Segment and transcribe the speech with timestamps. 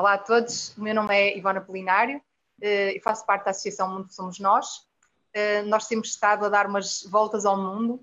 [0.00, 2.22] Olá a todos, o meu nome é Ivana Polinário
[2.58, 4.88] eh, e faço parte da Associação Mundo Somos Nós.
[5.30, 8.02] Eh, nós temos estado a dar umas voltas ao mundo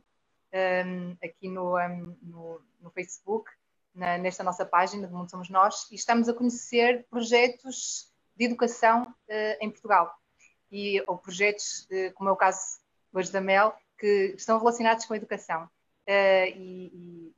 [0.51, 3.49] ehm, aqui no, ehm, no, no Facebook,
[3.95, 9.11] na, nesta nossa página de Mundo Somos Nós, e estamos a conhecer projetos de educação
[9.27, 10.15] eh, em Portugal.
[10.71, 12.77] E, ou projetos, como é o caso
[13.11, 15.67] hoje da Mel, que estão relacionados com a educação.
[16.07, 17.35] e, e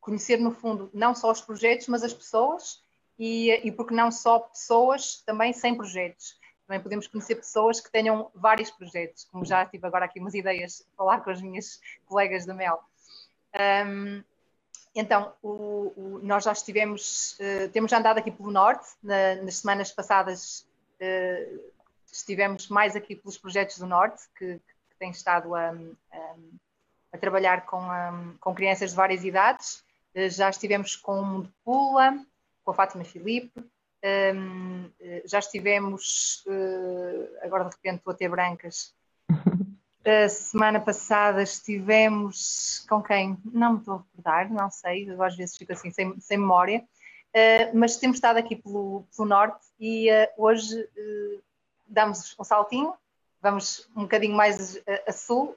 [0.00, 2.88] conhecer, no fundo, não só os projetos, mas as pessoas
[3.20, 6.40] e, e porque não só pessoas também sem projetos.
[6.66, 10.86] Também podemos conhecer pessoas que tenham vários projetos, como já tive agora aqui umas ideias
[10.94, 12.82] a falar com as minhas colegas da Mel.
[13.86, 14.24] Um,
[14.94, 19.92] então, o, o, nós já estivemos, uh, temos andado aqui pelo Norte, na, nas semanas
[19.92, 20.66] passadas
[21.00, 21.70] uh,
[22.10, 25.70] estivemos mais aqui pelos projetos do Norte, que, que têm estado a,
[26.12, 26.34] a,
[27.12, 27.82] a trabalhar com,
[28.40, 29.84] com, crianças de várias idades.
[30.14, 32.24] Uh, já estivemos com o Mundo Pula,
[32.64, 33.52] com a Fátima Filipe.
[34.02, 34.90] Um,
[35.26, 38.94] já estivemos, uh, agora de repente estou a ter brancas.
[40.02, 43.36] A semana passada estivemos com quem?
[43.44, 46.82] Não me estou a recordar, não sei, eu às vezes fico assim sem, sem memória.
[47.36, 50.88] Uh, mas temos estado aqui pelo, pelo norte e uh, hoje
[51.86, 52.94] damos um saltinho,
[53.42, 55.54] vamos um bocadinho mais a, a sul.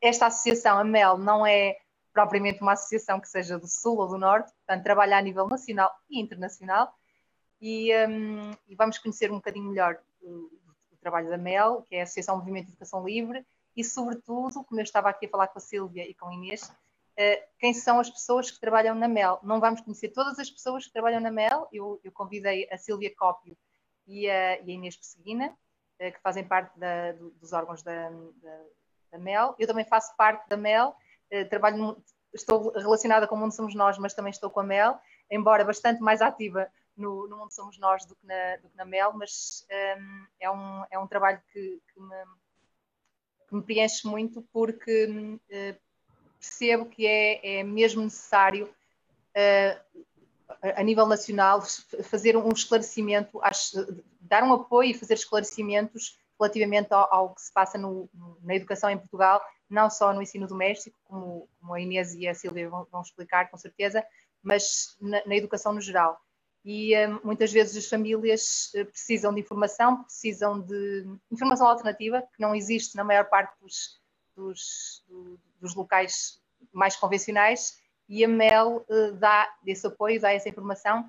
[0.00, 1.76] Esta associação, a MEL, não é
[2.12, 5.90] propriamente uma associação que seja do Sul ou do Norte, portanto, trabalha a nível nacional
[6.10, 6.94] e internacional.
[7.60, 10.50] E, um, e vamos conhecer um bocadinho melhor o,
[10.90, 13.44] o, trabalho da MEL, que é a Associação Movimento de Educação Livre,
[13.76, 16.64] e, sobretudo, como eu estava aqui a falar com a Sílvia e com a Inês,
[16.64, 19.38] uh, quem são as pessoas que trabalham na MEL.
[19.42, 23.14] Não vamos conhecer todas as pessoas que trabalham na MEL, eu, eu convidei a Sílvia
[23.16, 23.56] Cópio
[24.06, 28.10] e a, e a Inês Pesseguina, uh, que fazem parte da, do, dos órgãos da,
[28.10, 28.60] da,
[29.12, 29.54] da MEL.
[29.58, 31.11] Eu também faço parte da MEL eh,
[31.48, 31.96] trabalho,
[32.34, 34.98] estou relacionada com o Mundo Somos Nós, mas também estou com a Mel,
[35.30, 38.84] embora bastante mais ativa no, no Mundo Somos Nós do que na, do que na
[38.84, 42.24] Mel, mas um, ehm, é, um, é um trabalho que, que, me,
[43.48, 45.80] que me, preenche muito porque uh,
[46.38, 50.02] percebo que é, é mesmo necessário uh,
[50.76, 51.62] a nível nacional
[52.02, 53.40] fazer um esclarecimento,
[54.20, 58.08] dar um apoio e fazer esclarecimentos relativamente ao, ao que se passa no,
[58.42, 59.40] na educação em Portugal,
[59.72, 63.50] não só no ensino doméstico, como, como a Inês e a Silvia vão, vão explicar
[63.50, 64.04] com certeza,
[64.42, 66.20] mas na, na educação no geral.
[66.64, 72.40] E um, muitas vezes as famílias uh, precisam de informação, precisam de informação alternativa, que
[72.40, 74.00] não existe na maior parte dos,
[74.36, 76.40] dos, do, dos locais
[76.72, 77.74] mais convencionais,
[78.08, 81.08] e a MEL uh, dá esse apoio, dá essa informação,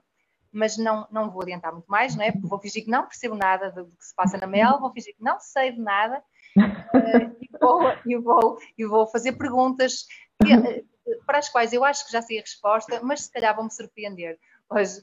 [0.51, 2.31] mas não, não vou adiantar muito mais, não é?
[2.31, 5.23] Vou fingir que não percebo nada do que se passa na MEL, vou fingir que
[5.23, 6.23] não sei de nada,
[6.57, 10.05] uh, e, vou, e, vou, e vou fazer perguntas
[10.43, 13.55] que, uh, para as quais eu acho que já sei a resposta, mas se calhar
[13.55, 14.99] vão me surpreender hoje.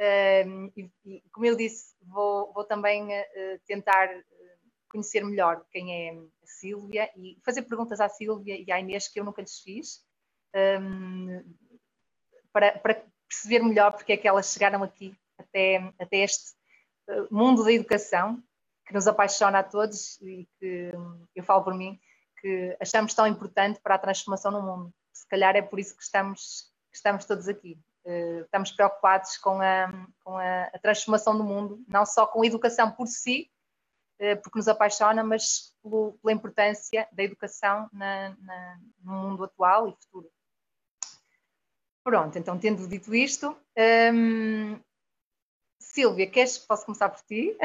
[0.00, 3.08] Uh, e, e, como eu disse, vou, vou também
[3.66, 4.08] tentar
[4.88, 9.18] conhecer melhor quem é a Sílvia e fazer perguntas à Sílvia e à Inês que
[9.18, 10.04] eu nunca lhes fiz,
[10.80, 11.42] um,
[12.52, 16.54] para, para, perceber melhor porque é que elas chegaram aqui até, até este
[17.30, 18.40] mundo da educação
[18.86, 20.92] que nos apaixona a todos e que
[21.34, 21.98] eu falo por mim
[22.44, 24.94] que achamos tão importante para a transformação no mundo.
[25.14, 27.80] Se calhar é por isso que estamos, que estamos todos aqui.
[28.04, 29.90] Uh, estamos preocupados com, a,
[30.22, 33.50] com a, a, transformação do mundo, não só com a educação por si,
[34.20, 39.88] uh, porque nos apaixona, mas pelo, pela importância da educação na, na, no mundo atual
[39.88, 40.30] e futuro.
[42.04, 44.78] Pronto, então tendo dito isto, ehm,
[45.94, 47.56] Silvia, queres, posso começar por ti?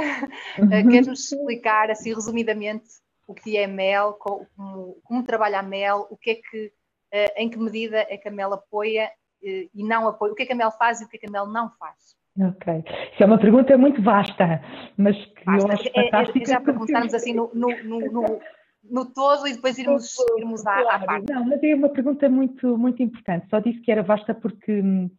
[0.60, 0.72] Uhum.
[0.72, 2.86] Eh, queres-nos explicar, assim, resumidamente,
[3.28, 6.72] o que é Mel, como, como, trabalha a Mel, o que é que,
[7.12, 9.10] eh, em que medida é que a Mel apoia
[9.44, 11.20] eh, e não apoia, o que é que a Mel faz e o que é
[11.20, 12.16] que a Mel não faz?
[12.40, 12.84] Ok.
[13.14, 14.62] Isso é uma pergunta muito vasta,
[14.96, 15.68] mas que vasta.
[15.68, 18.40] eu acho é, é, já para começarmos assim no, no, no,
[18.84, 21.34] no, todo e depois irmos, irmos à, à parte.
[21.34, 23.50] Não, mas é uma pergunta muito, muito importante.
[23.50, 25.10] Só disse que era vasta porque hum,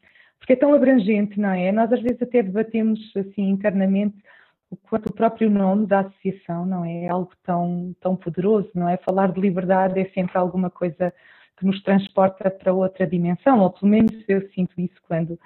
[0.40, 1.70] porque é tão abrangente, não é?
[1.70, 4.16] Nós às vezes até debatemos assim internamente
[4.70, 7.04] o quanto o próprio nome da associação, não é?
[7.04, 8.96] É algo tão, tão poderoso, não é?
[8.96, 11.12] Falar de liberdade é sempre alguma coisa
[11.56, 15.38] que nos transporta para outra dimensão, ou pelo menos eu sinto isso quando,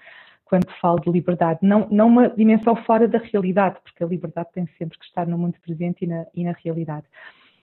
[0.45, 1.59] quando falo de liberdade.
[1.63, 5.37] Não, não uma dimensão fora da realidade, porque a liberdade tem sempre que estar no
[5.37, 7.07] mundo presente e na, e na realidade.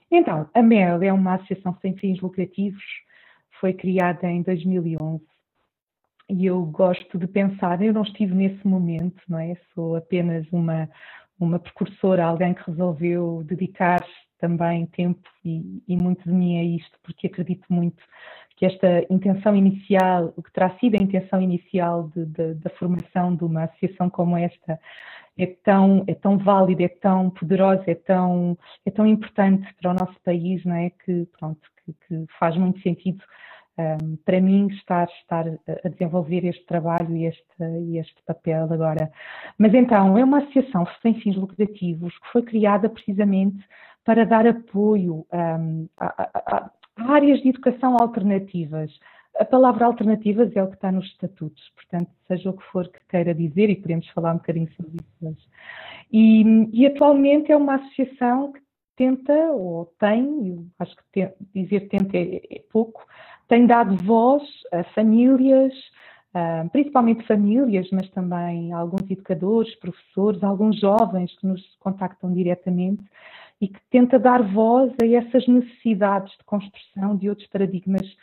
[0.09, 2.83] Então, a MEL é uma associação sem fins lucrativos,
[3.59, 5.30] foi criada em 2011
[6.31, 9.55] e eu gosto de pensar, eu não estive nesse momento, não é?
[9.75, 10.89] Sou apenas uma,
[11.37, 14.05] uma precursora, alguém que resolveu dedicar
[14.39, 18.01] também tempo e, e muito de mim a isto, porque acredito muito
[18.55, 23.35] que esta intenção inicial, o que terá sido a intenção inicial de, de, da formação
[23.35, 24.79] de uma associação como esta,
[25.37, 29.93] é tão, é tão válida, é tão poderosa, é tão, é tão importante para o
[29.93, 30.91] nosso país, não é?
[30.91, 33.21] Que, pronto, que, que faz muito sentido
[34.01, 37.43] um, para mim estar, estar a desenvolver este trabalho e este,
[37.99, 39.11] este papel agora.
[39.57, 43.63] Mas então, é uma associação sem fins lucrativos que foi criada precisamente
[44.03, 48.91] para dar apoio um, a, a, a áreas de educação alternativas.
[49.39, 52.99] A palavra alternativas é o que está nos estatutos, portanto, seja o que for que
[53.09, 55.47] queira dizer, e podemos falar um bocadinho sobre isso hoje.
[56.11, 56.43] E,
[56.73, 58.61] e atualmente é uma associação que
[58.97, 63.05] tenta, ou tem, acho que dizer tenta é, é pouco,
[63.51, 65.73] tem dado voz a famílias,
[66.71, 73.03] principalmente famílias, mas também alguns educadores, professores, alguns jovens que nos contactam diretamente
[73.59, 78.15] e que tenta dar voz a essas necessidades de construção de outros paradigmas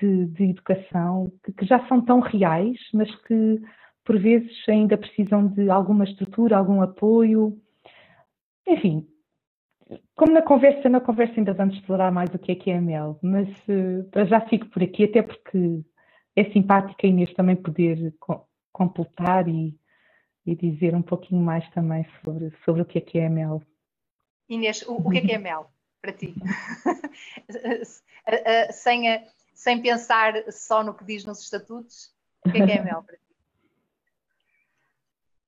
[0.00, 3.60] de, de educação que, que, já são tão reais, mas que
[4.04, 7.58] por vezes ainda precisam de alguma estrutura, algum apoio.
[8.64, 9.08] Enfim,
[10.14, 12.80] como na conversa, na conversa ainda vamos explorar mais o que é que é a
[12.80, 15.82] Mel, mas uh, já fico por aqui, até porque
[16.36, 19.76] é simpática a Inês também poder co completar e,
[20.46, 23.60] e, dizer um pouquinho mais também sobre, sobre o que é que é a Mel.
[24.48, 25.68] Inês, o, o que é que é a Mel
[26.00, 26.34] para ti?
[28.70, 32.14] sem, sem pensar só no que diz nos estatutos,
[32.46, 33.22] o que é que é a Mel para ti?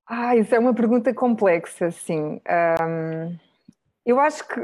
[0.07, 2.41] Ah, isso é uma pergunta complexa, sim.
[2.81, 3.50] Um
[4.05, 4.61] eu acho que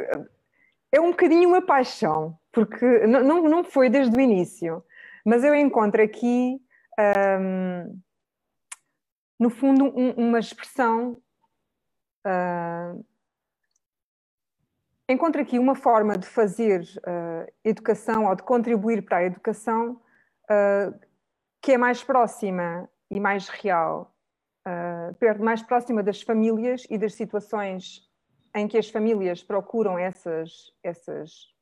[0.93, 4.83] é um bocadinho uma paixão, porque não, não foi desde o início,
[5.25, 6.61] mas eu encontro aqui,
[9.39, 11.21] no fundo, um, uma expressão.
[12.27, 13.05] Uh,
[15.09, 20.01] encontro aqui uma forma de fazer uh, educação ou de contribuir para a educação
[20.45, 21.07] uh,
[21.61, 24.15] que é mais próxima e mais real,
[24.67, 28.06] uh, mais próxima das famílias e das situações
[28.57, 31.55] em que as famílias procuram essas, essas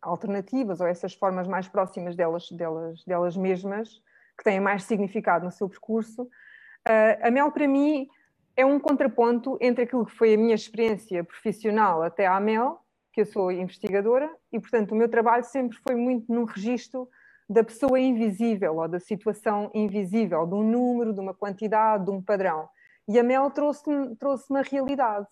[0.00, 4.00] alternativas ou essas formas mais próximas delas, delas, delas mesmas,
[4.38, 6.22] que têm mais significado no seu percurso.
[6.22, 8.08] Uh, a Mel, para mim,
[8.56, 12.78] é um contraponto entre aquilo que foi a minha experiência profissional até à Mel,
[13.12, 17.08] que eu sou investigadora, e, portanto, o meu trabalho sempre foi muito num registro
[17.48, 22.22] da pessoa invisível ou da situação invisível, de um número, de uma quantidade, de um
[22.22, 22.68] padrão.
[23.08, 25.26] E a Mel trouxe-me trouxe a realidade.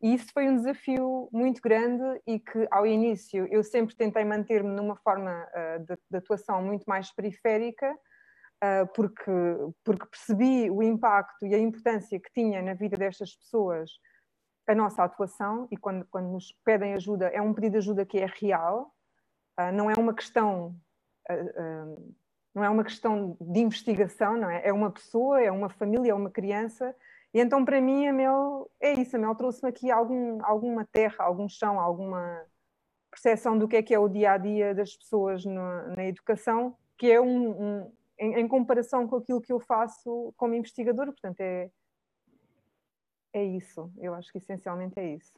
[0.00, 4.70] E isso foi um desafio muito grande e que, ao início, eu sempre tentei manter-me
[4.70, 9.32] numa forma uh, de, de, atuação muito mais periférica, uh, porque,
[9.82, 13.90] porque percebi o impacto e a importância que tinha na vida destas pessoas
[14.68, 18.18] a nossa atuação e quando, quando nos pedem ajuda, é um pedido de ajuda que
[18.18, 18.94] é real,
[19.58, 20.76] uh, não é uma questão.
[22.54, 24.68] não é uma questão de investigação, não é?
[24.68, 26.94] É uma pessoa, é uma família, é uma criança
[27.34, 29.16] e então, para mim, a Mel é isso.
[29.16, 32.46] A Mel trouxe-me aqui algum, alguma terra, algum chão, alguma
[33.10, 36.76] percepção do que é que é o dia a dia das pessoas na, na educação,
[36.96, 41.12] que é um, um em, em, comparação com aquilo que eu faço como investigadora.
[41.12, 41.70] Portanto, é,
[43.32, 43.92] é isso.
[43.98, 45.32] Eu acho que essencialmente é isso.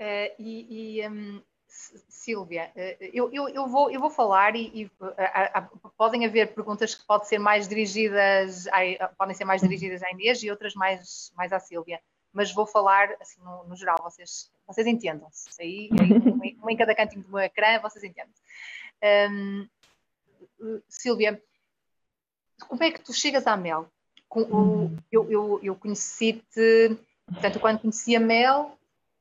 [0.00, 4.90] Uh, e, e um, Silvia, eh, eu, eu, eu, vou, eu vou falar e, e
[5.16, 5.62] a, a,
[5.96, 10.42] podem haver perguntas que podem ser mais dirigidas, a, podem ser mais dirigidas à Inês
[10.42, 12.00] e outras mais, mais à Silvia,
[12.32, 15.48] mas vou falar assim no, no geral, vocês, vocês entendam-se.
[15.62, 18.42] Aí, aí uma em cada cantinho do meu ecrã, vocês entendem-se.
[19.30, 19.68] Um,
[20.88, 21.40] Silvia,
[22.68, 23.86] como é que tu chegas à Mel?
[25.10, 28.76] Eu, eu, eu conheci-te, portanto, quando conheci a Mel,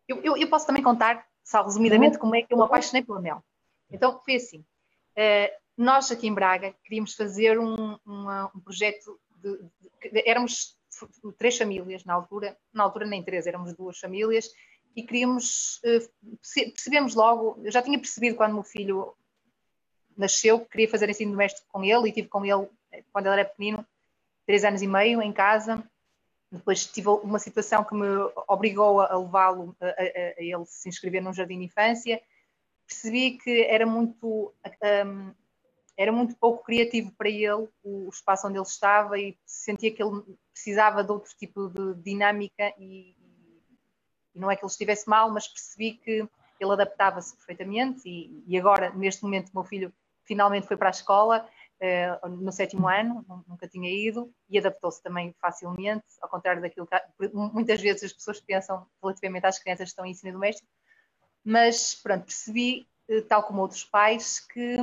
[0.08, 3.20] eu, eu, eu posso também contar só resumidamente como é que eu me apaixonei pela
[3.20, 3.44] mel.
[3.92, 4.60] Então foi assim.
[4.60, 10.78] Uh, nós aqui em Braga queríamos fazer um, uma, um projeto de, de, de, éramos
[11.40, 14.52] três famílias na altura, na altura nem três, éramos duas famílias
[14.96, 19.16] e queríamos uh, percebemos logo, eu já tinha percebido quando o meu filho
[20.16, 23.40] nasceu que queria fazer ensino doméstico com ele e tive com ele eh, quando ele
[23.40, 23.84] era pequenino,
[24.46, 25.84] três anos e meio em casa
[26.52, 28.08] depois tive uma situação que me
[28.48, 32.22] obrigou a levá-lo a, a, a, ele se inscrever num jardim de infância.
[32.88, 34.52] Percebi que era muito,
[35.06, 35.34] um,
[35.96, 40.24] era muito pouco criativo para ele o, espaço onde ele estava e sentia que ele
[40.52, 43.16] precisava de outro tipo de dinâmica e,
[44.34, 46.28] e não é que ele estivesse mal, mas percebi que
[46.60, 49.94] ele adaptava-se perfeitamente e, e agora, neste momento, o meu filho
[50.26, 51.48] finalmente foi para a escola
[52.30, 57.82] no sétimo ano, nunca tinha ido, e adaptou-se também facilmente, ao contrário daquilo que muitas
[57.82, 60.68] vezes as pessoas pensam relativamente às crianças que estão em ensino doméstico.
[61.44, 64.78] Mas, pronto, percebi, uh, tal como outros pais, que,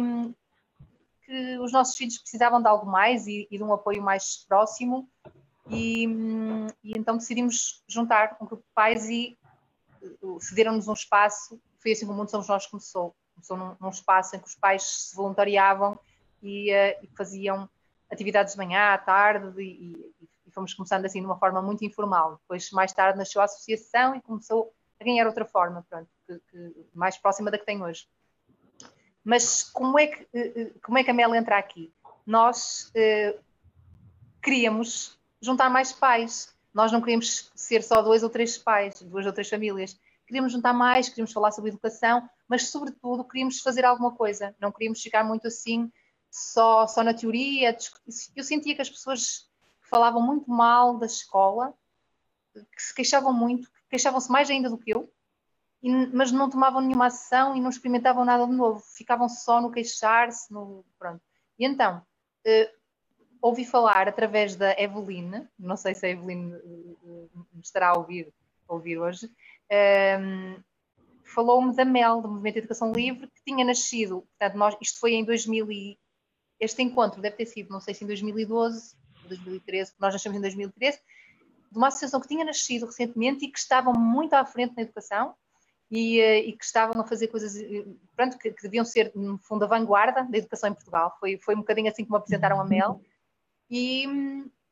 [1.25, 5.09] que os nossos filhos precisavam de algo mais e, e de um apoio mais próximo,
[5.69, 6.07] e,
[6.83, 9.37] e, então decidimos juntar um grupo de pais e
[10.23, 11.61] uh, cederam-nos um espaço.
[11.79, 13.15] Foi assim que o Mundo Somos Nós começou.
[13.35, 15.99] Começou num, num espaço em que os pais se voluntariavam
[16.47, 17.69] e, faziam
[18.11, 20.15] atividades de manhã, à tarde, e,
[20.47, 22.38] e, fomos começando assim de uma forma muito informal.
[22.43, 26.87] Depois, mais tarde, nasceu a associação e começou a ganhar outra forma, pronto, que, que,
[26.95, 28.09] mais próxima da que tem hoje.
[29.23, 31.93] Mas como é que, uh, como é que a Mel entra aqui?
[32.25, 33.38] Nós uh,
[34.43, 36.55] queríamos juntar mais pais.
[36.73, 39.99] Nós não queríamos ser só dois ou três pais, duas ou três famílias.
[40.26, 44.55] Queríamos juntar mais, queríamos falar sobre educação, mas, sobretudo, queríamos fazer alguma coisa.
[44.61, 45.91] Não queríamos ficar muito assim,
[46.37, 47.76] só, só na teoria.
[48.35, 49.49] Eu sentia que as pessoas
[49.81, 51.73] falavam muito mal da escola,
[52.55, 55.11] que se queixavam muito, queixavam-se mais ainda do que eu,
[56.12, 58.81] mas não tomavam nenhuma ação e não experimentavam nada de novo.
[58.81, 60.85] Ficavam só no queixar-se, no...
[60.99, 61.23] pronto.
[61.59, 62.02] E então,
[62.45, 62.71] eh,
[63.40, 66.52] ouvi falar através da Eveline, não sei se a Eveline
[67.55, 68.33] me estará a ouvir,
[68.69, 69.31] a ouvir hoje,
[69.71, 70.57] ehm,
[71.25, 75.14] falou-me da MEL, do Movimento de Educação Livre, que tinha nascido, portanto, nós, isto foi
[75.14, 75.99] em 2000 e,
[76.59, 80.41] este encontro deve ter sido, não sei se em 2012 ou 2013, nós nascemos em
[80.41, 80.99] 2013,
[81.71, 85.35] de uma associação que tinha nascido recentemente e que estava muito à frente na educação
[85.91, 87.55] e, eh, e que estavam a fazer coisas
[88.15, 91.17] pronto, que, que, deviam ser, no fundo, a vanguarda da educação em Portugal.
[91.21, 93.01] Foi, foi um bocadinho assim que me apresentaram a MEL
[93.71, 94.07] e,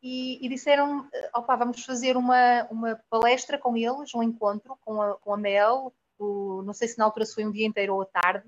[0.02, 5.14] e, e disseram, opa, vamos fazer uma, uma palestra com eles, um encontro com a,
[5.18, 8.06] com a Mel, o, não sei se na altura foi um dia inteiro ou à
[8.06, 8.46] tarde,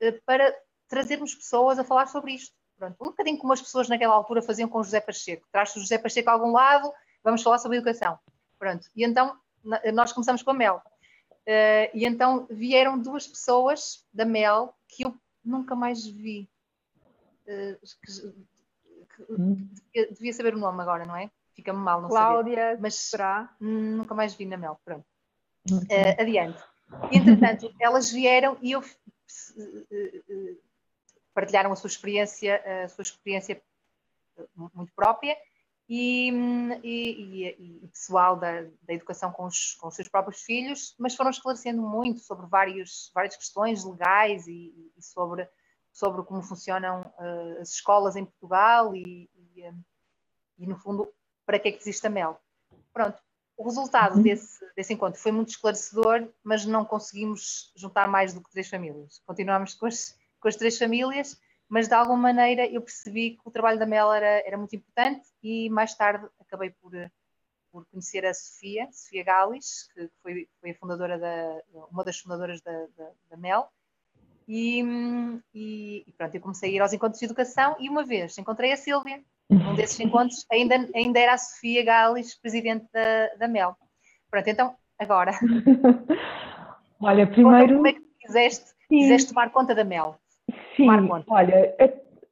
[0.00, 0.54] eh, para
[0.88, 2.54] trazermos pessoas a falar sobre isto.
[2.78, 5.46] Pronto, um bocadinho como as pessoas naquela altura faziam com o José Pacheco.
[5.50, 6.92] Traz o José Pacheco a algum lado,
[7.24, 8.18] vamos falar sobre educação.
[8.58, 9.38] Pronto, e então
[9.94, 10.82] nós começamos com a Mel.
[11.42, 15.14] Uh, e então vieram duas pessoas da Mel que eu
[15.44, 16.50] nunca mais vi.
[17.46, 18.46] Uh, que,
[19.30, 19.68] Hum.
[19.94, 21.30] devia, devia, saber o nome agora, não é?
[21.54, 22.82] Fica-me mal não Cláudia, saber.
[22.82, 23.54] Mas será?
[23.60, 24.78] nunca mais vi na Mel.
[24.84, 25.06] Pronto.
[25.70, 26.62] Uh, adiante.
[27.10, 28.84] Entretanto, elas vieram e eu uh,
[31.36, 33.62] partilharam a sua experiência, a sua experiência
[34.56, 35.36] muito própria
[35.86, 36.30] e,
[36.82, 41.30] e, e pessoal da, da educação com os, com os, seus próprios filhos, mas foram
[41.30, 45.46] esclarecendo muito sobre vários, várias questões legais e, e sobre
[45.96, 49.72] sobre como funcionam uh, as escolas em Portugal e, eh,
[50.58, 51.10] e, no fundo,
[51.46, 52.38] para que é que existe a MEL.
[52.92, 53.18] Pronto,
[53.56, 54.22] o resultado uhum.
[54.22, 59.22] desse, desse encontro foi muito esclarecedor, mas não conseguimos juntar mais do que três famílias.
[59.24, 60.14] Continuamos com as,
[60.46, 61.36] com as três famílias,
[61.68, 65.26] mas de alguma maneira eu percebi que o trabalho da MEL era, era muito importante
[65.42, 66.92] e mais tarde acabei por,
[67.72, 71.60] por conhecer a Sofia, Sofia Galis, que foi, foi a fundadora da,
[71.90, 73.66] uma das fundadoras da, da, da MEL,
[74.46, 74.84] e,
[75.52, 78.70] e, e, pronto, eu comecei a ir aos encontros de educação e uma vez encontrei
[78.70, 79.20] a Sílvia.
[79.50, 83.76] Um desses encontros ainda, ainda era a Sofia Gales, presidente da, da MEL.
[84.30, 85.32] Pronto, então, agora.
[87.02, 87.74] Olha, primeiro.
[87.74, 90.16] Como é que quiseste, quiseste tomar conta da MEL?
[90.76, 90.88] Sim,
[91.28, 91.74] olha,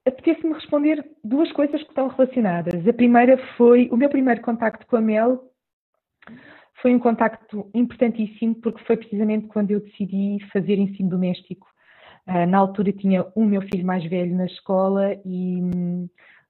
[0.06, 2.86] apetece-me responder duas coisas que estão relacionadas.
[2.86, 5.40] A primeira foi o meu primeiro contacto com a MEL
[6.82, 11.66] foi um contacto importantíssimo porque foi precisamente quando eu decidi fazer ensino doméstico
[12.26, 15.60] Uh, na altura tinha o meu filho mais velho na escola e,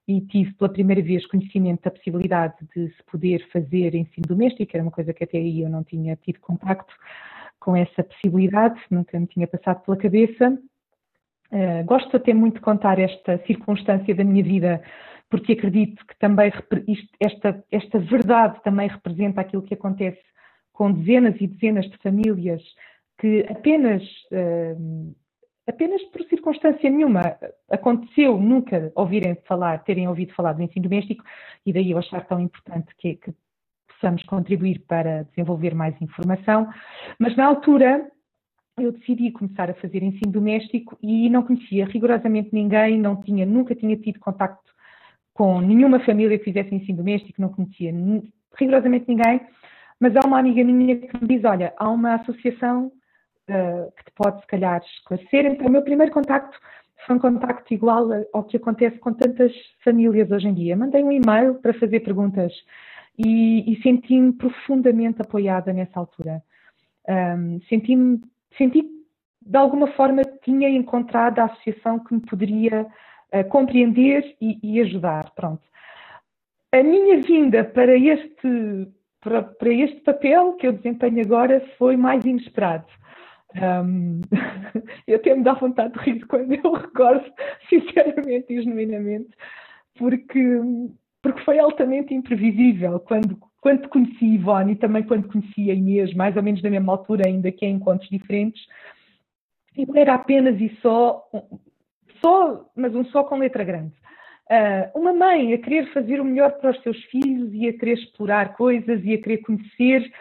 [0.07, 4.83] e, tive pela primeira vez conhecimento da possibilidade de se poder fazer ensino doméstico, era
[4.83, 6.93] uma coisa que até aí eu não tinha tido contacto
[7.59, 10.57] com essa possibilidade, nunca me tinha passado pela cabeça.
[11.51, 14.81] Uh, gosto até muito de contar esta circunstância da minha vida,
[15.29, 16.51] porque acredito que também
[16.87, 20.21] isto, esta, esta verdade também representa aquilo que acontece
[20.73, 22.61] com dezenas e dezenas de famílias
[23.19, 25.15] que apenas uh,
[25.67, 27.21] apenas por circunstância nenhuma
[27.69, 31.23] aconteceu nunca ouvirem falar, terem ouvido falar do ensino doméstico
[31.65, 33.33] e daí eu achar tão importante que, que
[33.87, 36.69] possamos contribuir para desenvolver mais informação.
[37.17, 38.09] Mas na altura
[38.77, 43.73] eu decidi começar a fazer ensino doméstico e não conhecia rigorosamente ninguém, não tinha, nunca
[43.73, 44.73] tinha tido contacto
[45.33, 47.93] com nenhuma família que fizesse ensino doméstico, não conhecia
[48.57, 49.41] rigorosamente ninguém,
[49.99, 52.91] mas há uma amiga minha que me diz, olha, há uma associação
[53.49, 55.45] uh, que te pode, se calhar, esclarecer.
[55.45, 56.57] Então, o meu primeiro contacto
[57.05, 59.51] foi um contacto igual ao que acontece com tantas
[59.83, 60.75] famílias hoje em dia.
[60.75, 62.51] Mandei um e-mail para fazer perguntas
[63.17, 66.41] e, e senti-me profundamente apoiada nessa altura.
[67.07, 68.21] Um, senti-me,
[68.57, 68.83] senti
[69.41, 72.87] de alguma forma tinha encontrado a associação que me poderia
[73.33, 75.31] uh, compreender e, e, ajudar.
[75.35, 75.61] Pronto.
[76.71, 78.87] A minha vinda para este
[79.21, 82.85] para, para este papel que eu desempenho agora foi mais inesperado.
[83.55, 84.21] Um,
[85.07, 87.25] eu até me dá vontade de rir quando eu recordo,
[87.67, 89.29] sinceramente e genuinamente,
[89.97, 90.59] porque,
[91.23, 92.99] porque foi altamente imprevisível.
[92.99, 96.91] Quando, quando conheci Ivone e também quando conheci a Inês, mais ou menos na mesma
[96.93, 98.63] altura, ainda que em encontros diferentes,
[99.75, 101.27] não era apenas e só,
[102.21, 103.91] só, mas um só com letra grande.
[104.51, 107.93] Uh, uma mãe a querer fazer o melhor para os seus filhos e a querer
[107.93, 110.11] explorar coisas e a querer conhecer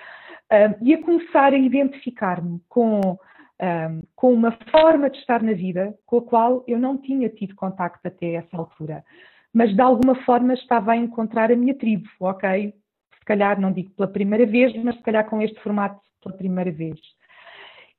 [0.50, 5.94] uh, e a começar a identificar-me com, uh, com uma forma de estar na vida
[6.06, 9.04] com a qual eu não tinha tido contacto até essa altura.
[9.52, 12.72] Mas de alguma forma estava a encontrar a minha tribo, ok?
[13.25, 16.71] Se calhar não digo pela primeira vez, mas se calhar com este formato pela primeira
[16.71, 17.00] vez.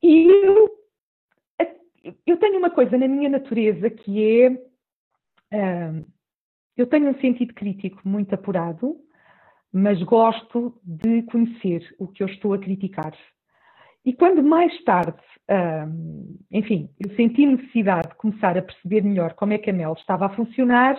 [0.03, 0.69] E eu,
[2.27, 4.55] eu tenho uma coisa na minha natureza que é
[6.77, 8.97] eu tenho um sentido crítico muito apurado,
[9.73, 13.17] mas gosto de conhecer o que eu estou a criticar.
[14.05, 15.17] E quando mais tarde,
[16.51, 20.27] enfim, eu senti necessidade de começar a perceber melhor como é que a Mel estava
[20.27, 20.95] a funcionar,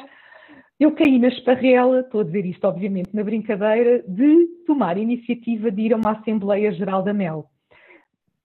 [0.78, 5.70] eu caí na esparrela, estou a dizer isto obviamente na brincadeira, de tomar a iniciativa
[5.70, 7.46] de ir a uma Assembleia Geral da Mel.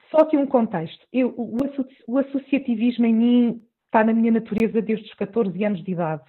[0.10, 1.06] Só que um contexto.
[1.12, 6.24] Eu, o, associativismo em mim está na minha natureza desde os 14 anos de idade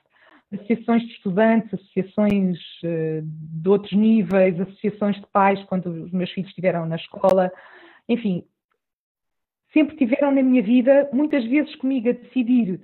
[0.52, 6.50] associações de estudantes, associações uh, de outros níveis, associações de pais quando os meus filhos
[6.50, 7.50] estiveram na escola,
[8.08, 8.44] enfim,
[9.72, 12.80] sempre tiveram na minha vida, muitas vezes comigo a decidir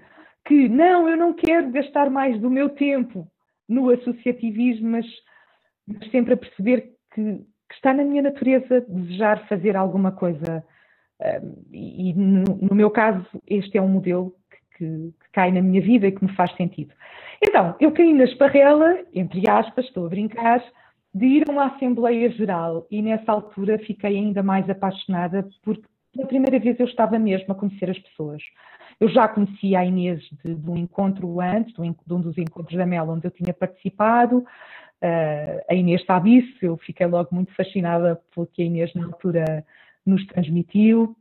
[0.49, 3.29] que não, eu não quero gastar mais do meu tempo
[3.69, 5.07] no associativismo, mas,
[5.87, 7.37] mas sempre a perceber que,
[7.69, 10.65] que, está na minha natureza desejar fazer alguma coisa.
[11.21, 15.83] Uh, e no, no meu caso, este é um modelo que, que, cai na minha
[15.83, 16.95] vida e que me faz sentido.
[17.47, 20.65] Então, eu caí na esparrela, entre aspas, estou a brincar,
[21.13, 25.85] de ir a uma Assembleia Geral e nessa altura fiquei ainda mais apaixonada porque
[26.19, 28.43] pela primeira vez eu estava mesmo a conhecer as pessoas.
[28.99, 32.37] Eu já conhecia a Inês de, de um encontro antes, de um, de um, dos
[32.37, 37.33] encontros da Mel onde eu tinha participado, uh, a Inês sabe isso, eu fiquei logo
[37.33, 39.65] muito fascinada pelo que a Inês na altura
[40.05, 41.17] nos transmitiu,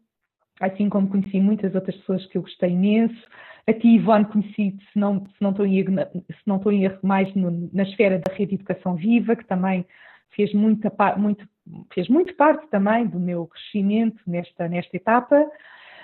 [0.59, 3.23] assim como conheci muitas outras pessoas que eu gostei imenso.
[3.67, 6.99] A ti, Ivone, conheci, se não, se não estou em se não estou em erro
[7.03, 9.85] mais no, na esfera da rede de educação viva, que também
[10.29, 11.47] fez, muita, muito,
[11.93, 15.49] fez muito parte também do meu crescimento nesta, nesta etapa.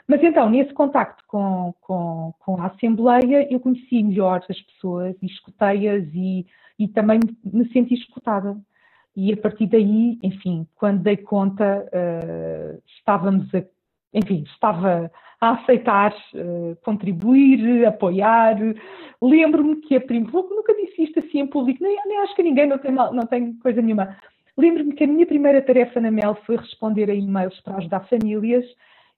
[0.08, 5.26] Mas então, nesse contacto com, com, com a Assembleia, eu conheci melhor as pessoas e
[5.28, 6.46] escutei-as e,
[6.78, 8.58] e também me senti escutada.
[9.16, 13.64] E a partir daí, enfim, quando dei conta, uh, estávamos a
[14.14, 18.56] enfim, estava a aceitar uh, contribuir, apoiar.
[19.22, 22.68] Lembro-me que a primeira, nunca disse isto assim em público, nem, nem acho que ninguém
[22.68, 24.16] não tem, não tem coisa nenhuma.
[24.58, 28.66] Lembro-me que a minha primeira tarefa na MEL foi responder a e-mails para ajudar famílias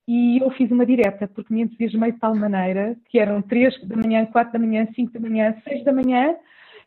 [0.08, 3.98] e eu fiz uma direta, porque me entusiasmei de tal maneira que eram 3 da
[3.98, 6.36] manhã, 4 da manhã, 5 da manhã, 6 da manhã,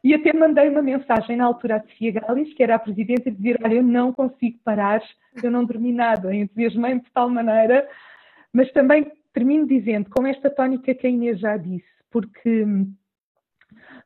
[0.02, 3.32] e até mandei uma mensagem na altura à Sofia Galis, que era a presidente, a
[3.32, 5.02] dizer: Olha, eu não consigo parar,
[5.42, 7.88] eu não dormi nada, entusiasmei-me de tal maneira,
[8.52, 12.64] mas também termino dizendo, com esta tónica que a Inês já disse, porque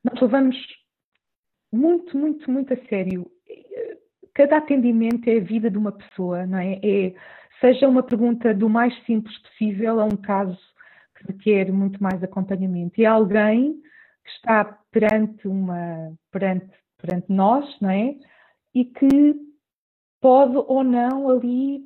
[0.02, 0.57] nós levamos
[1.70, 3.31] muito, muito, muito a sério.
[4.35, 6.81] Cada atendimento é a vida de uma pessoa, não é?
[6.83, 7.14] é
[7.61, 10.59] seja uma pergunta do mais simples possível a um caso
[11.16, 13.01] que requer muito mais acompanhamento.
[13.01, 13.75] E alguém
[14.25, 18.16] que está perante uma perante, perante nós, não é?
[18.75, 19.35] E que
[20.21, 21.79] pode ou não ali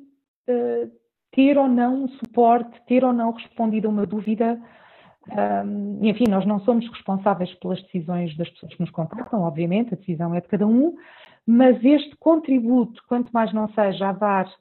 [0.47, 0.91] uh,
[1.31, 4.59] ter ou não um suporte, ter ou não respondido a uma dúvida.
[5.29, 9.97] Um, enfim, nós não somos responsáveis pelas decisões das pessoas que nos contactam, obviamente, a
[9.97, 10.95] decisão é de cada um,
[11.47, 14.53] mas este contributo, quanto mais não seja a dar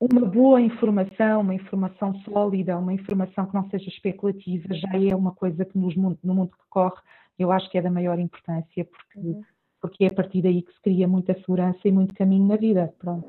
[0.00, 5.32] uma boa informação, uma informação sólida, uma informação que não seja especulativa, já é uma
[5.32, 7.00] coisa que nos, no mundo que corre
[7.38, 9.44] eu acho que é da maior importância, porque, uhum.
[9.80, 12.94] porque é a partir daí que se cria muita segurança e muito caminho na vida.
[12.98, 13.28] Pronto.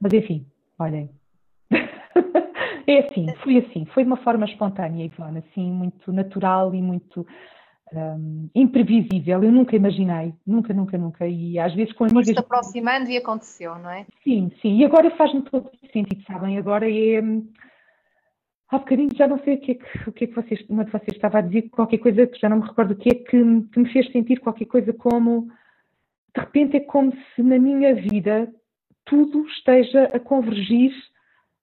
[0.00, 0.46] Mas enfim,
[0.78, 1.10] olhem.
[2.86, 7.26] é assim, foi assim, foi de uma forma espontânea, Ivone, assim, muito natural e muito
[7.94, 9.42] um, imprevisível.
[9.42, 11.26] Eu nunca imaginei, nunca, nunca, nunca.
[11.26, 12.26] E às vezes com amigas.
[12.26, 14.06] se aproximando e aconteceu, não é?
[14.24, 14.78] Sim, sim.
[14.78, 16.58] E agora faz-me todo sentido, sabem?
[16.58, 17.20] Agora é
[18.72, 20.84] há bocadinho já não sei o que é que, o que, é que vocês, uma
[20.84, 23.14] de vocês estava a dizer, qualquer coisa que já não me recordo o que é
[23.14, 23.26] que,
[23.70, 25.48] que me fez sentir qualquer coisa como
[26.34, 28.50] de repente é como se na minha vida
[29.04, 30.92] tudo esteja a convergir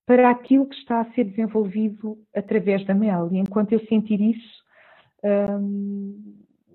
[0.05, 3.29] para aquilo que está a ser desenvolvido através da Mel.
[3.31, 4.63] E enquanto eu sentir isso,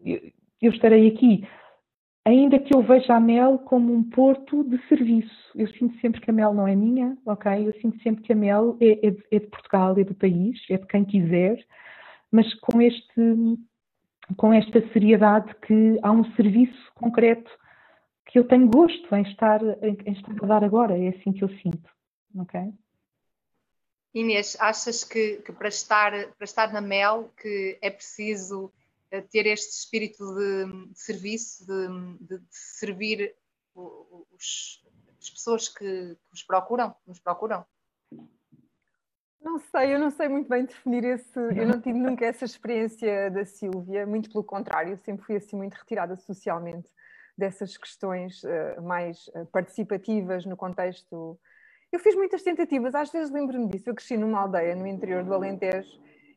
[0.04, 0.20] eu,
[0.61, 1.46] eu estarei aqui.
[2.24, 5.35] ainda que eu veja a Mel como um porto de serviço.
[5.54, 7.68] Eu sinto sempre que a Mel não é minha, ok?
[7.68, 10.59] Eu sinto sempre que a Mel é, é, de, é de Portugal, é do país,
[10.70, 11.64] é de quem quiser,
[12.33, 13.59] mas com este
[14.37, 17.50] com esta seriedade que há um serviço concreto
[18.26, 21.48] que eu tenho gosto em estar, em estar a dar agora, é assim que eu
[21.61, 21.90] sinto,
[22.37, 22.72] ok?
[24.14, 28.72] Inês, achas que, que para, estar, para estar na MEL que é preciso
[29.31, 33.35] ter este espírito de, de serviço, de, de, servir
[33.74, 34.85] os,
[35.20, 37.64] as pessoas que, que nos procuram, nos procuram?
[39.40, 41.38] Não sei, eu não sei muito bem definir esse.
[41.38, 45.74] Eu não tive nunca essa experiência da Sílvia, muito pelo contrário, sempre fui assim muito
[45.74, 46.88] retirada socialmente
[47.37, 51.38] dessas questões uh, mais uh, participativas no contexto.
[51.94, 53.88] Eu fiz muitas tentativas, às vezes lembro-me disso.
[53.88, 55.88] Eu cresci numa aldeia no interior do Alentejo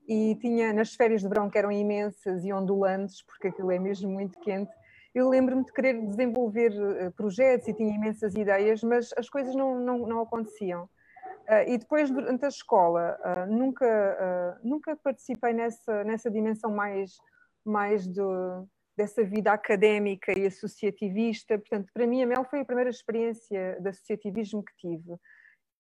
[0.08, 4.08] e tinha nas férias de verão que eram imensas e ondulantes, porque aquilo é mesmo
[4.08, 4.72] muito quente.
[5.16, 9.80] Eu lembro-me de querer desenvolver uh, projetos e tinha imensas ideias, mas as coisas não,
[9.80, 10.84] não, não aconteciam.
[10.84, 17.18] Uh, e depois, durante a escola, uh, nunca, nunca participei nessa, nessa dimensão mais,
[17.66, 21.58] mais do, dessa vida académica e associativista.
[21.58, 25.18] Portanto, para mim, a Mel foi a primeira experiência de associativismo que tive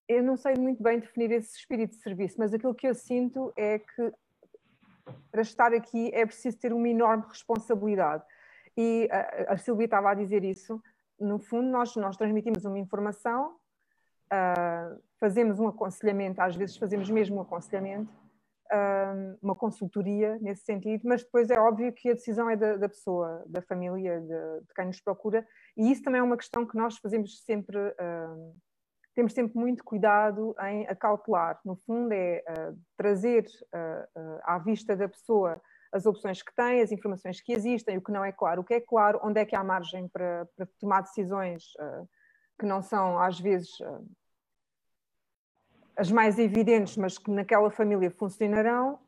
[0.08, 3.52] eu não sei muito bem definir esse espírito de serviço, mas aquilo que eu sinto
[3.58, 4.14] é que
[5.32, 8.24] para estar aqui é preciso ter uma enorme responsabilidade.
[8.76, 10.82] E a, a Silvia estava a dizer isso.
[11.20, 13.56] No fundo, nós, nós transmitimos uma informação,
[14.32, 18.14] uh, fazemos um aconselhamento, às vezes fazemos mesmo um aconselhamento,
[18.72, 22.88] uh, uma consultoria nesse sentido, mas depois é óbvio que a decisão é da, da
[22.88, 26.78] pessoa, da família, de, de, quem nos procura, e isso também é uma questão que
[26.78, 27.78] nós fazemos sempre.
[27.78, 28.56] Uh,
[29.18, 31.60] temos sempre muito cuidado em acautelar.
[31.66, 35.60] No fundo, é uh, trazer uh, à vista da pessoa
[35.92, 38.76] as opções que tem, as informações que existem, o que não é claro, o que
[38.76, 41.64] é claro, onde é que há margem para, para tomar decisões
[42.60, 43.72] que não são, às vezes,
[45.98, 49.00] as mais evidentes, mas que naquela família funcionarão,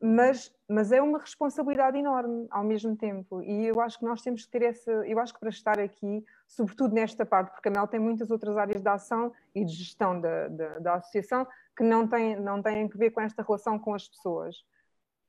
[0.00, 3.42] mas, mas é uma responsabilidade enorme ao mesmo tempo.
[3.42, 4.90] E eu acho que nós temos que ter essa.
[4.90, 8.56] Eu acho que para estar aqui, sobretudo nesta parte, porque a Mel tem muitas outras
[8.56, 12.84] áreas de ação e de gestão da, da, da associação que não têm, não têm
[12.84, 14.56] a ver com esta relação com as pessoas.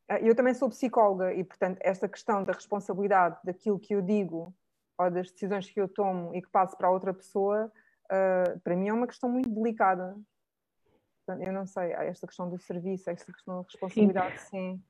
[0.09, 4.53] Ah, eu também sou psicóloga e, portanto, esta questão da responsabilidade daquilo que eu digo
[4.97, 7.71] ou das decisões que eu tomo e que passo para outra pessoa,
[8.05, 10.15] uh, para mim é uma questão muito delicada.
[11.27, 14.47] Eu não sei, há esta questão do serviço, esta questão da responsabilidade, sim.
[14.49, 14.83] sim.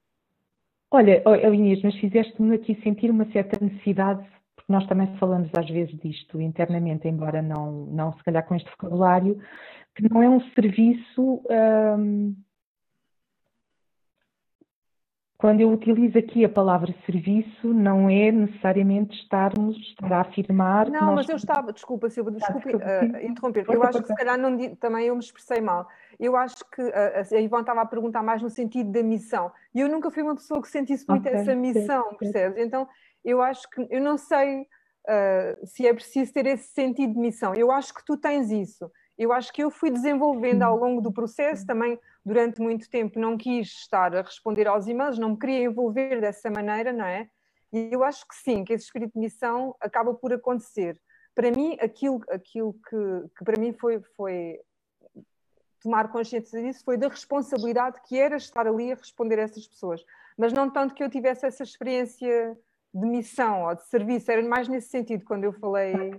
[0.89, 1.21] Olha,
[1.54, 6.39] Inês, mas fizeste-me aqui sentir uma certa necessidade, porque nós também falamos às vezes disto
[6.39, 9.41] internamente, embora não, não se calhar com este vocabulário,
[9.95, 11.41] que não é um serviço
[11.97, 12.36] hum,
[15.38, 20.89] quando eu utilizo aqui a palavra serviço, não é necessariamente estarmos estar a afirmar.
[20.89, 24.58] Não, mas eu estava, desculpa, Silva, desculpe uh, interromper, eu acho que se calhar não,
[24.76, 25.88] também eu me expressei mal.
[26.19, 29.52] Eu acho que uh, a Ivone estava a perguntar mais no sentido da missão.
[29.76, 32.58] E eu nunca fui uma pessoa que sentisse muito okay, essa missão, sim, percebes?
[32.58, 32.88] Então,
[33.23, 37.54] eu acho que, eu não sei uh, se é preciso ter esse sentido de missão.
[37.54, 38.89] Eu acho que tu tens isso.
[39.15, 43.38] Eu acho que eu fui desenvolvendo ao longo do processo também durante muito tempo não
[43.38, 47.30] quis estar a responder aos e-mails, não me queria envolver dessa maneira, não é?
[47.72, 51.00] E eu acho que sim, que esse espírito de missão acaba por acontecer.
[51.34, 54.60] Para mim, aquilo, aquilo que, que para mim foi, foi
[55.82, 60.04] tomar consciência disso foi da responsabilidade que era estar ali a responder a essas pessoas.
[60.38, 62.58] Mas não tanto que eu tivesse essa experiência
[62.93, 66.12] de missão ou de serviço, era mais nesse sentido quando eu falei,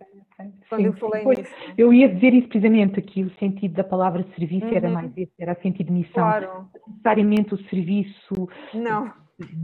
[0.69, 1.51] quando eu falei pois, nisso.
[1.77, 4.75] Eu ia dizer isso precisamente aqui, o sentido da palavra serviço uhum.
[4.75, 6.23] era mais esse, era sentido de missão.
[6.23, 6.69] Claro.
[6.87, 8.49] Necessariamente o serviço.
[8.75, 9.13] Não.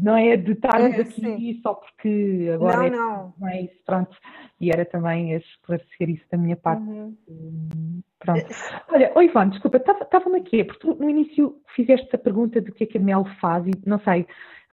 [0.00, 1.60] Não é de estarmos é, aqui sim.
[1.60, 3.48] só porque agora não, é, não.
[3.48, 4.16] é isso, pronto.
[4.60, 6.82] E era também esclarecer isso da minha parte.
[6.82, 7.16] Uhum.
[7.28, 8.46] Hum, pronto.
[8.88, 12.84] Olha, oi Ivone, desculpa, estava-me aqui, porque tu no início fizeste a pergunta do que
[12.84, 14.26] é que a Mel faz e não sei,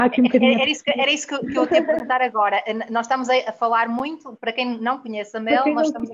[0.05, 0.59] um bocadinho...
[0.59, 2.63] Era isso, que, era isso que, que eu tinha a perguntar agora.
[2.89, 6.09] Nós estamos a falar muito, para quem não conhece a Mel, nós estamos,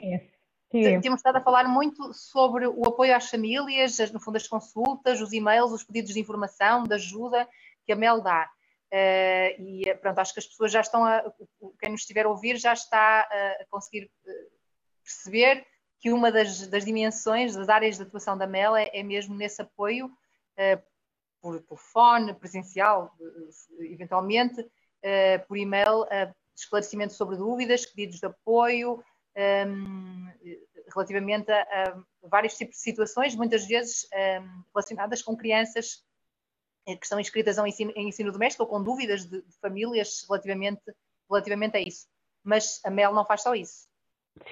[0.69, 5.31] temos estado a falar muito sobre o apoio às famílias, no fundo as consultas, os
[5.33, 7.47] e-mails, os pedidos de informação, de ajuda
[7.85, 8.49] que a Mel dá.
[8.91, 11.21] Uh, e pronto, acho que as pessoas já estão a,
[11.79, 14.31] quem nos estiver a ouvir já está a conseguir eh,
[15.03, 15.65] perceber
[15.99, 19.61] que uma das, das dimensões, das áreas de atuação da Mel é, é mesmo nesse
[19.61, 20.81] apoio uh,
[21.41, 23.15] por telefone, presencial,
[23.79, 29.03] eventualmente, uh, por e-mail, uh, esclarecimento sobre dúvidas, pedidos de apoio,
[29.67, 30.27] um,
[30.93, 34.07] relativamente a, vários tipos de situações, muitas vezes
[34.41, 36.03] um, relacionadas com crianças
[36.85, 40.81] que estão inscritas em ensino, em ensino doméstico ou com dúvidas de, de famílias relativamente,
[41.29, 42.07] relativamente a isso.
[42.43, 43.86] mas a Mel não faz só isso.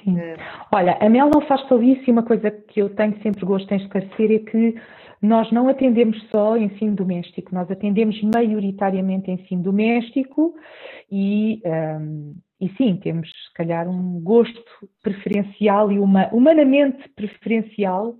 [0.03, 0.17] Sim.
[0.17, 0.37] Uh,
[0.71, 3.71] Olha, a Mel não faz só isso e uma coisa que eu tenho sempre gosto
[3.71, 4.75] em esclarecer é que
[5.21, 10.55] nós não atendemos só ensino doméstico, nós atendemos maioritariamente ensino doméstico
[11.11, 14.63] e, um, e sim, temos se calhar um gosto
[15.01, 18.15] preferencial e uma, humanamente preferencial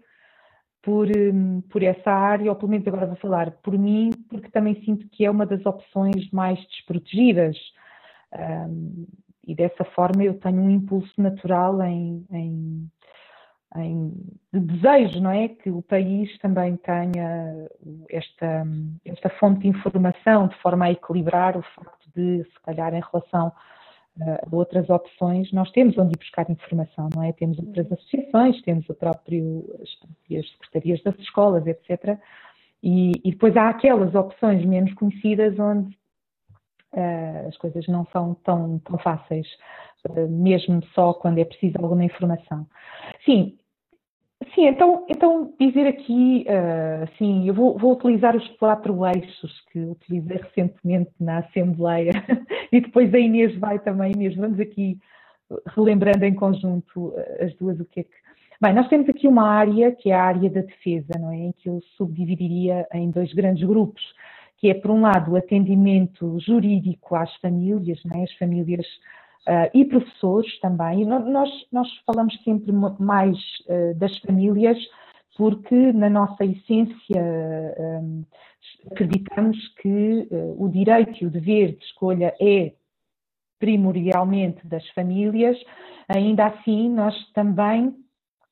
[0.82, 4.82] por, um, por essa área, ou pelo menos agora vou falar por mim, porque também
[4.84, 7.58] sinto que é uma das opções mais desprotegidas.
[8.34, 9.06] Um,
[9.48, 12.90] e dessa forma eu tenho um impulso natural em, em
[13.78, 14.14] em,
[14.54, 15.50] de desejo, não é?
[15.50, 17.68] Que o país também tenha
[18.10, 18.66] esta,
[19.06, 23.52] esta fonte de informação de forma a equilibrar o facto de, se calhar, em relação
[24.22, 27.34] a outras opções, nós temos onde ir buscar informação, não é?
[27.34, 32.18] Temos outras associações, temos o próprio, as próprias secretarias das escolas, etc.
[32.82, 35.98] E, e depois há aquelas opções menos conhecidas onde
[37.48, 39.48] as coisas não são tão, tão fáceis,
[40.10, 42.66] uh, mesmo só quando é preciso alguma informação.
[43.26, 43.58] Sim,
[44.54, 49.80] Sim, então, então dizer aqui, uh, sim, eu vou, vou, utilizar os quatro eixos que
[49.80, 52.12] utilizei recentemente na Assembleia
[52.72, 55.00] e depois a Inês vai também, Inês, vamos aqui
[55.68, 58.26] relembrando em conjunto as duas o que é que...
[58.62, 61.38] Bem, nós temos aqui uma área que é a área da defesa, não é?
[61.38, 64.02] Em que eu subdividiria em dois grandes grupos,
[64.58, 68.24] que é, por um lado, o atendimento jurídico às famílias, não é?
[68.24, 68.86] As famílias
[69.48, 71.06] Uh, e professores também.
[71.06, 73.38] Nós, nós falamos sempre mais
[73.70, 74.76] uh, das famílias,
[75.38, 77.22] porque na nossa essência
[78.02, 78.24] um,
[78.92, 82.74] acreditamos que uh, o direito e o dever de escolha é
[83.60, 85.58] primordialmente das famílias,
[86.08, 87.96] ainda assim nós também,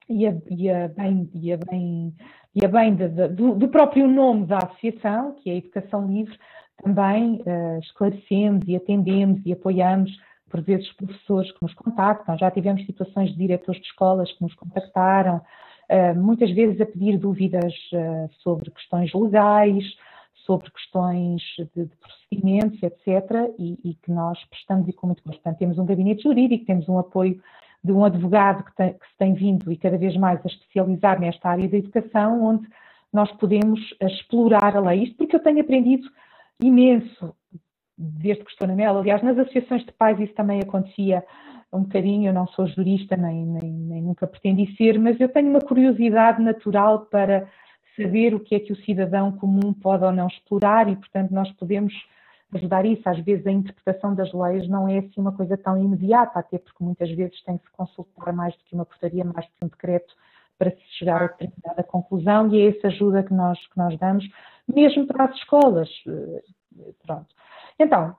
[0.10, 2.14] e a, e a bem, e a bem,
[2.56, 6.38] e a bem de, de, do, do, próprio nome da associação, que é Educação Livre,
[6.84, 7.42] também
[7.82, 10.12] esclarecemos e atendemos e apoiamos
[10.54, 14.54] por vezes professores que nos contactam, já tivemos situações de diretores de escolas que nos
[14.54, 19.84] contactaram, uh, muitas vezes a pedir dúvidas uh, sobre questões legais,
[20.46, 21.42] sobre questões
[21.76, 25.42] de, de procedimentos, etc., e, e, que nós prestamos e com muito gosto.
[25.42, 27.42] Portanto, temos um gabinete jurídico, temos um apoio
[27.84, 31.20] de um advogado que, tem, que se tem vindo e cada vez mais a especializar
[31.20, 32.68] nesta área da educação, onde
[33.12, 35.04] nós podemos explorar a lei.
[35.04, 36.08] Isto porque eu tenho aprendido
[36.62, 37.36] imenso
[37.98, 38.98] desde que estou na MEL.
[38.98, 41.24] Aliás, nas associações de pais isso também acontecia
[41.72, 42.30] um bocadinho.
[42.30, 46.42] Eu não sou jurista, nem, nem, nem, nunca pretendi ser, mas eu tenho uma curiosidade
[46.42, 47.48] natural para
[47.96, 51.52] saber o que é que o cidadão comum pode ou não explorar e, portanto, nós
[51.54, 51.94] podemos
[52.58, 53.08] ajudar isso.
[53.08, 56.84] Às vezes a interpretação das leis não é assim uma coisa tão imediata, até porque
[56.84, 59.68] muitas vezes tem que se consultar mais do que uma portaria, mais do que um
[59.68, 60.14] decreto
[60.58, 64.26] para se chegar a determinada conclusão e é essa ajuda que nós, que nós damos,
[64.68, 65.90] mesmo para as escolas.
[66.08, 66.44] Eh,
[67.06, 67.28] pronto.
[67.80, 68.16] Então,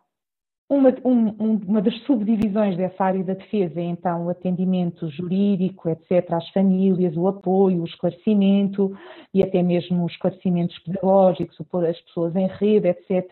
[0.68, 6.32] uma, um, uma, das subdivisões dessa área da defesa é então o atendimento jurídico, etc.,
[6.32, 8.96] às famílias, o apoio, o esclarecimento
[9.32, 13.30] e até mesmo os esclarecimentos pedagógicos, o pôr as pessoas em rede, etc.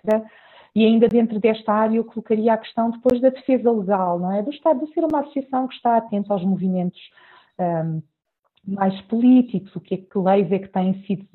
[0.75, 4.43] E ainda dentro desta área eu colocaria a questão depois da defesa legal, não é?
[4.43, 6.99] Do Estado de ser uma associação que está atenta aos movimentos
[7.59, 8.03] um,
[8.67, 11.27] mais políticos, o que é que leis é que têm sido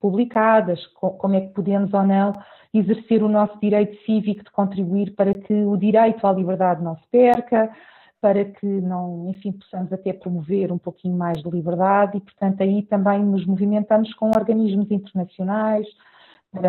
[0.00, 2.32] publicadas, como é que podemos ou não
[2.72, 7.06] exercer o nosso direito cívico de contribuir para que o direito à liberdade não se
[7.10, 7.70] perca,
[8.20, 12.82] para que não, enfim, possamos até promover um pouquinho mais de liberdade e, portanto, aí
[12.82, 15.86] também nos movimentamos com organismos internacionais,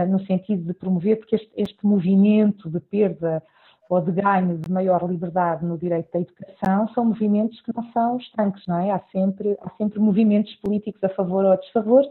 [0.08, 3.44] no sentido de promover, porque este, este movimento de perda
[3.90, 8.18] ou de ganho de maior liberdade no direito da educação são movimentos que não são
[8.18, 8.92] estanques, não é?
[8.92, 12.04] Há sempre, há sempre movimentos políticos a favor ou a desfavor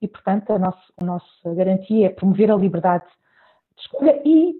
[0.00, 3.04] e, portanto, a, nosso, a nossa garantia é promover a liberdade
[3.76, 4.54] de escolha e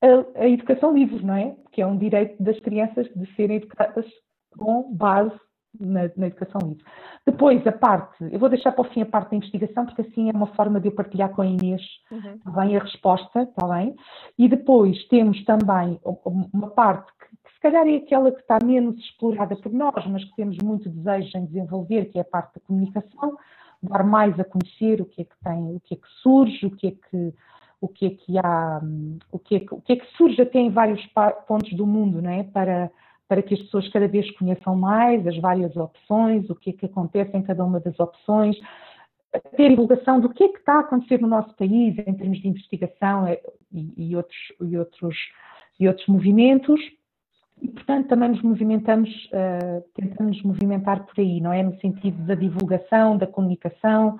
[0.00, 1.56] a, a educação livre, não é?
[1.72, 4.06] Que é um direito das crianças de serem educadas
[4.56, 5.38] com base
[5.78, 6.84] na, na, educação livre.
[7.26, 10.28] Depois, a parte, eu vou deixar para o fim a parte da investigação, porque assim
[10.28, 12.38] é uma forma de eu partilhar com a Inês uhum.
[12.38, 13.94] tá bem, a resposta, está bem?
[14.38, 16.00] E depois temos também
[16.52, 20.24] uma parte que, que, se calhar é aquela que está menos explorada por nós, mas
[20.24, 23.36] que temos muito desejo em desenvolver, que é a parte da comunicação,
[23.82, 26.70] dar mais a conhecer o que é que tem, o que é que surge, o
[26.70, 27.34] que é que
[27.80, 28.80] o que é que há,
[29.32, 31.04] o que é que, o que, é que surge até em vários
[31.48, 32.44] pontos do mundo, não é?
[32.44, 32.92] Para
[33.32, 36.84] para que as pessoas cada vez conheçam mais as várias opções, o que é que
[36.84, 38.54] acontece em cada uma das opções,
[39.56, 42.48] ter divulgação do que é que está a acontecer no nosso país em termos de
[42.48, 43.40] investigação eh,
[43.72, 45.16] e, e outros, e, outros,
[45.80, 46.78] e outros movimentos.
[47.62, 51.62] E, portanto, também nos movimentamos, uh, tentamos nos movimentar por aí, não é?
[51.62, 54.18] No sentido da divulgação, da comunicação,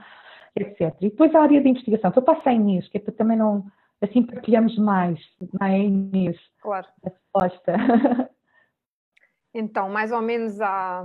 [0.57, 0.97] etc.
[1.03, 3.37] E depois a área de investigação, que eu passo a Inês, que é para também
[3.37, 3.67] não,
[4.01, 5.21] assim partilhamos mais,
[5.61, 6.39] não é Inês?
[6.63, 6.87] Claro.
[7.05, 7.77] A resposta.
[9.55, 11.05] Então, mais ou menos há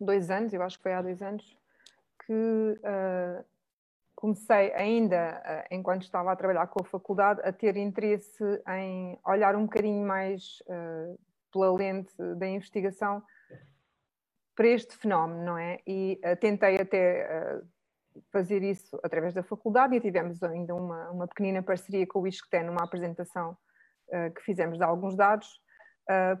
[0.00, 1.58] dois anos, eu acho que foi há dois anos,
[2.24, 3.44] que uh,
[4.14, 9.56] comecei ainda, uh, enquanto estava a trabalhar com a faculdade, a ter interesse em olhar
[9.56, 11.18] um bocadinho mais uh,
[11.52, 13.22] pela lente da investigação
[14.54, 15.78] para este fenómeno, não é?
[15.86, 17.60] E tentei até
[18.30, 22.62] fazer isso através da faculdade e tivemos ainda uma, uma pequenina parceria com o ISCTE
[22.62, 23.56] numa apresentação
[24.36, 25.48] que fizemos de alguns dados,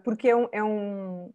[0.04, 1.32] porque é um, é um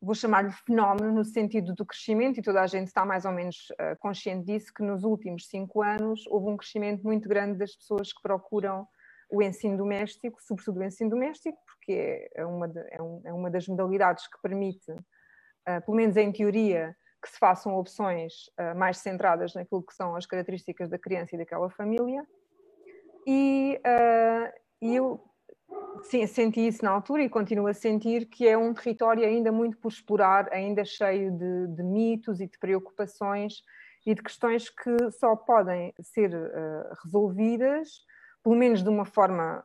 [0.00, 3.68] vou chamar-lhe fenómeno no sentido do crescimento, e toda a gente está mais ou menos
[3.72, 8.12] uh, consciente disso, que nos últimos cinco anos houve um crescimento muito grande das pessoas
[8.12, 8.86] que procuram
[9.30, 13.50] o ensino doméstico, sobretudo o ensino doméstico, porque é uma, de, é, um, é uma
[13.50, 18.98] das modalidades que permite, uh, pelo menos em teoria, que se façam opções uh, mais
[18.98, 22.26] centradas naquilo que são as características da criança e daquela família.
[23.26, 23.78] E,
[24.80, 25.29] e eu
[26.02, 29.76] Sim, senti isso na altura e continuo a sentir que é um território ainda muito
[29.76, 33.62] por explorar, ainda cheio de, de mitos e de preocupações
[34.04, 38.04] e de questões que só podem ser uh, resolvidas,
[38.42, 39.62] pelo menos de uma forma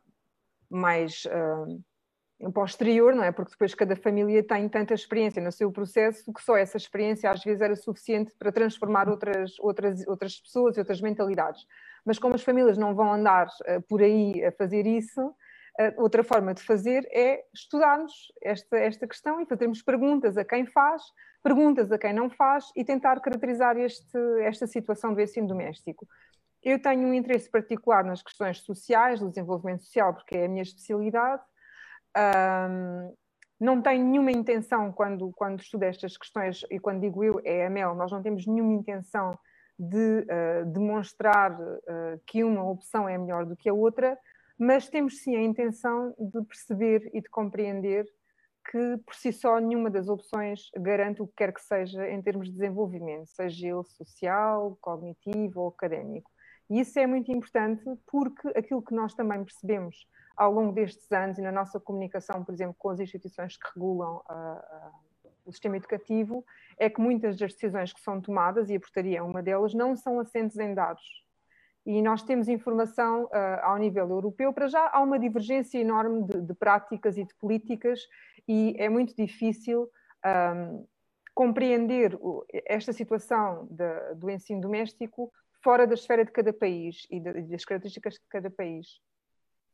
[0.70, 3.32] mais uh, posterior, não é?
[3.32, 7.42] Porque depois cada família tem tanta experiência no seu processo que só essa experiência às
[7.44, 11.66] vezes era suficiente para transformar outras, outras, outras pessoas e outras mentalidades.
[12.04, 15.34] Mas como as famílias não vão andar uh, por aí a fazer isso,
[15.98, 21.02] outra forma de fazer é estudarmos esta, esta questão e fazermos perguntas a quem faz,
[21.44, 26.08] perguntas a quem não faz e tentar caracterizar este, esta situação do ensino doméstico.
[26.64, 30.64] Eu tenho um interesse particular nas questões sociais, do desenvolvimento social, porque é a minha
[30.64, 31.44] especialidade.
[32.18, 33.14] Um,
[33.60, 37.70] não tenho nenhuma intenção, quando, quando estudo estas questões, e quando digo eu, é a
[37.70, 39.32] Mel, nós não temos nenhuma intenção
[39.78, 44.18] de uh, demonstrar uh, que uma opção é melhor do que a outra,
[44.58, 48.06] mas temos sim a intenção de perceber e de compreender
[48.72, 52.48] que por si só nenhuma das opções garante o que quer que seja em termos
[52.48, 56.32] de desenvolvimento, seja ele social, cognitivo ou académico.
[56.70, 61.38] E isso é muito importante porque aquilo que nós também percebemos ao longo destes anos
[61.38, 65.78] e na nossa comunicação, por exemplo, com as instituições que regulam uh, uh, o sistema
[65.78, 66.44] educativo,
[66.78, 69.96] é que muitas das decisões que são tomadas, e a portaria é uma delas, não
[69.96, 71.25] são assentes em dados
[71.86, 73.30] e nós temos informação uh,
[73.62, 74.52] ao nível europeu.
[74.52, 78.00] Para já há uma divergência enorme de, de práticas e de políticas,
[78.48, 79.90] e é muito difícil
[80.26, 80.86] um,
[81.34, 85.32] compreender o, esta situação de, do ensino doméstico
[85.64, 89.00] fora da esfera de cada país e das características de cada país.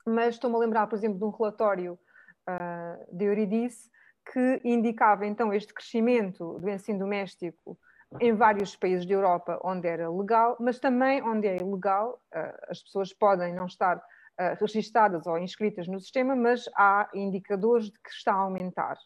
[0.06, 3.89] Mas estou-me a lembrar, por exemplo, de um relatório uh, de Euridice
[4.34, 7.78] que indicava então este crescimento do ensino doméstico
[8.19, 12.84] em vários países da Europa onde era legal, mas também onde é ilegal, eh, as
[12.84, 14.02] pessoas podem não estar
[14.38, 18.97] eh, registadas ou inscritas no sistema, mas há indicadores de que está a aumentar.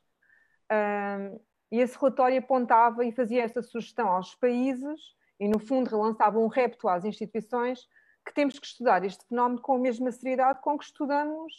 [1.72, 5.00] E esse relatório apontava e fazia essa sugestão aos países
[5.40, 7.88] e, no fundo, relançava um repto às instituições
[8.26, 11.54] que temos que estudar este fenómeno com a mesma seriedade com que estudamos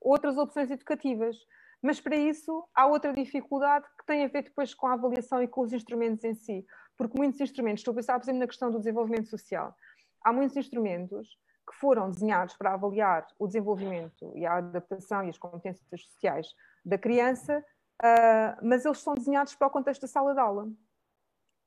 [0.00, 1.36] outras opções educativas.
[1.82, 5.48] Mas para isso há outra dificuldade que tem a ver depois com a avaliação e
[5.48, 6.66] com os instrumentos em si.
[6.96, 9.74] Porque muitos instrumentos, estou a pensar, por exemplo, na questão do desenvolvimento social.
[10.22, 11.38] Há muitos instrumentos
[11.68, 16.48] que foram desenhados para avaliar o desenvolvimento e a adaptação e as competências sociais
[16.84, 17.64] da criança,
[18.02, 20.68] uh, mas eles são desenhados para o contexto da sala de aula.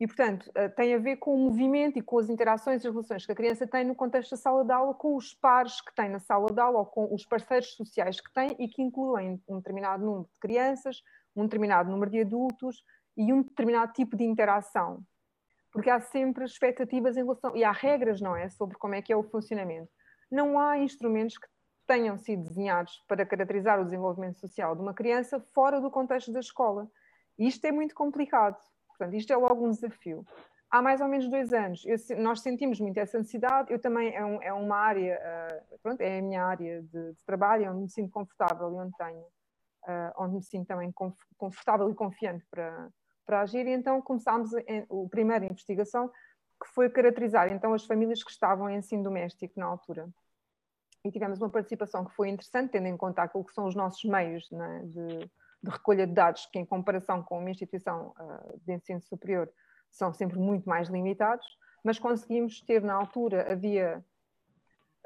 [0.02, 2.92] E, portanto, eh, tem a ver com o movimento e com as interações e as
[2.92, 5.94] relações que a criança tem no contexto da sala de aula, com os pares que
[5.94, 9.40] tem na sala de aula ou com os parceiros sociais que tem e que incluem
[9.48, 11.04] um determinado número de crianças,
[11.36, 12.84] um determinado número de adultos
[13.16, 15.04] e um determinado tipo de interação.
[15.72, 17.56] Porque há sempre expectativas em relação.
[17.56, 18.50] E há regras, não é?
[18.50, 19.92] Sobre como é que é o funcionamento.
[20.32, 21.48] Não há instrumentos que
[21.86, 26.40] tenham sido desenhados para caracterizar o desenvolvimento social de uma criança fora do contexto da
[26.40, 26.90] escola.
[27.38, 28.58] E isto é muito complicado
[29.02, 30.24] Portanto, isto é logo um desafio.
[30.70, 33.74] Há mais ou menos dois anos, eu, nós sentimos muito essa necessidade.
[33.74, 37.26] Eu também, é, um, é uma área, uh, pronto, é a minha área de, de,
[37.26, 40.94] trabalho, é onde me sinto confortável e onde tenho, uh, onde me sinto também
[41.36, 42.90] confortável e confiante para,
[43.26, 43.66] para agir.
[43.66, 46.08] E então começámos a, a primeira investigação,
[46.64, 50.08] que foi caracterizar então as famílias que estavam em ensino doméstico na altura.
[51.04, 54.04] E tivemos uma participação que foi interessante, tendo em conta aquilo que são os nossos
[54.04, 55.32] meios né, de,
[55.64, 59.50] de recolha de dados que, em comparação com uma instituição uh, de ensino superior,
[59.90, 61.46] são sempre muito mais limitados,
[61.84, 64.04] mas conseguimos ter, na altura, havia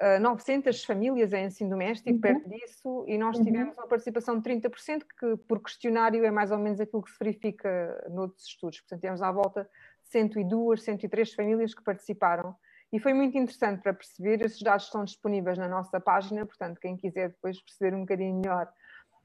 [0.01, 2.21] uh, ah, 900 famílias em ensino doméstico, uhum.
[2.21, 3.43] perto disso, e nós uhum.
[3.43, 7.17] tivemos uma participação de 30%, que por questionário é mais ou menos aquilo que se
[7.19, 8.79] verifica noutros estudos.
[8.81, 9.63] Portanto, temos à volta
[10.03, 12.55] de 102, 103 famílias que participaram.
[12.93, 16.95] E foi muito interessante para perceber, esses dados estão disponíveis na nossa página, portanto, quem
[16.95, 18.71] quiser depois perceber um bocadinho melhor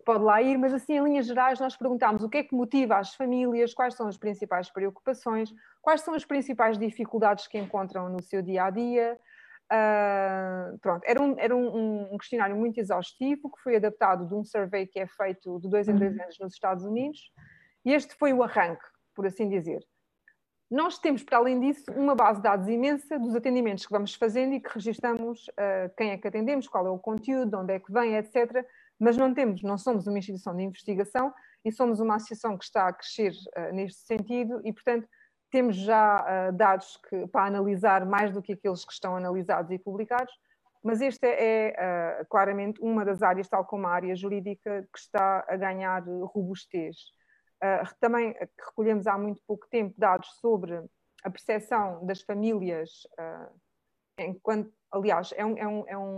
[0.05, 2.97] pode lá ir, mas assim, em linhas gerais, nós perguntámos o que é que motiva
[2.97, 8.23] as famílias, quais são as principais preocupações, quais são as principais dificuldades que encontram no
[8.23, 9.19] seu dia a dia.
[9.73, 14.43] Uh, pronto, era, um, era um, um, questionário muito exaustivo que foi adaptado de um
[14.43, 16.23] survey que é feito de dois em dois uhum.
[16.23, 17.33] anos nos Estados Unidos,
[17.85, 18.85] e este foi o arranque,
[19.15, 19.81] por assim dizer.
[20.71, 24.55] Nós temos, para além disso, uma base de dados imensa dos atendimentos que vamos fazendo
[24.55, 27.81] e que registramos uh, quem é que atendemos, qual é o conteúdo, de onde é
[27.81, 28.65] que vem, etc.
[29.01, 31.33] Mas não temos, não somos uma instituição de investigação
[31.65, 35.09] e somos uma associação que está a crescer uh, neste sentido e, portanto,
[35.51, 39.79] temos já uh, dados que, para analisar mais do que aqueles que estão analisados e
[39.79, 40.33] publicados,
[40.83, 45.55] mas esta é claramente uma das áreas, tal como a área jurídica, que está a
[45.55, 46.97] ganhar robustez.
[47.63, 50.83] Uh, também recolhemos há muito pouco tempo dados sobre
[51.23, 53.55] a percepção das famílias, uh,
[54.27, 56.16] enquanto, aliás, é, um, é, um, é um,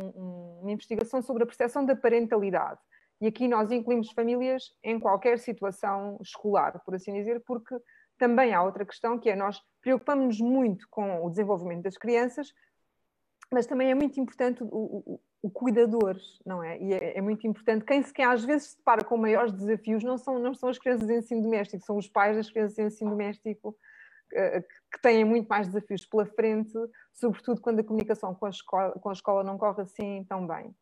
[0.61, 2.79] uma investigação sobre a percepção da parentalidade.
[3.21, 7.77] E aqui nós incluímos famílias em qualquer situação escolar, por assim dizer, porque
[8.19, 12.53] também há outra questão que é nós preocupamos-nos muito com o desenvolvimento das crianças,
[13.53, 16.81] mas também é muito importante o, o cuidador, não é?
[16.81, 17.85] E é, é, muito importante.
[17.85, 20.79] Quem se quer às vezes se depara com maiores desafios não são, não são as
[20.79, 23.77] crianças em ensino doméstico, são os pais das crianças em ensino doméstico
[24.93, 26.73] que têm muito mais desafios pela frente,
[27.13, 30.75] sobretudo quando a comunicação com a escola, com a escola não corre assim tão bem.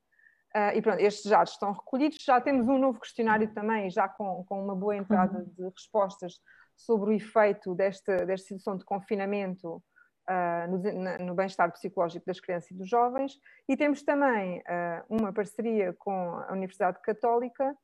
[0.55, 2.19] Uh, e pronto, estes dados estão recolhidos.
[2.21, 5.45] Já temos um novo questionário também, já com, com uma boa entrada uhum.
[5.45, 6.41] de respostas
[6.77, 12.71] sobre o efeito desta, desta situação de confinamento uh, no, no bem-estar psicológico das crianças
[12.73, 13.39] e dos jovens,
[13.69, 17.77] e temos também uh, uma parceria com a Universidade Católica,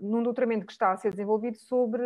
[0.00, 2.02] num doutoramento que está a ser desenvolvido sobre,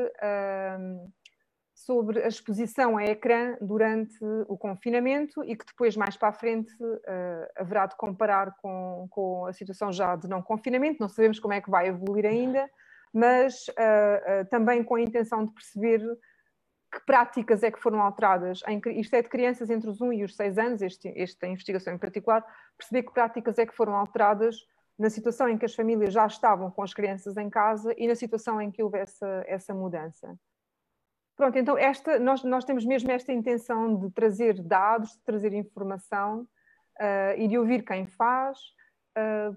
[1.84, 4.18] sobre a exposição a ecrã durante
[4.48, 6.72] o confinamento e que depois, mais para a frente,
[7.56, 11.60] haverá de comparar com, com a situação já de não confinamento, não sabemos como é
[11.60, 12.68] que vai evoluir ainda,
[13.12, 13.66] mas
[14.50, 16.02] também com a intenção de perceber
[16.90, 18.60] que práticas é que foram alteradas?
[18.66, 21.94] Em, isto é de crianças entre os 1 e os 6 anos, este, esta investigação
[21.94, 22.44] em particular,
[22.76, 24.56] perceber que práticas é que foram alteradas
[24.98, 28.14] na situação em que as famílias já estavam com as crianças em casa e na
[28.14, 30.36] situação em que houve essa, essa mudança.
[31.39, 36.41] Pronto, então esta, nós, nós temos mesmo esta intenção de trazer dados, de trazer informação
[37.01, 38.59] uh, e de ouvir quem faz,
[39.16, 39.57] uh,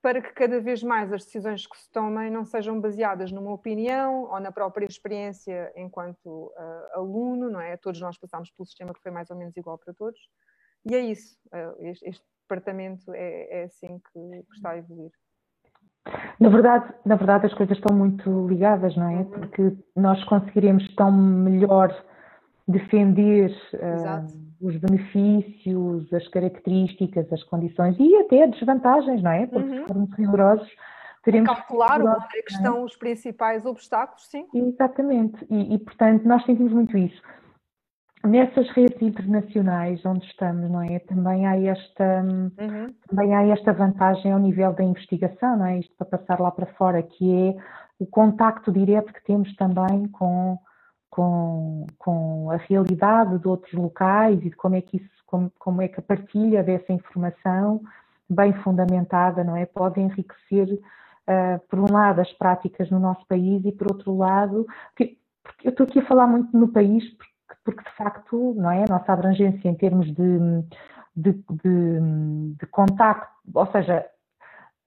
[0.00, 4.30] para que cada vez mais as decisões que se tomem não sejam baseadas numa opinião
[4.30, 7.76] ou na própria experiência enquanto uh, aluno, não é?
[7.76, 10.18] Todos nós passámos pelo sistema que foi mais ou menos igual para todos.
[10.86, 11.36] E é isso,
[11.80, 15.12] este, este, departamento é, é assim que, está a evoluir.
[16.38, 19.16] Na verdade, na verdade as coisas estão muito ligadas, não é?
[19.16, 19.24] Uhum.
[19.24, 21.94] Porque nós conseguiremos tão melhor
[22.66, 24.26] defender uh,
[24.60, 29.46] os benefícios, as características, as condições e até desvantagens, não é?
[29.46, 29.80] Porque uhum.
[29.80, 30.68] se formos rigorosos,
[31.22, 32.84] teremos calcular onde é que estão é?
[32.84, 34.46] os principais obstáculos, sim.
[34.54, 37.20] Exatamente, e, e, portanto nós sentimos muito isso.
[38.22, 40.98] Nessas redes internacionais onde estamos, não é?
[41.00, 42.94] Também há esta, uhum.
[43.08, 45.78] também há esta vantagem ao nível da investigação, não é?
[45.78, 47.56] Isto para passar lá para fora, que é
[47.98, 50.58] o contacto direto que temos também com
[51.10, 55.82] com, com a realidade de outros locais e de como é que isso, como, como
[55.82, 57.82] é que a partilha dessa informação
[58.28, 59.66] bem fundamentada, não é?
[59.66, 64.64] Pode enriquecer, uh, por um lado, as práticas no nosso país e, por outro lado,
[64.94, 67.32] porque, porque eu estou aqui a falar muito no país porque,
[67.64, 68.84] porque, de facto, não é?
[68.84, 70.38] A nossa abrangência em termos de,
[71.16, 72.00] de, de,
[72.58, 74.06] de contacto, ou seja,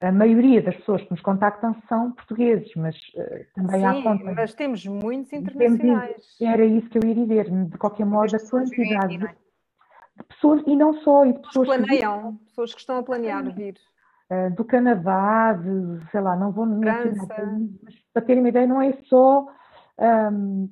[0.02, 4.36] a maioria das pessoas que nos contactam são portugueses, mas uh, também Sim, há contas.
[4.36, 6.36] mas temos muitos internacionais.
[6.42, 10.76] Era isso que eu ia dizer, de qualquer modo, a quantidade de, de, pessoas, e
[10.76, 13.76] não só, e de pessoas que planeiam, que, pessoas que estão a planear vir.
[14.30, 18.82] Uh, do Canadá, de, sei lá, não vou mencionar, mas para terem uma ideia, não
[18.82, 19.48] é só,
[20.32, 20.70] um,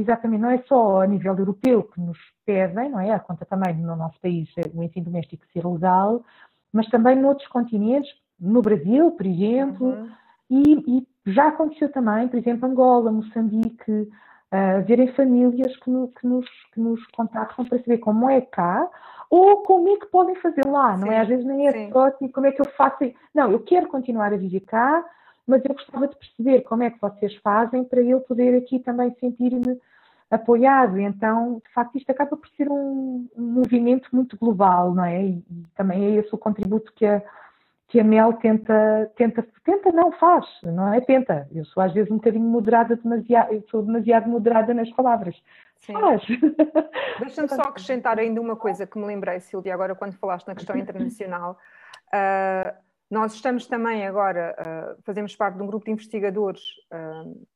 [0.00, 3.12] exatamente, não é só a nível europeu que nos pedem, não é?
[3.12, 6.24] A conta também no nosso país, o ensino doméstico ser legal,
[6.72, 10.10] mas também noutros continentes, no Brasil, por exemplo, uhum.
[10.50, 16.26] e, e, já aconteceu também, por exemplo, Angola, Moçambique, uh, verem famílias que, no, que,
[16.26, 18.88] nos, que nos contactam para saber como é cá
[19.28, 21.20] ou como é que podem fazer lá, sim, não é?
[21.20, 21.90] Às vezes nem é sim.
[21.92, 22.98] só assim, como é que eu faço.
[23.34, 25.04] Não, eu quero continuar a viver cá,
[25.46, 29.14] mas eu gostava de perceber como é que vocês fazem para eu poder aqui também
[29.20, 29.80] sentir-me
[30.30, 30.98] apoiado.
[30.98, 35.22] Então, de facto, isto acaba por ser um, um movimento muito global, não é?
[35.22, 37.22] E, e também é esse o contributo que a
[37.88, 41.48] que a Mel tenta, tenta, tenta não faz, não é tenta.
[41.54, 45.40] Eu sou às vezes um bocadinho moderada, demasiado, eu sou demasiado moderada nas palavras.
[45.80, 45.92] Sim.
[45.92, 46.22] Faz.
[47.20, 50.76] Deixa-me só acrescentar ainda uma coisa que me lembrei, Silvia, agora quando falaste na questão
[50.76, 51.58] internacional.
[52.08, 57.46] Uh, Nós estamos também agora, uh, fazemos parte de um grupo de investigadores uh,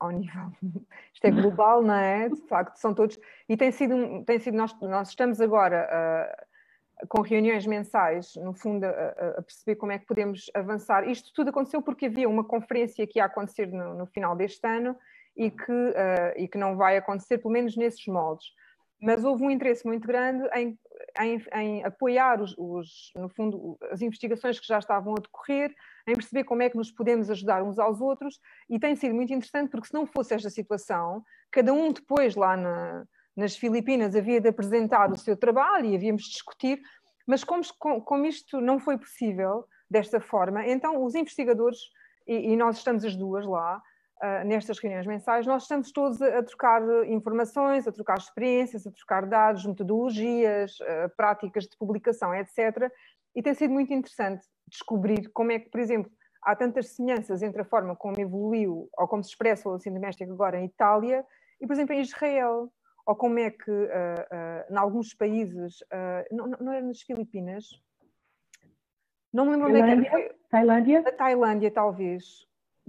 [0.00, 0.50] ao nível,
[1.14, 2.28] isto é global, não é?
[2.28, 7.22] De facto, são todos, e tem sido, tem sido nós, nós estamos agora uh, com
[7.22, 8.88] reuniões mensais, no fundo, a,
[9.38, 11.08] a, perceber como é que podemos avançar.
[11.08, 14.96] Isto tudo aconteceu porque havia uma conferência que ia acontecer no, no final deste ano
[15.36, 15.94] e que,
[16.34, 18.46] e que não vai acontecer, pelo menos nesses moldes.
[19.00, 20.76] Mas houve um interesse muito grande em,
[21.20, 25.74] em, em apoiar, os, os, no fundo, as investigações que já estavam a decorrer,
[26.06, 29.32] em perceber como é que nos podemos ajudar uns aos outros, e tem sido muito
[29.32, 33.04] interessante porque se não fosse esta situação, cada um depois lá na,
[33.36, 36.80] nas Filipinas havia de apresentar o seu trabalho e havíamos de discutir,
[37.26, 37.62] mas como,
[38.02, 41.78] como isto não foi possível desta forma, então os investigadores,
[42.26, 43.82] e, e nós estamos as duas lá,
[44.20, 48.90] Uh, nestas reuniões mensais, nós estamos todos a, a, trocar informações, a trocar experiências, a
[48.90, 52.90] trocar dados, metodologias, uh, práticas de publicação, etc.
[53.36, 56.10] E tem sido muito interessante descobrir como é que, por exemplo,
[56.42, 60.32] há tantas semelhanças entre a forma como evoluiu ou como se expressa o ensino doméstico
[60.32, 61.24] agora em Itália
[61.60, 62.72] e, por exemplo, em Israel,
[63.06, 67.66] ou como é que, uh, uh, em alguns países, uh, não, não era nas Filipinas,
[69.32, 70.34] não me lembro onde é que era.
[70.50, 71.00] Tailândia?
[71.00, 72.47] A Tailândia, talvez.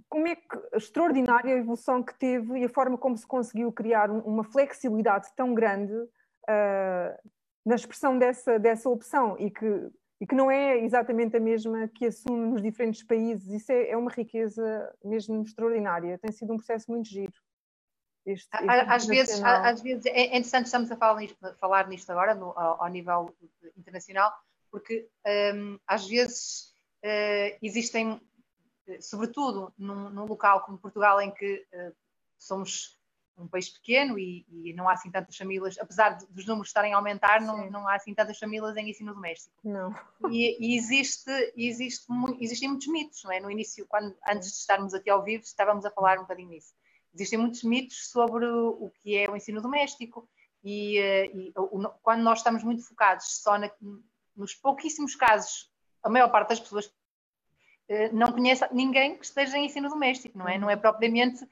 [0.10, 4.10] Como é que extraordinária a evolução que teve e a forma como se conseguiu criar
[4.10, 5.94] uma flexibilidade tão grande
[7.66, 9.92] na expressão dessa, dessa opção e que
[10.22, 13.48] e que não é exatamente a mesma que assume nos diferentes países.
[13.48, 16.20] Isso é, é uma riqueza mesmo extraordinária.
[16.20, 17.32] Tem sido um processo muito giro.
[18.26, 22.36] Este, este às, vezes, às vezes é interessante estamos a falar nisto, falar nisto agora
[22.36, 23.34] no, ao, ao, nível
[23.78, 24.34] internacional,
[24.70, 25.08] porque
[25.56, 28.22] um, às vezes uh, existem,
[29.02, 31.96] sobretudo num, num, local como Portugal, em que uh,
[32.38, 32.98] somos
[33.38, 36.94] um país pequeno e, e, não há assim tantas famílias, apesar de, dos números estarem
[36.94, 39.56] a aumentar, não, não há assim tantas famílias em ensino doméstico.
[39.64, 39.96] Não.
[40.30, 42.06] E, e existe, existe,
[42.40, 43.40] existem muitos mitos, não é?
[43.40, 46.74] No início, quando, antes de estarmos aqui ao vivo, estávamos a falar um bocadinho nisso.
[47.14, 50.30] Existem muitos mitos sobre o que é o ensino doméstico
[50.64, 51.54] e, eh, e
[52.04, 53.72] quando nós estamos muito focados só na,
[54.36, 55.72] nos pouquíssimos casos,
[56.04, 56.94] a maior parte das pessoas
[58.14, 60.58] não conhece ninguém que esteja em ensino doméstico, não é?
[60.58, 61.46] Não é propriamente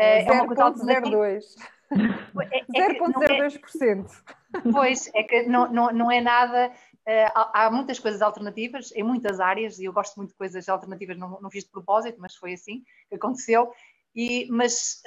[0.00, 1.16] é, é uma coisa alternativa.
[1.16, 1.80] 0,02%.
[2.52, 4.06] É, é 0,02%.
[4.54, 6.72] É, pois, é que não, não, não é nada.
[7.00, 11.18] Uh, há muitas coisas alternativas em muitas áreas, e eu gosto muito de coisas alternativas,
[11.18, 13.72] não, não fiz de propósito, mas foi assim que aconteceu.
[14.14, 15.02] E, mas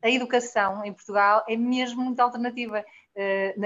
[0.00, 2.84] a educação em Portugal é mesmo muito alternativa.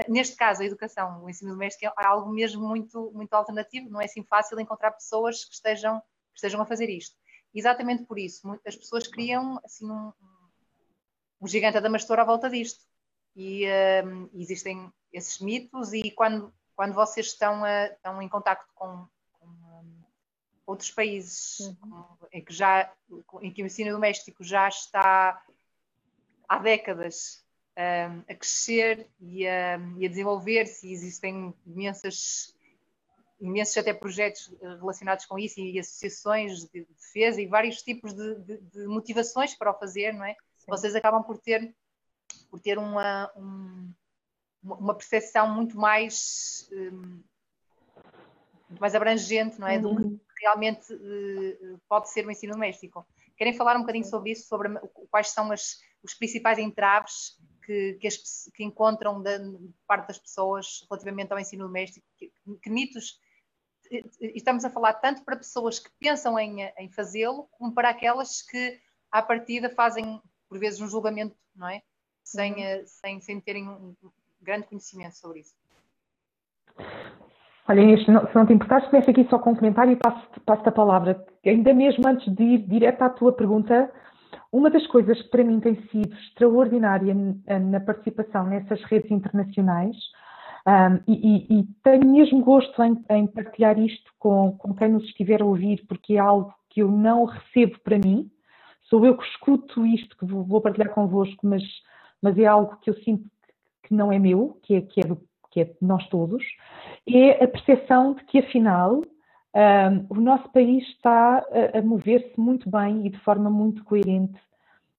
[0.09, 4.05] Neste caso, a educação, o ensino doméstico é algo mesmo muito, muito alternativo, não é
[4.05, 6.01] assim fácil encontrar pessoas que estejam,
[6.35, 7.15] estejam a fazer isto.
[7.53, 10.11] Exatamente por isso, muitas pessoas criam assim, um,
[11.41, 12.83] um gigante adamastor à volta disto.
[13.35, 13.65] E
[14.05, 19.47] um, existem esses mitos e quando, quando vocês estão, a, estão em contacto com, com
[19.47, 20.03] um,
[20.65, 22.05] outros países uhum.
[22.31, 22.91] em, que já,
[23.41, 25.41] em que o ensino doméstico já está
[26.47, 27.43] há décadas
[27.77, 32.54] um, a crescer e a, e a desenvolver-se, existem imensas
[33.39, 38.57] imensos até projetos relacionados com isso e associações de defesa e vários tipos de, de,
[38.57, 40.35] de motivações para o fazer, não é?
[40.67, 41.75] vocês acabam por ter,
[42.49, 43.93] por ter uma, um,
[44.63, 47.23] uma percepção muito mais, um,
[48.69, 49.77] muito mais abrangente, não é?
[49.77, 49.95] Uhum.
[49.95, 53.05] Do que realmente uh, pode ser o ensino doméstico.
[53.37, 54.69] Querem falar um bocadinho sobre isso, sobre
[55.09, 59.37] quais são as, os principais entraves que, que, as, que encontram da
[59.87, 62.05] parte das pessoas relativamente ao ensino doméstico?
[62.17, 62.31] Que,
[62.61, 63.19] que mitos
[64.19, 68.79] estamos a falar tanto para pessoas que pensam em, em fazê-lo, como para aquelas que,
[69.11, 71.81] à partida, fazem por vezes, um julgamento, não é?
[72.23, 72.59] Sem, uhum.
[72.59, 73.95] Eh, sem, sem terem um
[74.41, 75.55] grande conhecimento sobre isso.
[77.67, 80.69] Olha, Inês, se não te importares, começo aqui só com um comentário e passo-te passo
[80.69, 81.25] a palavra.
[81.43, 83.91] Ainda mesmo antes de ir direto à tua pergunta,
[84.51, 87.15] uma das coisas que para mim tem sido extraordinária
[87.59, 89.95] na participação nessas redes internacionais,
[90.67, 95.41] um, e, e, tenho mesmo gosto em, em partilhar isto com, com, quem nos estiver
[95.41, 98.29] a ouvir, porque é algo que eu não recebo para mim,
[98.89, 101.63] sou eu que escuto isto que vou partilhar convosco, mas,
[102.21, 103.29] mas é algo que eu sinto
[103.83, 106.43] que não é meu, que é, que é, do, que é de nós todos,
[107.07, 109.01] é a percepção de que, afinal,
[109.55, 114.39] um, o nosso país está a, a mover-se muito bem e de forma muito coerente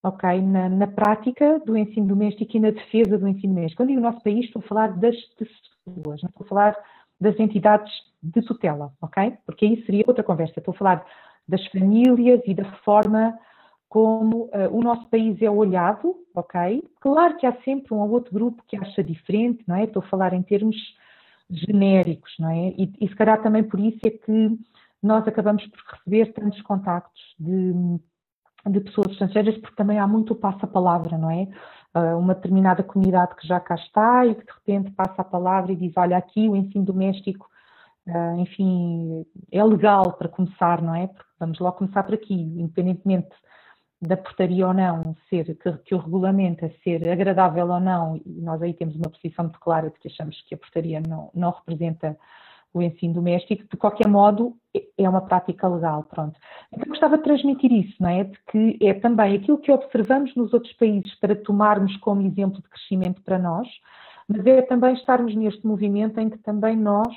[0.07, 3.83] ok, na, na, prática do ensino doméstico e na defesa do ensino doméstico.
[3.83, 6.77] Quando digo nosso país, estou a falar das pessoas, não estou a falar
[7.21, 7.93] das entidades
[8.23, 9.37] de tutela, ok?
[9.45, 10.55] Porque aí seria outra conversa.
[10.59, 11.07] Estou a falar
[11.49, 13.37] das famílias e da forma
[13.89, 16.83] como uh, o nosso país é olhado, ok?
[17.01, 19.85] Claro que há sempre um ou outro grupo que acha diferente, não é?
[19.85, 20.77] Estou a falar em termos
[21.51, 22.69] genéricos, não é?
[22.77, 24.59] E, e se calhar também por isso é que
[25.03, 27.73] nós acabamos por receber tantos contactos de,
[28.67, 31.49] de pessoas estrangeiras, porque também há muito passa-palavra, não é?
[31.95, 35.73] Uh, uma determinada comunidade que já cá está e que de repente passa a palavra
[35.73, 37.49] e diz: Olha, aqui o ensino doméstico,
[38.07, 41.07] uh, enfim, é legal para começar, não é?
[41.07, 43.31] Porque vamos logo começar por aqui, independentemente
[44.01, 48.41] da portaria ou não, ser que, que o regulamento é ser agradável ou não, e
[48.43, 51.51] nós aí temos uma posição muito clara de que achamos que a portaria não, não
[51.51, 52.17] representa
[52.77, 54.55] o ensino doméstico, de qualquer modo
[54.99, 56.39] é uma prática legal, pronto.
[56.73, 58.25] Então gostava de transmitir isso, não é?
[58.25, 62.69] De que é também aquilo que observamos nos outros países para tomarmos como exemplo de
[62.69, 63.67] crescimento para nós,
[64.29, 67.15] mas é também estarmos neste movimento em que também nós,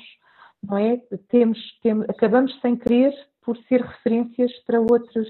[0.62, 0.96] não é?
[1.28, 5.28] Temos, temos acabamos sem querer por ser referências para outros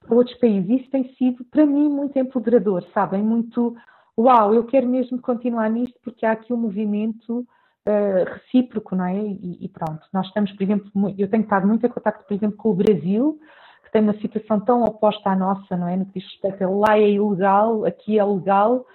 [0.00, 0.82] para outros países.
[0.82, 3.22] Isso tem sido, para mim, muito empoderador, sabem?
[3.22, 3.76] Muito,
[4.16, 7.44] uau, eu quero mesmo continuar nisto porque há aqui um movimento
[7.88, 9.16] uh, recíproco, não é?
[9.16, 12.56] E, e, pronto, nós estamos, por exemplo, eu tenho estado muito em contato, por exemplo,
[12.56, 13.40] com o Brasil,
[13.84, 15.96] que tem uma situação tão oposta à nossa, não é?
[15.96, 18.86] No que diz respeito a lá é ilegal, aqui é legal,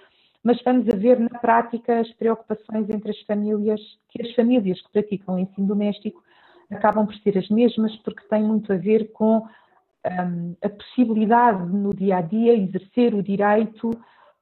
[0.42, 3.80] mas vamos a ver na prática as preocupações entre as famílias,
[4.10, 6.22] que as famílias que praticam o ensino doméstico
[6.70, 11.94] acabam por ser as mesmas, porque tem muito a ver com um, a possibilidade no
[11.94, 13.90] dia a dia exercer o direito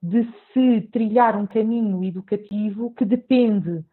[0.02, 3.84] de se trilhar um caminho educativo que depende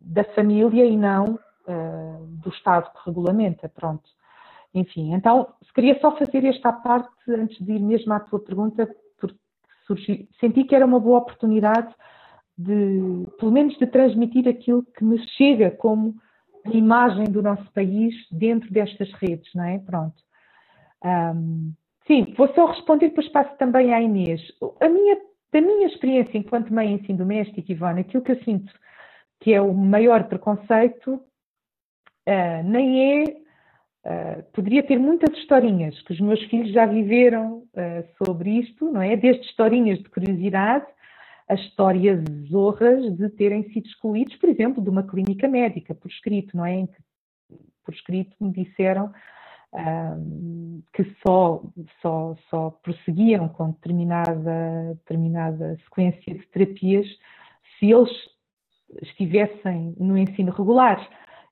[0.00, 4.08] da família e não uh, do Estado que regulamenta, pronto.
[4.74, 8.88] Enfim, então, queria só fazer esta parte antes de ir mesmo à tua pergunta,
[9.18, 9.36] porque
[9.86, 11.92] surgi, senti que era uma boa oportunidade
[12.56, 16.14] de, pelo menos, de transmitir aquilo que me chega como
[16.72, 19.78] imagem do nosso país dentro destas redes, não é?
[19.78, 20.16] Pronto.
[21.04, 21.72] Um,
[22.06, 24.40] sim, vou só responder, depois passo também à Inês.
[24.80, 25.16] A minha,
[25.52, 28.72] da minha experiência enquanto mãe em ensino doméstico, Ivana, aquilo que eu sinto
[29.40, 33.48] que é o maior preconceito, uh, nem é.
[34.04, 39.02] Uh, poderia ter muitas historinhas que os meus filhos já viveram uh, sobre isto, não
[39.02, 39.16] é?
[39.16, 40.86] Desde historinhas de curiosidade
[41.48, 46.56] a histórias zorras de terem sido excluídos, por exemplo, de uma clínica médica, por escrito,
[46.56, 46.74] não é?
[46.74, 46.96] Em que,
[47.84, 49.12] por escrito me disseram
[50.94, 51.62] que só,
[52.00, 57.06] só, só prosseguiam com determinada, determinada sequência de terapias
[57.78, 58.10] se eles
[59.02, 61.06] estivessem no ensino regular.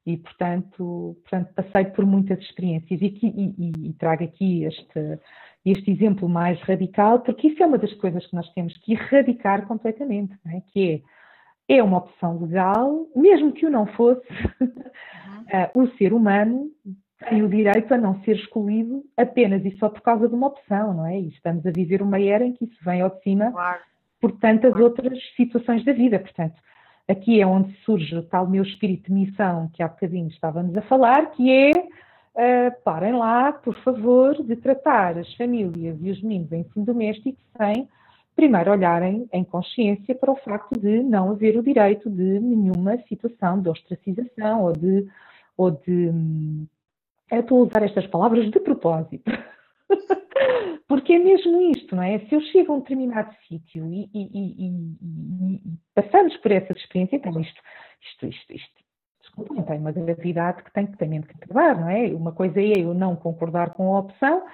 [0.06, 5.18] E, portanto, portanto passei por muitas experiências e, e, e, trago aqui este,
[5.64, 9.66] este exemplo mais radical, porque isso é uma das coisas que nós temos que erradicar
[9.66, 10.60] completamente, é?
[10.72, 11.02] que
[11.68, 14.24] é, é uma opção legal, mesmo que o não fosse,
[14.60, 14.68] uhum.
[15.82, 16.70] o ser humano
[17.28, 20.94] tem o direito a não ser excluído apenas e só por causa de uma opção,
[20.94, 21.18] não é?
[21.18, 23.80] E estamos a viver uma era em que isso vem ao de cima claro.
[24.20, 24.84] por tantas claro.
[24.84, 26.18] outras situações da vida.
[26.18, 26.54] Portanto,
[27.08, 30.82] aqui é onde surge o tal meu espírito de missão que há bocadinho estávamos a
[30.82, 36.52] falar, que é uh, parem lá, por favor, de tratar as famílias e os meninos
[36.52, 37.88] em ensino doméstico sem
[38.34, 43.60] primeiro olharem em consciência para o facto de não haver o direito de nenhuma situação
[43.60, 45.06] de ostracização ou de,
[45.56, 46.66] ou de hum,
[47.30, 49.30] eu estou a usar estas palavras de propósito.
[50.88, 52.18] Porque é mesmo isto, não é?
[52.20, 54.66] Se eu chego a um determinado sítio e, e, e,
[55.56, 55.60] e,
[55.94, 57.60] passamos por essa experiência, então isto,
[58.02, 58.86] isto, isto, isto
[59.20, 62.06] desculpem, tem uma gravidade que tem, que tem mesmo que acabar, não é?
[62.08, 64.44] Uma coisa é eu não concordar com a opção,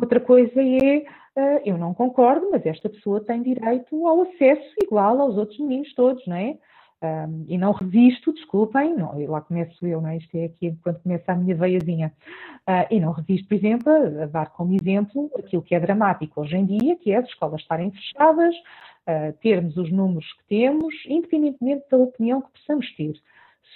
[0.00, 1.04] outra coisa é
[1.36, 5.92] uh, eu não concordo, mas esta pessoa tem direito ao acesso igual aos outros meninos
[5.94, 6.58] todos, não é?
[7.02, 10.18] Um, e não resisto, desculpem, não, lá começo eu, não é?
[10.18, 12.12] Isto é aqui quando começa a minha veiazinha.
[12.60, 16.40] Uh, e não resisto, por exemplo, a, a, dar como exemplo aquilo que é dramático
[16.40, 20.94] hoje em dia, que é as escolas estarem fechadas, uh, termos os números que temos,
[21.08, 23.14] independentemente da opinião que possamos ter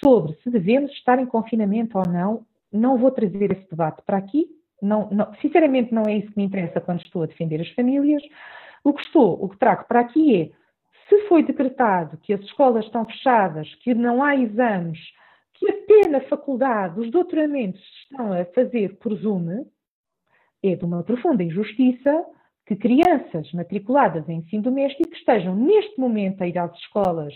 [0.02, 2.46] sobre se devemos estar em confinamento ou não.
[2.72, 4.46] Não vou trazer esse debate para aqui.
[4.80, 8.22] Não, não, sinceramente, não é isso que me interessa quando estou a defender as famílias.
[8.84, 10.50] O que estou, o que trago para aqui é
[11.08, 14.98] se foi decretado que as escolas estão fechadas, que não há exames,
[15.54, 19.66] que apenas a faculdade, os doutoramentos estão a fazer por Zoom,
[20.62, 22.24] é de uma profunda injustiça
[22.66, 27.32] que crianças matriculadas em ensino doméstico estejam neste momento a ir às escolas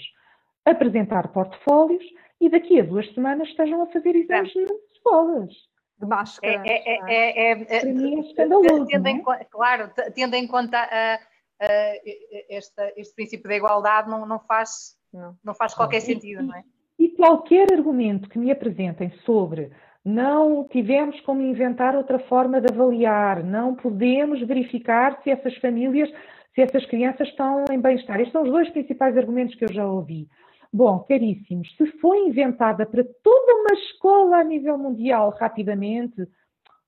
[0.64, 2.04] apresentar portfólios
[2.40, 5.50] e daqui a duas semanas estejam a fazer exames nas escolas.
[5.98, 6.62] De máscara.
[6.66, 8.86] É, é, é, é, é, mim é escandaloso.
[8.86, 11.18] Tendo em, claro, tendo em conta a
[11.60, 15.36] uh, esta, este princípio da igualdade não, não faz, não.
[15.44, 16.62] não faz qualquer sentido, não é?
[16.98, 19.70] E qualquer argumento que me apresentem sobre
[20.04, 26.10] não tivemos como inventar outra forma de avaliar, não podemos verificar se essas famílias,
[26.54, 28.18] se essas crianças estão em bem-estar.
[28.18, 30.26] Estes são os dois principais argumentos que eu já ouvi.
[30.72, 36.26] Bom, caríssimos, se foi inventada para toda uma escola a nível mundial rapidamente,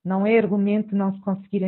[0.04, 1.62] não é argumento não se conseguir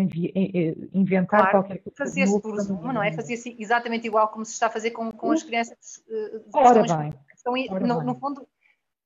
[0.93, 1.97] inventar claro, qualquer coisa.
[1.97, 3.12] Fazia-se por Zoom, não é?
[3.12, 6.03] Fazia-se exatamente igual como se está a fazer com, com as crianças.
[6.09, 7.14] Uh, Ora bem.
[7.35, 8.07] Estão, Ora no, bem.
[8.07, 8.47] no fundo,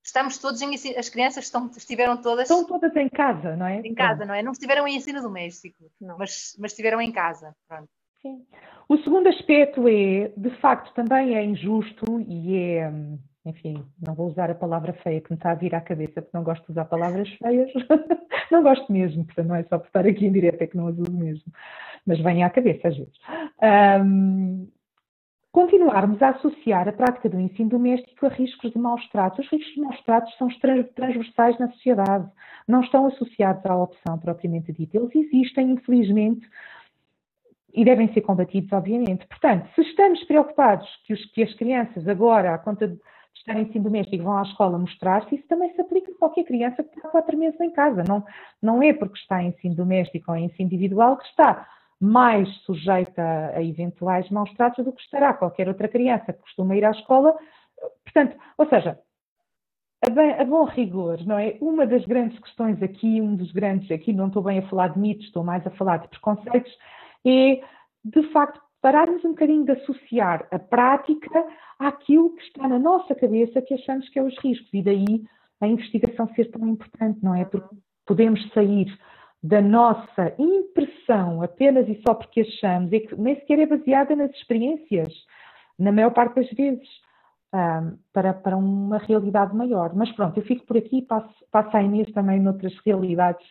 [0.02, 3.80] estamos todos em as crianças estão, estiveram todas estão todas em casa, não é?
[3.80, 4.42] Em casa, não é?
[4.42, 7.54] Não estiveram em ensino doméstico, mas, mas estiveram em casa.
[7.68, 7.88] Pronto.
[8.22, 8.44] Sim.
[8.88, 12.90] O segundo aspecto é, de facto, também é injusto e é,
[13.48, 16.36] enfim, não vou usar a palavra feia que me está a vir à cabeça, porque
[16.36, 17.70] não gosto de usar palavras feias,
[18.50, 20.88] não gosto mesmo, portanto não é só por estar aqui em direto, é que não
[20.88, 21.52] as uso mesmo,
[22.06, 23.14] mas vem à cabeça às vezes.
[24.02, 24.68] Um,
[25.52, 29.44] continuarmos a associar a prática do ensino doméstico a riscos de maus tratos.
[29.44, 30.48] Os riscos de maus tratos são
[30.94, 32.28] transversais na sociedade,
[32.66, 34.96] não estão associados à opção propriamente dita.
[34.96, 36.46] Eles existem, infelizmente,
[37.72, 39.26] e devem ser combatidos, obviamente.
[39.26, 42.98] Portanto, se estamos preocupados que, os, que as crianças agora, à conta de
[43.38, 46.82] estarem em ensino doméstico, vão à escola mostrar-se, isso também se aplica a qualquer criança
[46.82, 48.04] que está quatro meses em casa.
[48.06, 48.24] Não,
[48.62, 51.66] não é porque está em ensino doméstico ou em ensino individual que está
[52.00, 56.84] mais sujeita a eventuais maus tratos do que estará qualquer outra criança que costuma ir
[56.84, 57.36] à escola.
[58.04, 58.98] Portanto, ou seja,
[60.06, 61.56] a, bem, a, bom rigor, não é?
[61.60, 64.98] Uma das grandes questões aqui, um dos grandes, aqui não estou bem a falar de
[64.98, 66.72] mitos, estou mais a falar de preconceitos,
[67.26, 67.60] é
[68.04, 71.44] de facto pararmos um bocadinho de associar a prática
[71.78, 75.24] àquilo que está na nossa cabeça que achamos que é os riscos e daí
[75.60, 77.44] a investigação ser tão importante, não é?
[77.44, 77.74] Porque
[78.06, 78.86] podemos sair
[79.42, 84.30] da nossa impressão apenas e só porque achamos, e que nem sequer é baseada nas
[84.32, 85.12] experiências,
[85.78, 86.88] na maior parte das vezes,
[87.54, 89.94] um, para, para uma realidade maior.
[89.94, 93.46] Mas pronto, eu fico por aqui e passo, passo a Inês também noutras realidades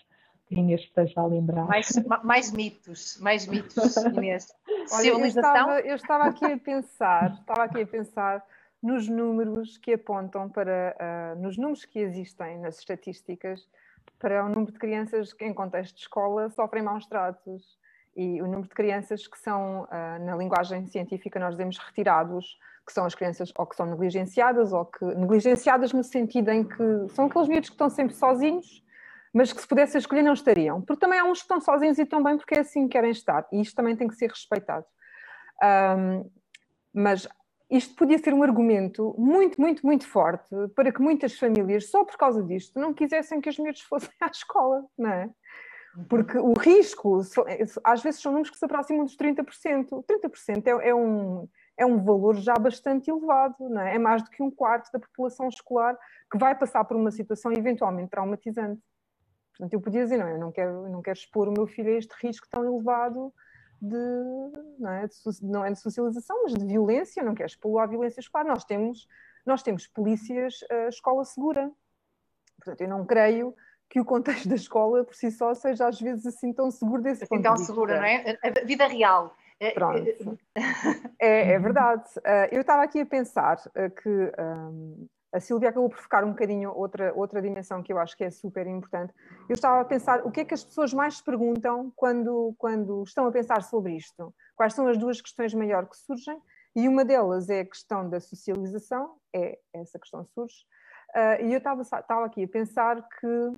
[0.49, 1.65] Inês esteja a lembrar.
[1.65, 1.89] Mais,
[2.23, 4.47] mais mitos, mais mitos, Inês.
[4.91, 8.45] Olha, eu estava, eu estava aqui a pensar, estava aqui a pensar
[8.81, 10.95] nos números que apontam para,
[11.35, 13.67] uh, nos números que existem nas estatísticas
[14.19, 17.77] para o número de crianças que, em contexto de escola, sofrem maus tratos
[18.15, 22.93] e o número de crianças que são, uh, na linguagem científica, nós dizemos retirados, que
[22.93, 27.25] são as crianças ou que são negligenciadas, ou que negligenciadas no sentido em que são
[27.25, 28.81] aqueles miúdos que estão sempre sozinhos,
[29.33, 30.81] mas que se pudessem escolher não estariam.
[30.81, 33.11] Porque também há uns que estão sozinhos e estão bem porque é assim que querem
[33.11, 34.85] estar, e isto também tem que ser respeitado.
[35.63, 36.29] Um,
[36.93, 37.27] mas
[37.69, 42.17] isto podia ser um argumento muito, muito, muito forte para que muitas famílias, só por
[42.17, 45.29] causa disto, não quisessem que os miúdos fossem à escola, não é?
[45.95, 46.03] Uhum.
[46.05, 47.19] Porque o risco,
[47.83, 50.05] às vezes são números que se aproximam dos 30%.
[50.05, 53.95] 30% é, é, um, é um valor já bastante elevado, não é?
[53.95, 55.97] É mais do que um quarto da população escolar
[56.31, 58.81] que vai passar por uma situação eventualmente traumatizante.
[59.57, 61.89] Portanto, eu podia dizer, não, eu não quero, eu não quero expor o meu filho
[61.89, 63.33] a este risco tão elevado
[63.81, 63.97] de
[64.79, 68.19] não é de, não é de socialização, mas de violência, não queres pô-lo à violência
[68.19, 68.45] escolar.
[68.45, 69.07] Nós temos,
[69.45, 71.71] nós temos polícias uh, escola segura.
[72.57, 73.55] Portanto, eu não creio
[73.89, 77.23] que o contexto da escola por si só seja às vezes assim tão seguro desse
[77.23, 78.37] assim ponto tão de segura, não é?
[78.43, 79.35] A vida real.
[79.59, 80.37] É, Pronto.
[81.19, 82.03] É, é verdade.
[82.51, 83.57] Eu estava aqui a pensar
[84.01, 88.15] que um, a Silvia acabou por ficar um bocadinho outra, outra dimensão que eu acho
[88.15, 89.13] que é super importante.
[89.49, 93.03] Eu estava a pensar o que é que as pessoas mais se perguntam quando, quando
[93.03, 94.33] estão a pensar sobre isto.
[94.55, 96.41] Quais são as duas questões maiores que surgem?
[96.75, 100.55] E uma delas é a questão da socialização, é essa questão surge.
[101.15, 103.51] Uh, e eu estava, estava aqui a pensar que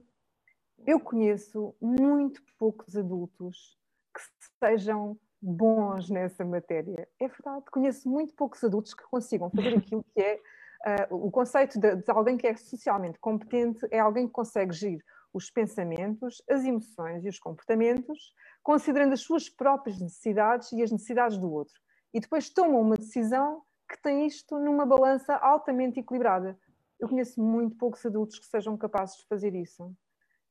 [0.88, 3.78] eu conheço muito poucos adultos
[4.14, 4.22] que
[4.64, 7.08] sejam bons nessa matéria.
[7.20, 10.40] É verdade, conheço muito poucos adultos que consigam fazer aquilo que é
[10.86, 15.04] Uh, o conceito de, de, alguém que é socialmente competente é alguém que consegue gerir
[15.34, 21.38] os pensamentos, as emoções e os comportamentos, considerando as suas próprias necessidades e as necessidades
[21.38, 21.74] do outro.
[22.14, 26.58] E depois toma uma decisão que tem isto numa balança altamente equilibrada.
[27.00, 29.94] Eu conheço muito poucos adultos que sejam capazes de fazer isso.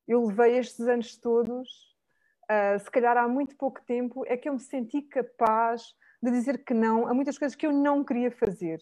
[0.07, 1.69] Eu levei estes anos todos,
[2.51, 6.65] uh, se calhar há muito pouco tempo, é que eu me senti capaz de dizer
[6.65, 8.81] que não a muitas coisas que eu não queria fazer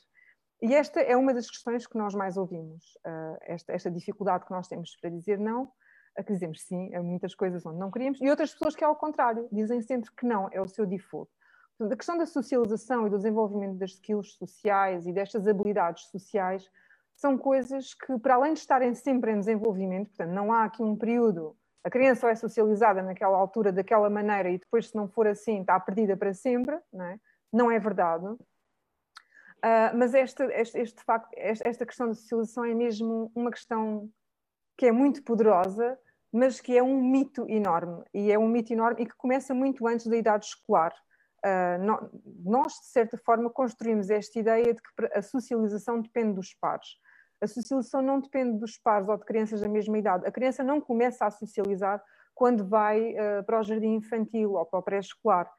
[0.62, 4.50] e esta é uma das questões que nós mais ouvimos, uh, esta, esta, dificuldade que
[4.50, 5.70] nós temos para dizer não,
[6.16, 8.96] que dizemos sim a muitas coisas onde não queríamos, e outras pessoas que é ao
[8.96, 11.30] contrário, dizem sempre que não, é o seu default.
[11.76, 16.66] Portanto, a questão da socialização e do desenvolvimento das skills sociais e destas habilidades sociais
[17.14, 20.96] são coisas que, para além de estarem sempre em desenvolvimento, portanto, não há aqui um
[20.96, 25.26] período, a criança só é socializada naquela altura, daquela maneira, e depois, se não for
[25.26, 27.20] assim, está perdida para sempre, não é,
[27.52, 28.26] não é verdade.
[29.58, 34.08] Uh, mas esta, este, este facto, esta questão da socialização é mesmo uma questão
[34.76, 35.98] que é muito poderosa,
[36.32, 38.04] mas que é um mito enorme.
[38.12, 40.92] E é um mito enorme e que começa muito antes da idade escolar.
[41.44, 42.10] uh,
[42.44, 46.88] nós, de certa forma, construímos esta ideia de que a socialização depende dos pares.
[47.40, 50.26] A socialização não depende dos pares ou de crianças da mesma idade.
[50.26, 52.02] A criança não começa a socializar
[52.34, 55.50] quando vai uh, para o jardim infantil ou para o pré-escolar.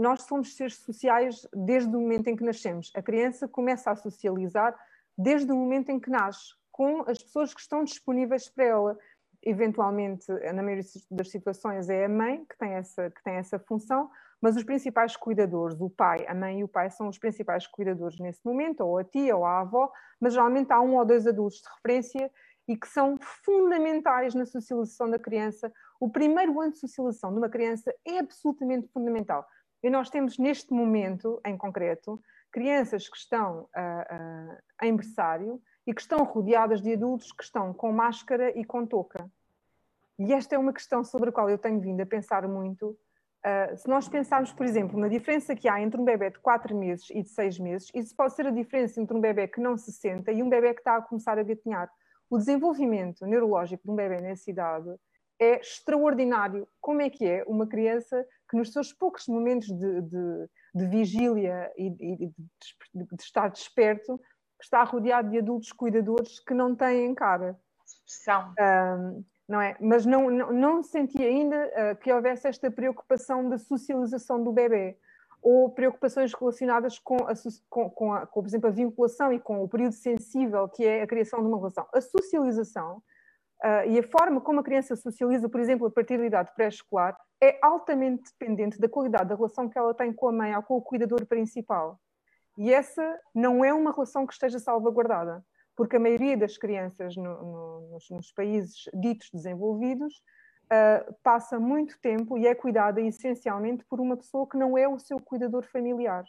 [0.00, 2.90] Nós somos seres sociais desde o momento em que nascemos.
[2.96, 4.74] A criança começa a socializar
[5.16, 8.98] desde o momento em que nasce, com as pessoas que estão disponíveis para ela.
[9.42, 10.24] Eventualmente,
[10.54, 14.56] na maioria das situações, é a mãe que tem essa, que tem essa função, mas
[14.56, 18.40] os principais cuidadores, o pai, a mãe e o pai são os principais cuidadores nesse
[18.42, 21.68] momento, ou a tia ou a avó, mas geralmente há um ou dois adultos de
[21.76, 22.30] referência
[22.66, 25.70] e que são fundamentais na socialização da criança.
[26.00, 29.46] O primeiro ano de socialização de uma criança é absolutamente fundamental.
[29.82, 32.20] E nós temos neste momento, em concreto,
[32.52, 37.72] crianças que estão uh, uh, em berçário e que estão rodeadas de adultos que estão
[37.72, 39.30] com máscara e com touca.
[40.18, 42.98] E esta é uma questão sobre a qual eu tenho vindo a pensar muito
[43.40, 46.76] Uh, se nós pensarmos, por exemplo, na diferença que há entre um bebê de 4
[46.76, 49.78] meses e de 6 meses, isso pode ser a diferença entre um bebê que não
[49.78, 51.90] se senta e um bebê que está a começar a gatinhar.
[52.28, 54.94] O desenvolvimento neurológico de um bebê nessa idade
[55.38, 56.68] é extraordinário.
[56.82, 61.72] Como é que é uma criança que nos seus poucos momentos de, de, de vigília
[61.76, 62.34] e de, de,
[62.94, 64.20] de, estar desperto
[64.60, 67.56] está rodeado de adultos cuidadores que não têm cara.
[67.86, 68.52] Expressão.
[68.58, 69.76] Um, não é?
[69.80, 74.98] Mas não, não, não senti ainda uh, que houvesse esta preocupação da socialização do bebê
[75.42, 77.32] ou preocupações relacionadas com, a,
[77.68, 81.02] com, com, a, com, por exemplo, a vinculação e com o período sensível que é
[81.02, 81.86] a criação de uma relação.
[81.94, 82.98] A socialização
[83.64, 87.16] uh, e a forma como a criança socializa, por exemplo, a partir da idade pré-escolar,
[87.40, 90.76] é altamente dependente da qualidade da relação que ela tem com a mãe ou com
[90.76, 91.98] o cuidador principal.
[92.58, 95.44] E essa não é uma relação que esteja salvaguardada
[95.80, 100.22] porque a maioria das crianças no, no, nos, nos, países ditos desenvolvidos
[100.66, 104.98] uh, passa muito tempo e é cuidada essencialmente por uma pessoa que não é o
[104.98, 106.24] seu cuidador familiar.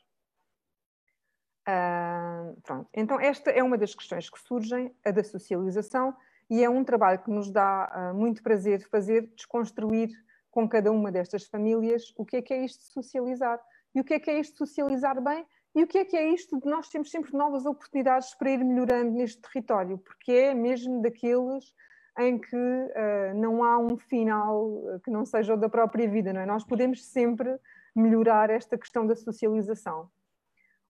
[1.68, 2.90] Uh, pronto.
[2.94, 6.16] Então, esta é uma das questões que surgem, a da socialização,
[6.50, 10.10] e é um trabalho que nos dá uh, muito prazer fazer, desconstruir
[10.52, 13.60] com cada uma destas famílias o que é que é isto de socializar.
[13.96, 16.18] E o que é que é isto de socializar bem e o que é que
[16.18, 19.98] é isto de nós temos sempre novas oportunidades para ir melhorando neste território?
[19.98, 21.74] Porque é mesmo daqueles
[22.20, 24.70] em que uh, não há um final
[25.04, 26.46] que não seja o da própria vida, não é?
[26.46, 27.58] Nós podemos sempre
[27.96, 30.10] melhorar esta questão da socialização.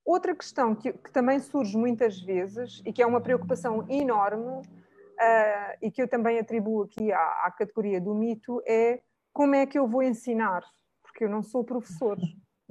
[0.03, 5.77] Outra questão que, que também surge muitas vezes e que é uma preocupação enorme uh,
[5.79, 8.99] e que eu também atribuo aqui à, à categoria do mito é
[9.33, 10.63] como é que eu vou ensinar?
[11.03, 12.17] Porque eu não sou professor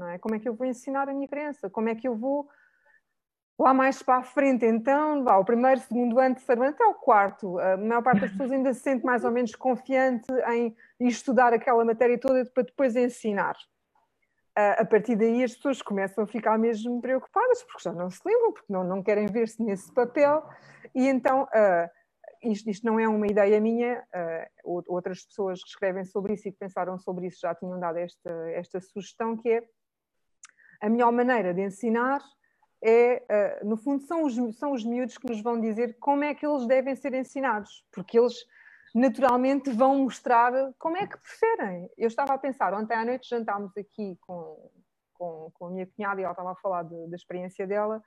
[0.00, 0.18] não é?
[0.18, 1.68] Como é que eu vou ensinar a minha criança?
[1.68, 2.48] Como é que eu vou
[3.58, 6.94] lá mais para a frente, então, vá, o primeiro, segundo ano, terceiro ano, até o
[6.94, 7.58] quarto.
[7.58, 11.84] A maior parte das pessoas ainda se sente mais ou menos confiante em estudar aquela
[11.84, 13.54] matéria toda para depois ensinar.
[14.56, 18.52] A partir daí as pessoas começam a ficar mesmo preocupadas, porque já não se lembram,
[18.52, 20.42] porque não, não querem ver-se nesse papel,
[20.94, 21.46] e então
[22.42, 24.02] isto, isto, não é uma ideia minha,
[24.64, 27.98] uh, outras pessoas que escrevem sobre isso e que pensaram sobre isso já tinham dado
[27.98, 29.62] esta, esta sugestão, que é
[30.80, 32.22] a melhor maneira de ensinar
[32.82, 36.34] é, uh, no fundo, são os, são os miúdos que nos vão dizer como é
[36.34, 38.46] que eles devem ser ensinados, porque eles
[38.94, 41.88] naturalmente vão mostrar como é que preferem.
[41.96, 44.70] Eu estava a pensar, ontem à noite jantámos aqui com,
[45.12, 48.02] com, com a minha cunhada e ela estava a falar de, da experiência dela,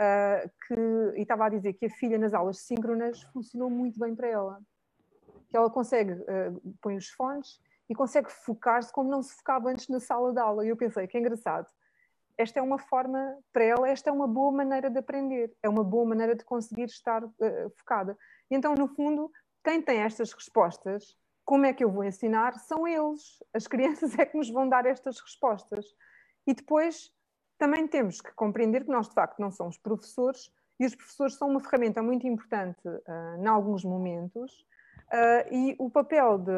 [0.00, 4.14] uh, que, e estava a dizer que a filha nas aulas síncronas funcionou muito bem
[4.14, 4.60] para ela.
[5.48, 9.88] Que ela consegue, uh, põe os fones e consegue focar-se como não se focava antes
[9.88, 10.64] na sala de aula.
[10.64, 11.68] E eu pensei, que engraçado
[12.38, 15.82] esta é uma forma, para ela, esta é uma boa maneira de aprender, é uma
[15.82, 18.16] boa maneira de conseguir estar uh, focada.
[18.48, 19.30] E então, no fundo,
[19.64, 22.54] quem tem estas respostas, como é que eu vou ensinar?
[22.60, 23.42] São eles.
[23.52, 25.84] As crianças é que nos vão dar estas respostas.
[26.46, 27.12] E depois
[27.58, 31.50] também temos que compreender que nós, de facto, não somos professores e os professores são
[31.50, 34.64] uma ferramenta muito importante uh, em alguns momentos,
[35.08, 36.52] Uh, e o papel, de,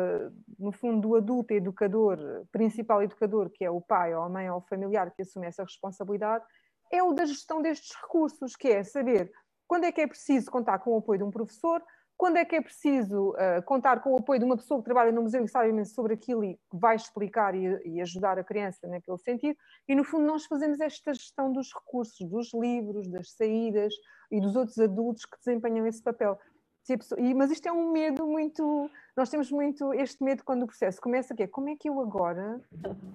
[0.58, 2.18] no fundo, do adulto educador,
[2.50, 5.62] principal educador, que é o pai ou a mãe ou o familiar que assume essa
[5.62, 6.44] responsabilidade,
[6.90, 9.30] é o da gestão destes recursos, que é saber
[9.68, 11.80] quando é que é preciso contar com o apoio de um professor,
[12.20, 15.10] quando é que é preciso uh, contar com o apoio de uma pessoa que trabalha
[15.10, 18.86] no museu e sabe imenso sobre aquilo e vai explicar e, e, ajudar a criança
[18.86, 19.56] naquele sentido.
[19.88, 23.94] E, no fundo, nós fazemos esta gestão dos recursos, dos livros, das saídas
[24.30, 26.38] e dos outros adultos que desempenham esse papel.
[26.86, 28.90] Pessoa, e, mas isto é um medo muito.
[29.16, 31.98] Nós temos muito este medo quando o processo começa, que é como é que eu
[32.00, 32.60] agora.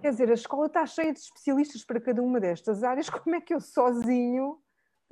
[0.01, 3.41] Quer dizer, a escola está cheia de especialistas para cada uma destas áreas, como é
[3.41, 4.57] que eu sozinho.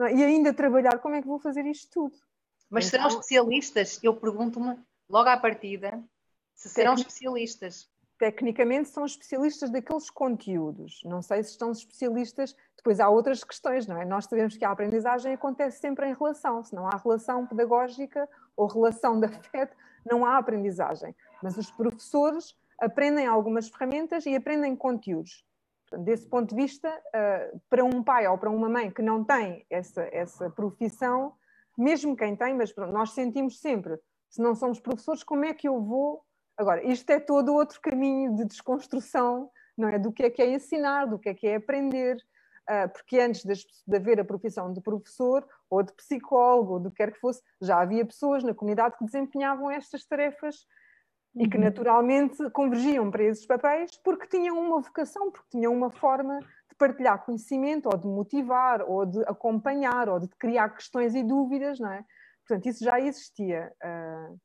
[0.01, 0.15] É?
[0.15, 2.32] E ainda trabalhar, como é que vou fazer isto tudo?
[2.73, 3.99] Mas então, serão especialistas?
[4.01, 4.75] Eu pergunto-me
[5.07, 6.03] logo à partida
[6.55, 7.87] se serão especialistas.
[8.17, 11.01] tecnicamente são especialistas daqueles conteúdos.
[11.03, 12.55] Não sei se estão especialistas.
[12.75, 14.05] Depois há outras questões, não é?
[14.05, 16.63] Nós sabemos que a aprendizagem acontece sempre em relação.
[16.63, 21.15] Se não há relação pedagógica ou relação de afeto, não há aprendizagem.
[21.43, 25.45] Mas os professores aprendem algumas ferramentas e aprendem conteúdos.
[25.99, 29.63] Desse ponto de vista, eh, para um pai ou para uma mãe que não tem
[29.69, 31.33] essa, essa profissão,
[31.77, 33.99] mesmo quem tem, mas nós sentimos sempre,
[34.29, 36.23] se não somos professores, como é que eu vou
[36.57, 39.97] Agora, isto é todo outro caminho de desconstrução, não é?
[39.97, 42.17] Do que é que é ensinar, do que é que é aprender,
[42.67, 46.97] ah, porque antes de haver a profissão de professor ou de psicólogo ou do que
[46.97, 50.67] quer que fosse, já havia pessoas na comunidade que desempenhavam estas tarefas
[51.35, 51.63] e que uhum.
[51.63, 56.39] naturalmente convergiam para esses papéis porque tinham uma vocação, porque tinham uma forma
[56.73, 61.79] de partilhar conhecimento ou de motivar ou de acompanhar ou de criar questões e dúvidas,
[61.79, 62.03] não é?
[62.47, 63.71] Portanto, isso já existia.
[63.81, 64.37] Uh,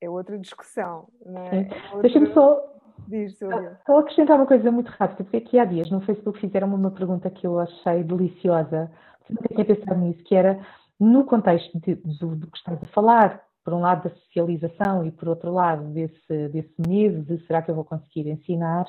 [0.00, 1.08] é outra discussão.
[1.24, 1.58] É?
[1.58, 2.02] é outra...
[2.02, 2.72] Deixa-me só.
[3.08, 6.90] Diz, só acrescentar uma coisa muito rápida, porque aqui há dias no Facebook fizeram uma
[6.90, 8.90] pergunta que eu achei deliciosa,
[9.28, 10.66] nunca tinha pensado nisso, que era
[10.98, 15.10] no contexto de, do, do, que estás a falar, por um lado da socialização e
[15.10, 18.86] por outro lado desse, desse medo de será que eu vou conseguir ensinar,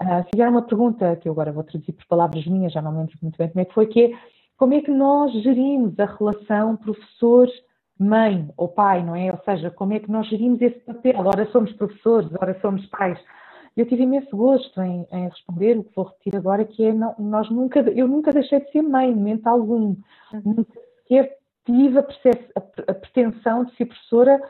[0.00, 2.98] uh, fizeram uma pergunta que eu agora vou traduzir por palavras minhas, já não me
[2.98, 4.10] lembro muito bem como é que foi, que é
[4.56, 7.48] como é que nós gerimos a relação professor
[7.98, 9.32] mãe ou pai, não é?
[9.32, 11.14] Ou seja, como é que nós gerimos esse papel?
[11.18, 13.18] Ora somos professores, ora somos pais.
[13.76, 17.16] Eu tive imenso gosto em, em responder o que vou repetir agora, que é não,
[17.18, 19.96] nós nunca, eu nunca deixei de ser mãe, momento algum.
[20.32, 20.42] Uhum.
[20.44, 24.40] Nunca sequer tive a, pretensão de ser professora,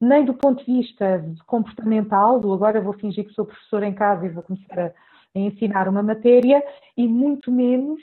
[0.00, 4.26] nem do ponto de vista comportamental, do agora vou fingir que sou professora em casa
[4.26, 6.62] e vou começar a, a ensinar uma matéria,
[6.96, 8.00] e muito menos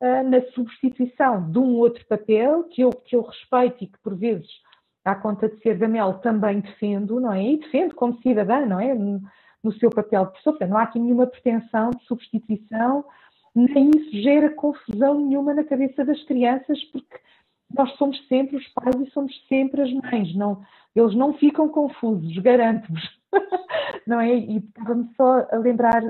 [0.00, 4.48] na substituição de um outro papel que eu, que eu respeito e que por vezes,
[5.04, 7.42] à conta de ser da Mel, também defendo, não é?
[7.42, 8.94] E defendo como cidadã, não é?
[8.94, 9.22] No,
[9.62, 10.68] no seu papel de professor.
[10.68, 13.04] Não há aqui nenhuma pretensão de substituição,
[13.54, 17.16] nem isso gera confusão nenhuma na cabeça das crianças, porque
[17.72, 20.34] nós somos sempre os pais e somos sempre as mães.
[20.34, 20.62] Não,
[20.94, 23.02] eles não ficam confusos, garanto-vos.
[24.06, 24.34] não é?
[24.34, 26.02] E estava-me só a lembrar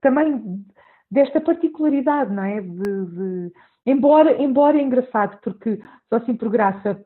[0.00, 0.64] também
[1.10, 2.60] desta particularidade, não é?
[2.60, 3.52] De, de,
[3.84, 7.04] embora, embora é engraçado, porque só assim por graça,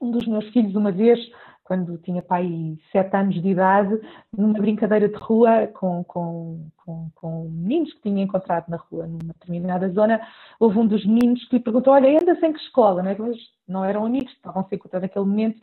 [0.00, 1.18] um dos meus filhos, uma vez,
[1.64, 4.00] quando tinha pai sete anos de idade,
[4.36, 9.32] numa brincadeira de rua com, com, com, com meninos que tinha encontrado na rua, numa
[9.32, 10.20] determinada zona,
[10.58, 13.02] houve um dos meninos que lhe perguntou: Olha, andas em que escola?
[13.02, 13.16] Não, é?
[13.18, 13.36] Mas
[13.68, 15.60] não eram amigos, estavam se encontrar naquele momento.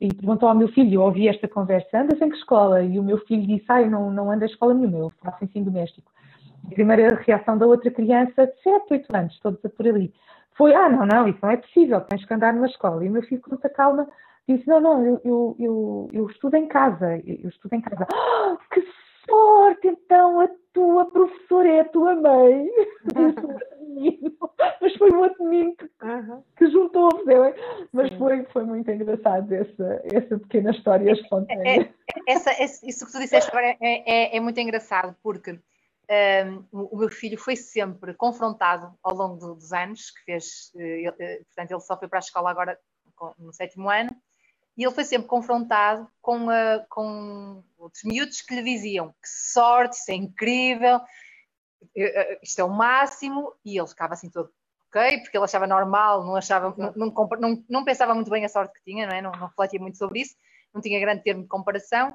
[0.00, 2.82] E perguntou ao meu filho, eu ouvi esta conversa, andas em que escola?
[2.82, 5.66] E o meu filho disse, eu não, não ando em escola nenhuma, eu faço ensino
[5.66, 6.10] doméstico.
[6.66, 10.12] A primeira reação da outra criança, de 7, 8 anos, todos por ali,
[10.56, 13.04] foi: Ah, não, não, isso não é possível, tens que andar numa escola.
[13.04, 14.08] E o meu filho, com muita calma,
[14.48, 18.06] disse: Não, não, eu, eu, eu, eu estudo em casa, eu estudo em casa.
[18.12, 18.82] Oh, que
[19.28, 19.88] sorte!
[19.88, 22.68] Então a tua professora é a tua mãe.
[24.80, 26.42] Mas foi um outro menino que, uhum.
[26.56, 27.54] que juntou-vos, é?
[27.92, 31.68] mas foi, foi muito engraçado essa, essa pequena história é, espontânea.
[31.68, 31.92] É, é,
[32.26, 37.10] essa, isso que tu disseste agora é, é, é muito engraçado, porque um, o meu
[37.10, 41.96] filho foi sempre confrontado ao longo dos anos, que fez, eh, eh, portanto, ele só
[41.98, 42.78] foi para a escola agora
[43.38, 44.10] no sétimo ano,
[44.76, 49.96] e ele foi sempre confrontado com, uh, com outros miúdos que lhe diziam que sorte,
[49.96, 51.00] isso é incrível,
[52.42, 54.50] isto é o máximo, e ele ficava assim todo
[54.92, 58.48] ok, porque ele achava normal, não achava, não, não, não, não pensava muito bem a
[58.48, 59.22] sorte que tinha, não, é?
[59.22, 60.36] não, não refletia muito sobre isso,
[60.72, 62.14] não tinha grande termo de comparação,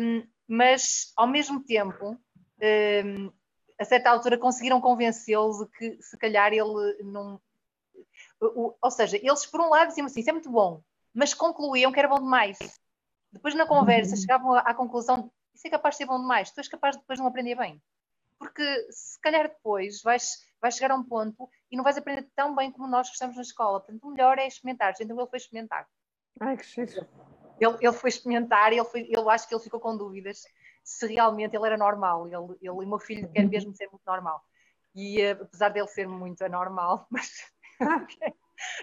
[0.00, 2.16] um, mas ao mesmo tempo
[2.62, 3.32] um,
[3.78, 7.40] a certa altura conseguiram convencê-lo de que se calhar ele não.
[8.40, 10.80] Ou seja, eles por um lado diziam assim, isso é muito bom,
[11.14, 12.58] mas concluíam que era bom demais.
[13.32, 14.20] Depois na conversa uhum.
[14.20, 17.18] chegavam à, conclusão, isso é capaz de ser bom demais, tu és capaz de depois
[17.18, 17.82] não aprender bem.
[18.38, 22.54] Porque se calhar depois vais, vais chegar a um ponto e não vais aprender tão
[22.54, 23.80] bem como nós gostamos na escola.
[23.80, 24.94] Portanto, o melhor é experimentar.
[25.00, 25.86] Então ele foi experimentar.
[26.40, 27.06] Ai, que cheiro.
[27.60, 30.44] Ele, ele foi experimentar e ele, foi, eu acho que ele ficou com dúvidas
[30.84, 32.28] se realmente ele era normal.
[32.28, 34.40] Ele, ele o meu filho quer mesmo ser muito normal.
[34.94, 37.30] E uh, apesar dele ser muito anormal, mas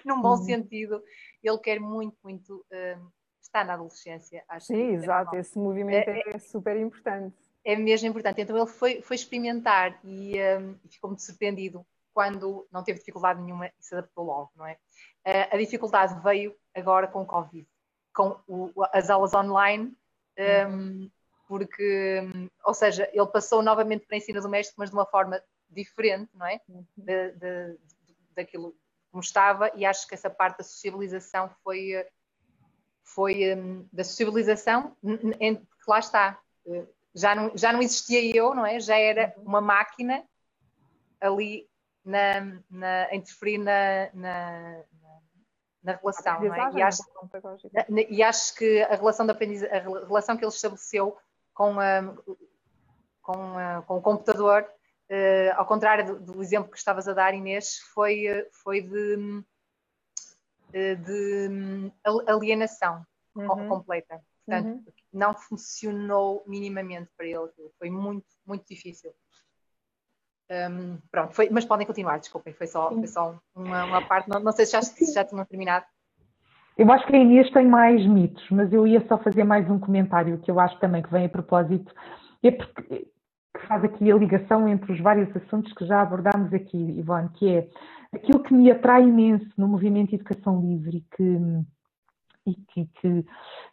[0.06, 0.44] num bom uhum.
[0.44, 1.02] sentido,
[1.48, 4.44] ele quer muito, muito uh, estar na adolescência.
[4.48, 7.36] Acho Sim, exato, é esse movimento é, é, é, super importante.
[7.64, 8.42] É mesmo importante.
[8.42, 13.42] Então ele foi, foi experimentar e, um, eh, ficou muito surpreendido quando não teve dificuldade
[13.42, 14.74] nenhuma e se adaptou logo, não é?
[15.26, 17.68] Uh, a dificuldade veio agora com o Covid,
[18.14, 19.94] com o, as aulas online.
[20.38, 21.12] Um, uhum
[21.48, 22.22] porque,
[22.64, 26.60] ou seja, ele passou novamente para ensino doméstico, mas de uma forma diferente, não é?
[26.68, 26.86] Uhum.
[26.98, 27.80] De, de, de,
[28.36, 28.76] daquilo
[29.16, 32.06] como estava, e acho que essa parte da sociabilização foi,
[33.02, 36.38] foi um, da sociabilização, porque lá está,
[37.14, 38.78] já não, já não existia eu, não é?
[38.78, 39.44] Já era uhum.
[39.46, 40.22] uma máquina
[41.22, 41.66] ali
[42.04, 44.84] na, na, a interferir na, na,
[45.82, 46.42] na relação.
[46.42, 46.72] Não é?
[46.74, 47.04] e, acho,
[48.10, 51.18] e acho que a relação, da a relação que ele estabeleceu
[51.54, 52.14] com, a,
[53.22, 54.70] com, a, com o computador,
[55.12, 58.26] uh, ao contrário do, do, exemplo que estavas a dar, Inês, foi,
[58.64, 59.44] foi de,
[60.74, 61.92] eh, de
[62.28, 63.70] alienação uhum.
[63.70, 64.20] completa.
[64.46, 64.84] Portanto, uhum.
[65.14, 67.50] não funcionou minimamente para ele.
[67.80, 69.12] Foi muito, muito difícil.
[70.52, 74.40] Um, pronto, foi, mas podem continuar, desculpem, foi só, foi só uma, uma parte, não,
[74.40, 75.86] não, sei se já, se já tinham terminado.
[76.78, 79.80] Eu acho que a Inês tem mais mitos, mas eu ia só fazer mais um
[79.80, 81.92] comentário que eu acho também que vem a propósito,
[82.44, 83.08] é porque
[83.62, 87.68] faz aqui a ligação entre os vários assuntos que já abordámos aqui, Ivone, que é
[88.14, 91.40] aquilo que me atrai imenso no movimento educação livre e que,
[92.48, 93.26] e que, que,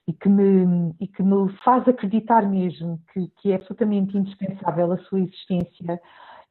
[0.09, 4.99] e que, me, e que me faz acreditar mesmo que, que é absolutamente indispensável a
[4.99, 6.01] sua existência,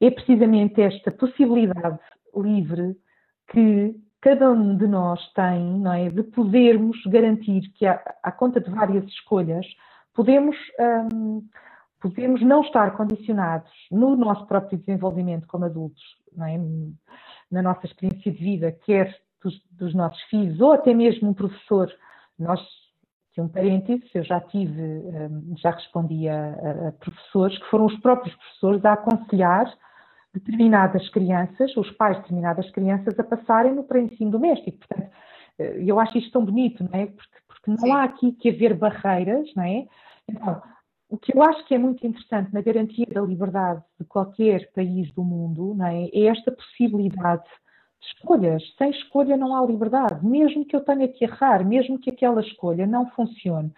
[0.00, 1.98] é precisamente esta possibilidade
[2.34, 2.96] livre
[3.48, 8.60] que cada um de nós tem, não é, de podermos garantir que, à, à conta
[8.60, 9.66] de várias escolhas,
[10.14, 10.56] podemos,
[11.12, 11.44] hum,
[12.02, 16.02] podemos não estar condicionados no nosso próprio desenvolvimento como adultos,
[16.40, 16.58] é,
[17.50, 21.90] na nossa experiência de vida, quer dos, dos nossos filhos ou até mesmo um professor.
[22.38, 22.60] Nós,
[23.32, 27.98] que um parênteses, eu já tive, hum, já respondi a, a professores que foram os
[28.00, 29.72] próprios professores a aconselhar
[30.34, 34.78] determinadas crianças, os pais de determinadas crianças, a passarem no pré-ensino doméstico.
[34.78, 35.10] Portanto,
[35.58, 37.06] eh, eu acho isto tão bonito, não é?
[37.06, 37.90] Porque, porque não Sim.
[37.92, 39.86] há aqui que haver barreiras, não é?
[40.26, 40.62] Então,
[41.12, 45.12] o que eu acho que é muito interessante na garantia da liberdade de qualquer país
[45.12, 46.08] do mundo, é?
[46.12, 48.62] É esta possibilidade de escolhas.
[48.78, 50.24] Sem escolha não há liberdade.
[50.24, 53.72] Mesmo que eu tenha que errar, mesmo que aquela escolha não funcione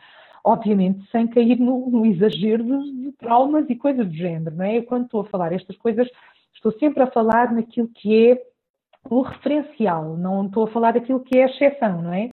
[0.47, 4.77] obviamente sem cair no, no exagero de, de, traumas e coisas do género, não é?
[4.77, 6.07] Eu, quando estou a falar estas coisas,
[6.55, 8.43] Estou sempre a falar naquilo que é
[9.11, 12.33] o referencial, não estou a falar daquilo que é a exceção, não é?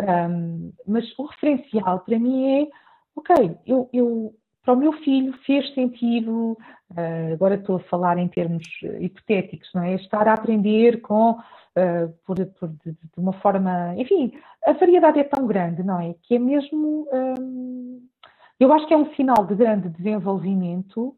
[0.00, 2.68] Um, mas o referencial para mim é,
[3.18, 6.56] ok, eu, eu, para o meu filho fez sentido,
[6.92, 8.64] uh, agora estou a falar em termos
[9.00, 9.94] hipotéticos, não é?
[9.94, 14.32] Estar a aprender com, uh, por, por de, uma forma, enfim,
[14.66, 16.14] a variedade é tão grande, não é?
[16.22, 17.06] Que é mesmo,
[18.60, 21.14] eu acho que é um sinal de grande desenvolvimento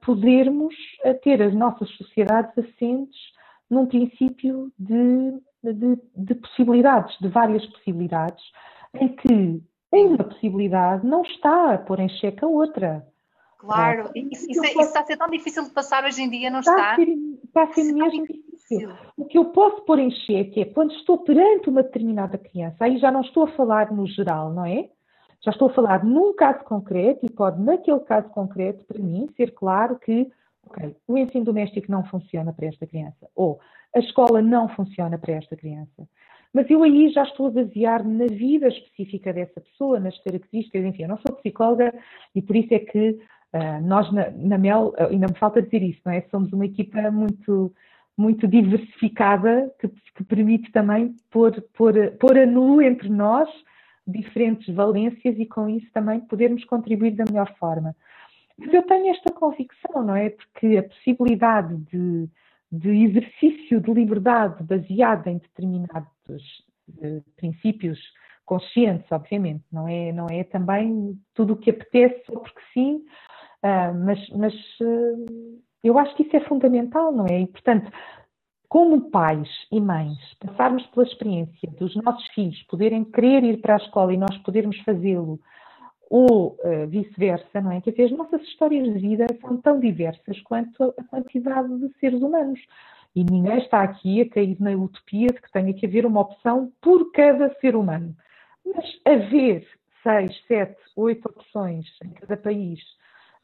[0.00, 0.74] podermos
[1.22, 3.18] ter as nossas sociedades assentes
[3.68, 8.42] num princípio de, de, de, possibilidades, de várias possibilidades,
[8.94, 13.06] em que uma possibilidade não está a pôr em xeque a outra.
[13.58, 14.20] Claro, é.
[14.20, 16.60] isso, isso, é, isso, está a ser tão difícil de passar hoje em dia, não
[16.60, 16.72] está?
[16.72, 17.08] Está a ser,
[17.44, 18.92] está a ser mesmo difícil.
[19.16, 22.98] O que eu posso pôr em xeque é quando estou perante uma determinada criança, aí
[22.98, 24.88] já não estou a falar no geral, não é?
[25.42, 29.52] Já estou a falar num caso concreto e pode, naquele caso concreto, para mim, ser
[29.52, 30.30] claro que
[30.66, 33.58] okay, o ensino doméstico não funciona para esta criança ou
[33.94, 36.08] a escola não funciona para esta criança.
[36.52, 41.02] Mas eu aí já estou a basear na vida específica dessa pessoa, nas características, enfim,
[41.02, 41.94] eu não sou psicóloga
[42.34, 43.10] e por isso é que
[43.54, 46.22] uh, nós na, na, MEL, uh, ainda me falta dizer isso, não é?
[46.30, 47.72] Somos uma equipa muito,
[48.18, 53.48] muito diversificada que, que permite também pôr, pôr, pôr a nu entre nós
[54.04, 57.94] diferentes valências e com isso também podermos contribuir da melhor forma.
[58.58, 60.30] Mas eu tenho esta convicção, não é?
[60.30, 62.28] Porque a possibilidade de,
[62.70, 67.98] de exercício de liberdade baseada em determinados uh, princípios
[68.44, 72.96] conscientes, obviamente, não é, não é também tudo o que apetece porque sim,
[73.64, 77.40] uh, mas, mas uh, eu acho que isso é fundamental, não é?
[77.40, 77.90] E, portanto,
[78.68, 83.78] como pais e mães, passarmos pela experiência dos nossos filhos poderem querer ir para a
[83.78, 85.40] escola e nós podermos fazê-lo,
[86.10, 87.80] ou uh, vice-versa, não é?
[87.80, 92.60] Que as nossas histórias de vida são tão diversas quanto a quantidade de seres humanos.
[93.14, 96.72] E ninguém está aqui a cair na utopia de que tenha que haver uma opção
[96.82, 98.14] por cada ser humano.
[98.66, 99.66] Mas haver
[100.02, 102.80] seis, sete, oito opções em cada país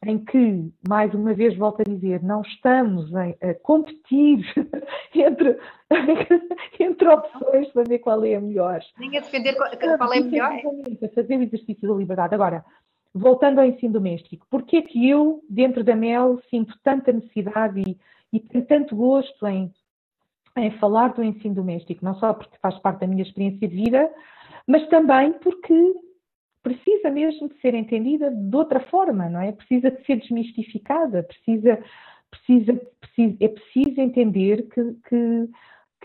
[0.05, 4.45] em que, mais uma vez volto a dizer, não estamos a, a competir
[5.15, 5.57] entre,
[6.79, 8.79] entre opções para ver qual é a melhor.
[8.99, 10.51] Nem a defender qual, qual é a melhor.
[11.03, 12.35] A fazer o exercício da liberdade.
[12.35, 12.63] Agora,
[13.13, 17.97] voltando ao ensino doméstico, porquê que eu, dentro da MEL, sinto tanta necessidade e,
[18.31, 19.73] e tenho tanto gosto em,
[20.57, 22.05] em falar do ensino doméstico?
[22.05, 24.11] Não só porque faz parte da minha experiência de vida,
[24.67, 25.73] mas também porque
[26.67, 29.51] precisa mesmo de ser entendida de outra forma, não é?
[29.51, 31.79] Precisa de ser desmistificada, precisa,
[32.29, 35.49] precisa, precisa é preciso entender que, que,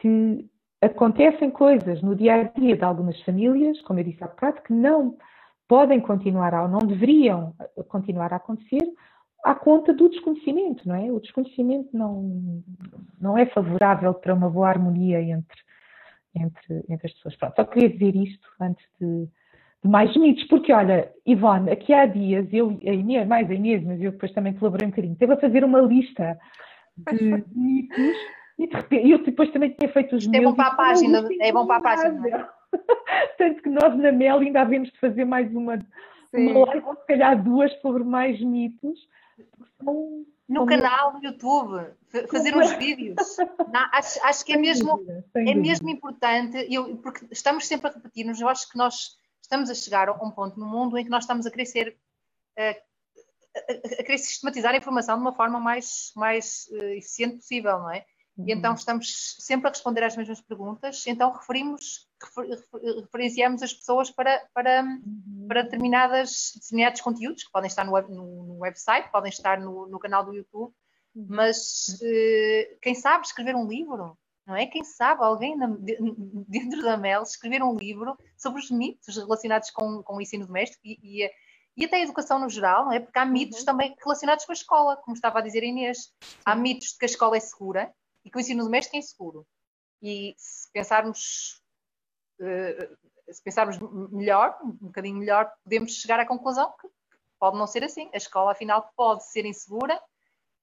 [0.01, 0.47] que
[0.81, 4.73] acontecem coisas no dia a dia de algumas famílias, como eu disse há bocado, que
[4.73, 5.17] não
[5.69, 7.55] podem continuar ou não deveriam
[7.89, 8.83] continuar a acontecer
[9.45, 11.11] à conta do desconhecimento, não é?
[11.11, 12.63] O desconhecimento não,
[13.21, 15.59] não é favorável para uma boa harmonia entre,
[16.35, 17.37] entre, entre as pessoas.
[17.37, 19.29] Pronto, só queria dizer isto antes de
[19.85, 24.01] mais mitos, porque olha, Ivone, aqui há dias, eu, a Inês, mais a Inês, mas
[24.01, 26.39] eu depois também colaborei um bocadinho, esteve a fazer uma lista
[27.13, 28.17] de mitos
[28.59, 30.43] e de repente, eu depois também tinha feito os meus.
[30.43, 32.49] É bom para a página, é bom para a página.
[33.39, 35.79] Tanto que nós na Mel ainda havemos de fazer mais uma,
[36.33, 38.99] uma live, ou se calhar duas, sobre mais mitos.
[39.83, 41.87] São, no canal do YouTube,
[42.31, 43.37] fazer uns vídeos.
[43.73, 45.05] Não, acho, acho que é mesmo,
[45.35, 49.17] é mesmo importante, eu, porque estamos sempre a repetir-nos, eu acho que nós
[49.53, 51.95] estamos a chegar a um ponto no mundo em que nós estamos a crescer,
[52.59, 57.91] a, a, querer sistematizar a informação de uma forma mais, mais uh, eficiente possível, não
[57.91, 58.07] é?
[58.35, 58.49] Uhum.
[58.49, 62.65] E então estamos sempre a responder às mesmas perguntas, então referimos, refer,
[63.03, 65.45] referenciamos as pessoas para, para, uhum.
[65.47, 69.87] para determinadas, determinados conteúdos que podem estar no, web, no, no website, podem estar no,
[69.87, 70.73] no canal do YouTube,
[71.15, 71.27] uhum.
[71.29, 74.17] mas uh, quem sabe escrever um livro,
[74.47, 74.67] não é?
[74.67, 75.69] Quem sabe alguém na,
[76.49, 80.81] dentro da MEL escrever um livro sobre os mitos relacionados com, com o ensino doméstico
[80.85, 81.31] e, e,
[81.77, 83.01] e até a educação no geral, não é?
[83.01, 83.65] Porque há mitos uhum.
[83.65, 86.13] também relacionados com a escola, como estava a dizer a Inês.
[86.45, 87.93] Há mitos de que a escola é segura,
[88.25, 89.47] e que o ensino doméstico é inseguro.
[90.01, 91.63] E se pensarmos,
[92.41, 93.79] uh, se pensarmos
[94.11, 96.89] melhor, um bocadinho melhor, podemos chegar à conclusão que
[97.39, 98.11] pode não ser assim.
[98.13, 100.01] A escola, afinal, pode ser insegura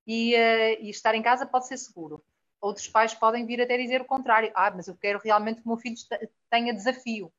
[0.06, 2.24] e, uh, e estar em casa pode ser seguro.
[2.62, 4.52] Outros pais podem vir até dizer o contrário.
[4.54, 5.96] Ah, mas eu quero realmente que o meu filho
[6.50, 7.32] tenha desafio.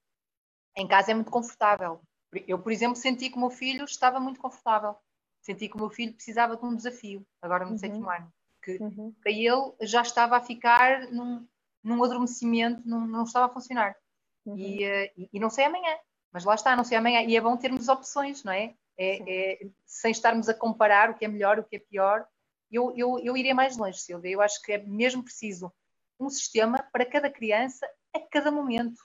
[0.77, 2.01] Em casa é muito confortável.
[2.47, 4.97] Eu, por exemplo, senti que o meu filho estava muito confortável.
[5.43, 7.79] Senti que o meu filho precisava de um desafio, agora no uhum.
[7.79, 9.15] sétimo ano que uhum.
[9.23, 11.47] para ele já estava a ficar num,
[11.83, 13.97] num adormecimento, num, não estava a funcionar.
[14.45, 14.57] Uhum.
[14.57, 15.97] E, uh, e, e, não sei amanhã,
[16.33, 17.23] mas lá está, não sei amanhã.
[17.23, 18.75] E é bom termos opções, não é?
[18.97, 22.27] é, é sem estarmos a comparar o que é melhor, o que é pior.
[22.71, 24.31] Eu, eu, eu iria mais longe, Silvia.
[24.31, 25.73] Eu acho que é mesmo preciso
[26.19, 29.01] um sistema para cada criança a cada momento.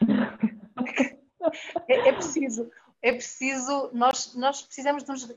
[1.88, 2.70] é, é, preciso,
[3.02, 5.28] é preciso, nós, nós precisamos de uns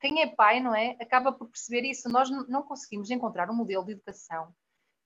[0.00, 0.96] quem é pai, não é?
[1.00, 2.08] Acaba por perceber isso.
[2.08, 4.52] Nós não conseguimos encontrar um modelo de educação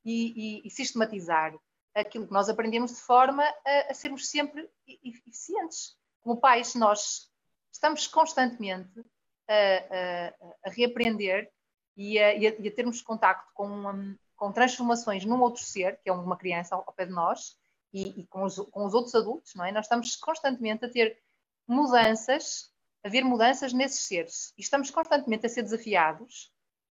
[0.03, 1.55] e, e, e sistematizar
[1.95, 4.69] aquilo que nós aprendemos de forma a, a, sermos sempre
[5.05, 5.97] eficientes.
[6.23, 7.31] Como pais, nós
[7.71, 9.05] estamos constantemente
[9.47, 11.51] a, a, a reaprender
[11.97, 16.13] e a, e a, termos contacto com, uma, com transformações num outro ser, que é
[16.13, 17.57] uma criança ao, pé de nós,
[17.93, 19.73] e, e com, os, com os outros adultos, não é?
[19.73, 21.19] Nós estamos constantemente a ter
[21.67, 22.71] mudanças
[23.07, 24.53] haver mudanças nesses seres.
[24.59, 26.53] E estamos constantemente a ser desafiados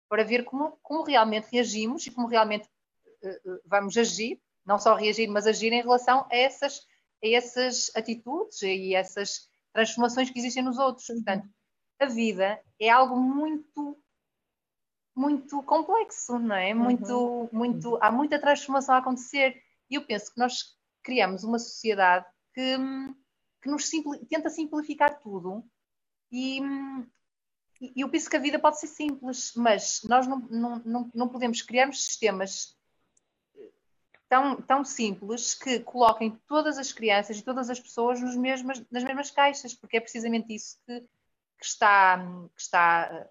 [0.09, 2.69] para ver como, como realmente reagimos e como realmente
[3.23, 6.81] uh, vamos agir, não só reagir, mas agir em relação a essas,
[7.23, 11.07] a essas atitudes e essas transformações que existem nos outros.
[11.07, 11.49] Portanto,
[12.01, 14.00] a vida é algo muito
[15.21, 16.73] muito complexo, não é?
[16.73, 17.49] Muito, uhum.
[17.53, 19.63] muito, há muita transformação a acontecer.
[19.91, 22.25] E eu penso que nós criamos uma sociedade
[22.55, 22.77] que,
[23.63, 25.63] que nos simpli tenta simplificar tudo
[26.33, 26.61] e,
[27.81, 31.29] e eu penso que a vida pode ser simples, mas nós não, não, não, não
[31.29, 32.77] podemos criar sistemas
[34.27, 39.05] tão, tão simples que coloquem todas as crianças e todas as pessoas nos mesmas, nas
[39.05, 42.19] mesmas caixas, porque é precisamente isso que, que está,
[42.55, 43.29] que está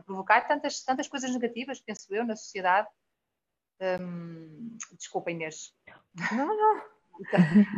[0.00, 2.88] a provocar tantas, tantas coisas negativas, penso eu, na sociedade.
[3.80, 5.74] Hum, desculpa, Inês.
[6.32, 6.82] Não, não.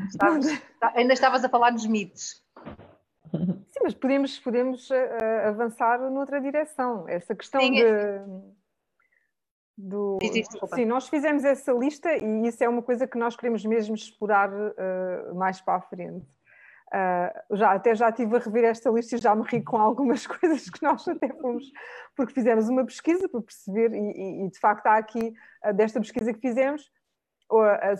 [0.09, 0.47] Estavas,
[0.95, 2.43] ainda estavas a falar dos mitos.
[3.33, 7.09] Sim, mas podemos, podemos uh, avançar noutra direção.
[7.09, 7.83] Essa questão Sim, de.
[7.83, 8.25] É...
[9.77, 10.19] Do...
[10.75, 14.51] Sim, nós fizemos essa lista e isso é uma coisa que nós queremos mesmo explorar
[14.53, 16.27] uh, mais para a frente.
[16.93, 20.27] Uh, já, até já estive a rever esta lista e já me ri com algumas
[20.29, 21.65] coisas que nós até fomos,
[22.15, 25.33] porque fizemos uma pesquisa para perceber, e, e, e de facto há aqui,
[25.65, 26.91] uh, desta pesquisa que fizemos,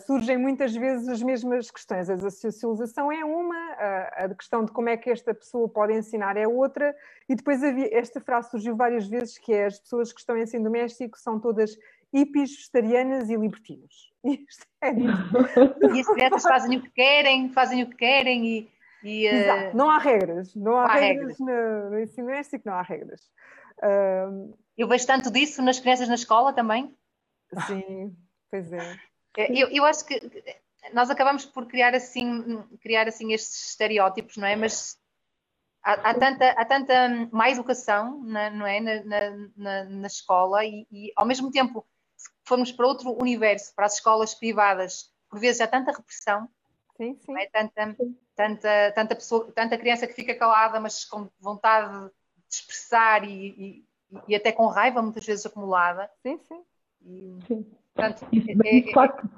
[0.07, 2.09] surgem muitas vezes as mesmas questões.
[2.09, 3.73] A socialização é uma,
[4.17, 6.95] a questão de como é que esta pessoa pode ensinar é outra,
[7.29, 10.43] e depois havia, esta frase surgiu várias vezes, que é as pessoas que estão em
[10.43, 11.77] ensino doméstico são todas
[12.15, 14.13] hippies, vegetarianas e libertinos.
[14.25, 14.93] Isto é
[15.95, 18.82] E as crianças fazem o que querem, fazem o que querem e...
[19.03, 19.77] e uh...
[19.77, 21.39] Não há regras, não há, há regras, regras.
[21.39, 23.21] No, no, ensino doméstico, não há regras.
[23.79, 24.57] Uh...
[24.77, 26.95] Eu vejo tanto disso nas crianças na escola também.
[27.67, 28.17] Sim,
[28.51, 28.99] pois é.
[29.37, 30.21] É, eu, eu acho que
[30.93, 34.57] nós acabamos por criar assim, criar assim estes estereótipos, não é?
[34.57, 34.99] Mas
[35.83, 38.81] há, há tanta, há tanta má educação, na, não é?
[38.81, 43.87] Na, na, na escola e, e, ao mesmo tempo, se formos para outro universo, para
[43.87, 46.49] as escolas privadas, por vezes há tanta repressão
[47.03, 47.37] Sim, sim.
[47.37, 47.47] É?
[47.47, 47.97] Tanta,
[48.37, 53.85] tanta, tanta, pessoa, tanta criança que fica calada, mas com vontade de expressar e, e,
[54.29, 56.09] e até com raiva, muitas vezes acumulada.
[56.23, 56.63] Sim, sim.
[57.05, 57.67] E, sim.
[57.93, 59.29] Portanto, isso, é, isso é, quase que...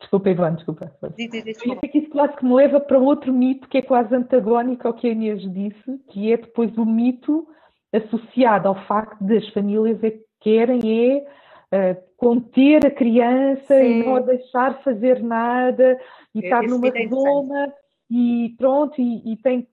[0.00, 0.92] Desculpa, Ivan, desculpa.
[1.16, 1.86] Diz, diz, diz, desculpa.
[1.86, 5.06] que isso quase que me leva para outro mito que é quase antagónico ao que
[5.06, 7.46] a Inês disse, que é depois o mito
[7.92, 14.00] associado ao facto de as famílias é, querem é uh, conter a criança Sim.
[14.00, 16.00] e não a deixar fazer nada
[16.34, 17.74] e é, estar numa zona
[18.10, 19.68] e pronto, e, e tem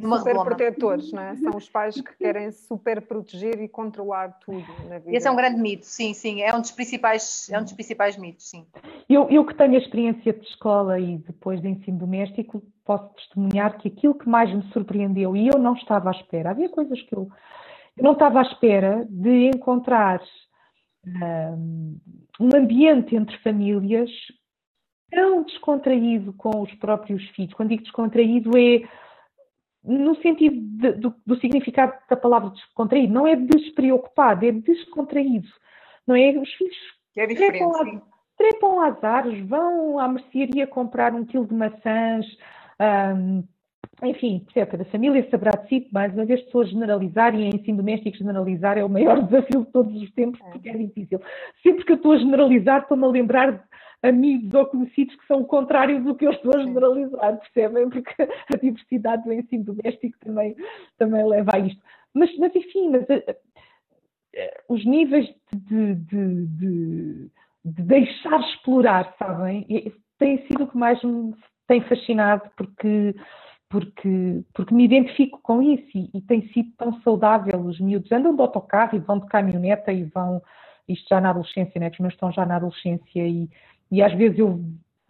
[0.00, 1.36] super protetores, não é?
[1.36, 5.16] São os pais que querem super proteger e controlar tudo na vida.
[5.16, 6.42] Esse é um grande mito, sim, sim.
[6.42, 8.66] É um dos principais, é um dos principais mitos, sim.
[9.08, 13.78] Eu, eu que tenho a experiência de escola e depois de ensino doméstico, posso testemunhar
[13.78, 17.14] que aquilo que mais me surpreendeu, e eu não estava à espera, havia coisas que
[17.14, 17.28] eu,
[17.96, 20.20] eu não estava à espera de encontrar
[21.06, 21.98] um,
[22.40, 24.10] um ambiente entre famílias
[25.10, 27.54] tão descontraído com os próprios filhos.
[27.54, 28.88] Quando digo descontraído é
[29.84, 35.48] no sentido de, do, do, significado da palavra descontraído, não é despreocupado, é descontraído.
[36.06, 36.30] Não é?
[36.30, 36.76] Os filhos
[37.16, 38.02] é trepam,
[38.36, 42.26] trepam às árvores, vão à mercearia comprar um quilo de maçãs,
[42.80, 43.44] um,
[44.06, 47.56] enfim, percebe, da família saberá de si, mais uma vez estou a generalizar e em
[47.56, 51.20] ensino doméstico generalizar é o maior desafio de todos os tempos porque é difícil.
[51.62, 53.64] Sempre que eu estou a generalizar estou-me a lembrar
[54.02, 57.88] amigos ou conhecidos que são o contrário do que eu estou a generalizar, percebem?
[57.88, 60.54] Porque a diversidade do ensino doméstico também,
[60.98, 61.80] também leva a isto.
[62.12, 63.34] Mas, mas enfim, mas, uh,
[64.68, 67.30] os níveis de, de, de,
[67.64, 69.66] de, deixar explorar, sabem?
[70.18, 71.34] Tem sido o que mais me
[71.66, 73.14] tem fascinado, porque
[73.74, 77.58] porque, porque me identifico com isso e, e, tem sido tão saudável.
[77.58, 80.40] Os miúdos andam de autocarro e vão de caminhoneta e vão,
[80.88, 81.90] isto já na adolescência, né?
[81.90, 83.50] os meus estão já na adolescência e,
[83.90, 84.60] e às vezes eu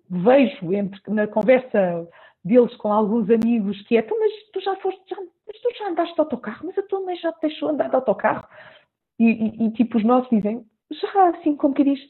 [0.08, 2.08] vejo entre, na conversa
[2.42, 5.88] deles com alguns amigos que é, então, mas tu já foste, já, mas tu já
[5.90, 8.48] andaste de autocarro, mas a tua mãe já te deixou andar de autocarro?
[9.18, 12.00] E, e, e tipo, os nossos dizem, já assim como que diz,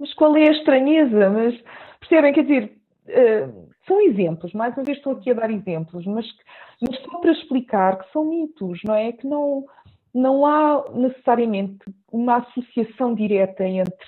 [0.00, 1.28] mas qual é a estranheza?
[1.28, 1.54] Mas
[2.00, 2.77] percebem, quer dizer,
[3.08, 6.26] uh, são exemplos, mais uma vez estou aqui a dar exemplos, mas,
[6.80, 9.12] mas só para explicar que são mitos, não é?
[9.12, 9.64] Que não,
[10.14, 11.78] não há necessariamente
[12.12, 14.06] uma associação direta entre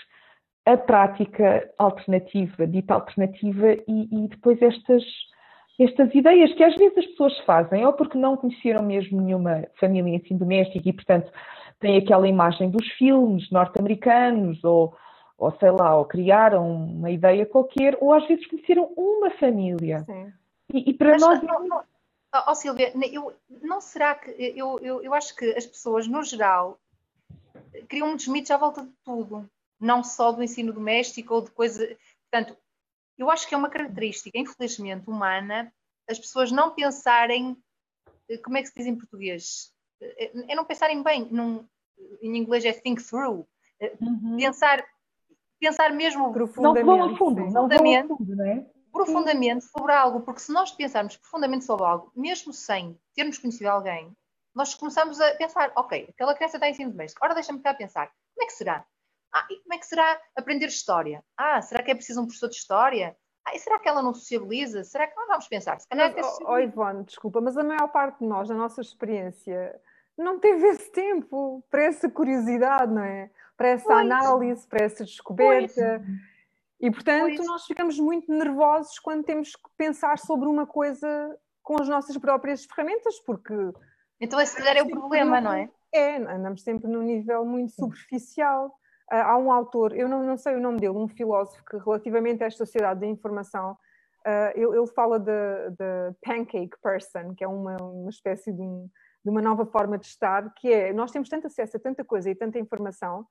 [0.67, 5.03] a prática alternativa, dita alternativa, e, e, depois estas,
[5.79, 10.11] estas ideias que às vezes as pessoas fazem, ou porque não conheceram mesmo nenhuma família
[10.11, 11.33] em ensino doméstico e, portanto,
[11.81, 14.95] têm aquela imagem dos filmes norte-americanos, ou,
[15.41, 20.07] ou sei lá, ou criaram uma ideia qualquer, ou às vezes conheceram uma família.
[20.73, 21.43] E, e, para Mas, nós.
[21.43, 21.83] Não, não,
[22.47, 24.31] oh, Silvia, eu, não será que.
[24.55, 26.79] Eu, eu, eu acho que as pessoas, no geral,
[27.89, 29.49] criam muitos mitos à volta de tudo
[29.81, 31.97] não só do ensino doméstico ou de coisa.
[32.31, 32.57] Portanto,
[33.17, 35.73] eu acho que é uma característica, infelizmente, humana,
[36.09, 37.57] as pessoas não pensarem.
[38.29, 39.73] Eh, como é que se diz em português?
[40.01, 41.27] É não pensarem bem.
[41.31, 41.67] Num,
[42.21, 43.47] em inglês é think through.
[44.01, 44.37] Uhum.
[44.37, 44.85] Pensar,
[45.61, 46.87] pensar mesmo profundamente.
[46.87, 48.67] Não vão a fundo, não vão a fundo, não é?
[48.93, 54.13] Profundamente sobre algo, porque se nós pensarmos profundamente sobre algo, mesmo sem termos conhecido alguém,
[54.55, 58.11] nós começamos a pensar, ok, aquela criança está em ensino doméstico, ora deixa-me cá pensar,
[58.35, 58.85] como é que será?
[59.33, 61.23] Ah, e como é que será aprender história?
[61.37, 63.17] Ah, será que é preciso um professor de história?
[63.47, 64.83] Ah, e será que ela não sociabiliza?
[64.83, 65.79] Será que nós vamos pensar?
[65.81, 68.81] Se calhar mas, oh, oh, Ivone, desculpa, mas a maior parte de nós, na nossa
[68.81, 69.81] experiência,
[70.19, 73.31] não teve esse tempo para essa curiosidade, não é?
[73.61, 73.99] Para essa pois.
[73.99, 76.03] análise, para essa descoberta.
[76.03, 76.19] Pois.
[76.81, 77.47] E, portanto, pois.
[77.47, 82.65] nós ficamos muito nervosos quando temos que pensar sobre uma coisa com as nossas próprias
[82.65, 83.53] ferramentas, porque.
[84.19, 85.69] Então, esse calhar é o problema, não é?
[85.93, 88.75] É, andamos sempre num nível muito superficial.
[89.11, 92.43] Ah, há um autor, eu não, não, sei o nome dele, um filósofo que relativamente
[92.43, 97.77] a esta sociedade da informação, uh, ele, ele, fala da pancake person, que é uma,
[97.77, 98.89] uma espécie de, um,
[99.23, 102.31] de, uma nova forma de estar, que é, nós temos tanto acesso a tanta coisa
[102.31, 103.27] e tanta informação,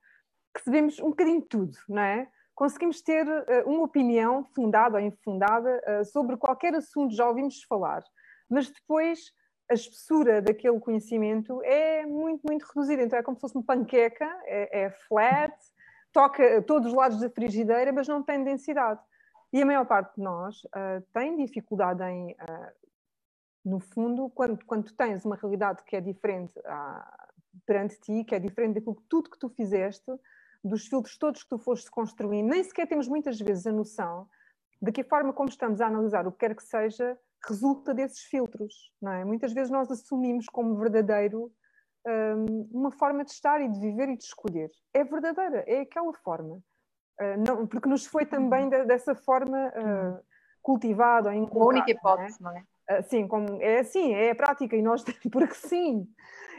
[0.53, 2.27] que sabemos um bocadinho de tudo, não é?
[2.55, 8.03] Conseguimos ter uh, uma opinião fundada ou infundada uh, sobre qualquer assunto, já ouvimos falar,
[8.49, 9.31] mas depois
[9.69, 13.03] a espessura daquele conhecimento é muito, muito reduzida.
[13.03, 15.53] Então é como se fosse uma panqueca, é, é flat,
[16.11, 18.99] toca todos os lados da frigideira, mas não tem densidade.
[19.53, 22.71] E a maior parte de nós uh, tem dificuldade em, uh,
[23.63, 28.39] no fundo, quando, quando tens uma realidade que é diferente uh, perante ti, que é
[28.39, 30.11] diferente daquilo tudo que tu fizeste,
[30.64, 34.27] dos filtros todos que tu foste construindo, nem sequer temos muitas vezes a noção
[34.81, 37.18] de que a forma como estamos a analisar o que quer que seja
[37.48, 39.26] resulta desses filtros, não é?
[39.26, 41.52] Muitas vezes nós assumimos como verdadeiro
[42.06, 44.69] um, uma forma de estar e de viver e de escolher.
[44.94, 46.56] É verdadeira, é aquela forma.
[47.19, 50.19] Uh, não, porque nos foi também de, dessa forma uh,
[50.61, 51.64] cultivado ou inculcado.
[51.64, 52.53] A única hipótese, não é?
[52.90, 53.02] Não é?
[53.03, 56.07] Sim, como, é assim, é a prática e nós, porque sim.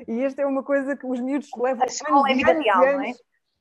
[0.07, 2.81] E esta é uma coisa que os miúdos levam a escola anos, é vida real,
[2.81, 3.13] não é?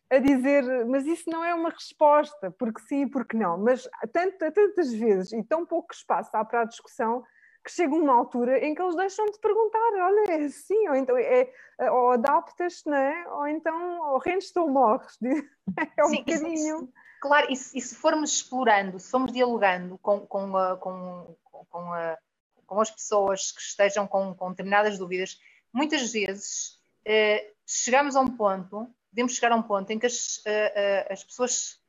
[0.09, 3.57] A dizer, mas isso não é uma resposta, porque sim, porque não.
[3.57, 7.23] Mas tanto, tantas vezes e tão pouco espaço há para a discussão
[7.63, 11.17] que chega uma altura em que eles deixam de perguntar, olha, é assim, ou então
[11.17, 11.51] é,
[11.91, 13.27] ou adaptas-te, não é?
[13.29, 15.17] Ou então, ou rendes ou morres.
[15.95, 16.53] É um Sim, bocadinho.
[16.53, 21.35] Isso, isso, claro, e se, e se, formos explorando, se formos dialogando com, com, com,
[21.69, 22.17] com, a,
[22.65, 25.39] com as pessoas que estejam com, com determinadas dúvidas,
[25.71, 30.41] muitas vezes eh, chegamos a um ponto, podemos chegar a um ponto em que as,
[30.45, 31.79] eh, eh as pessoas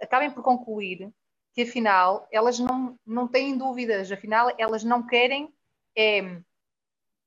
[0.00, 1.12] acabem por concluir
[1.52, 5.52] que afinal elas não, não têm dúvidas, afinal elas não querem
[5.96, 6.40] é,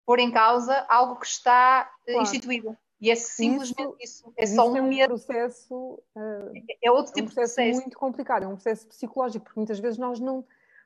[0.06, 2.28] pôr em causa algo que está eh, claro.
[2.28, 2.78] instituído.
[3.00, 4.28] E é simplesmente isso.
[4.28, 4.34] isso.
[4.38, 6.02] É só um, é um processo.
[6.16, 9.44] Uh, é outro tipo é um processo, de processo muito complicado, é um processo psicológico,
[9.44, 10.46] porque muitas vezes nós não.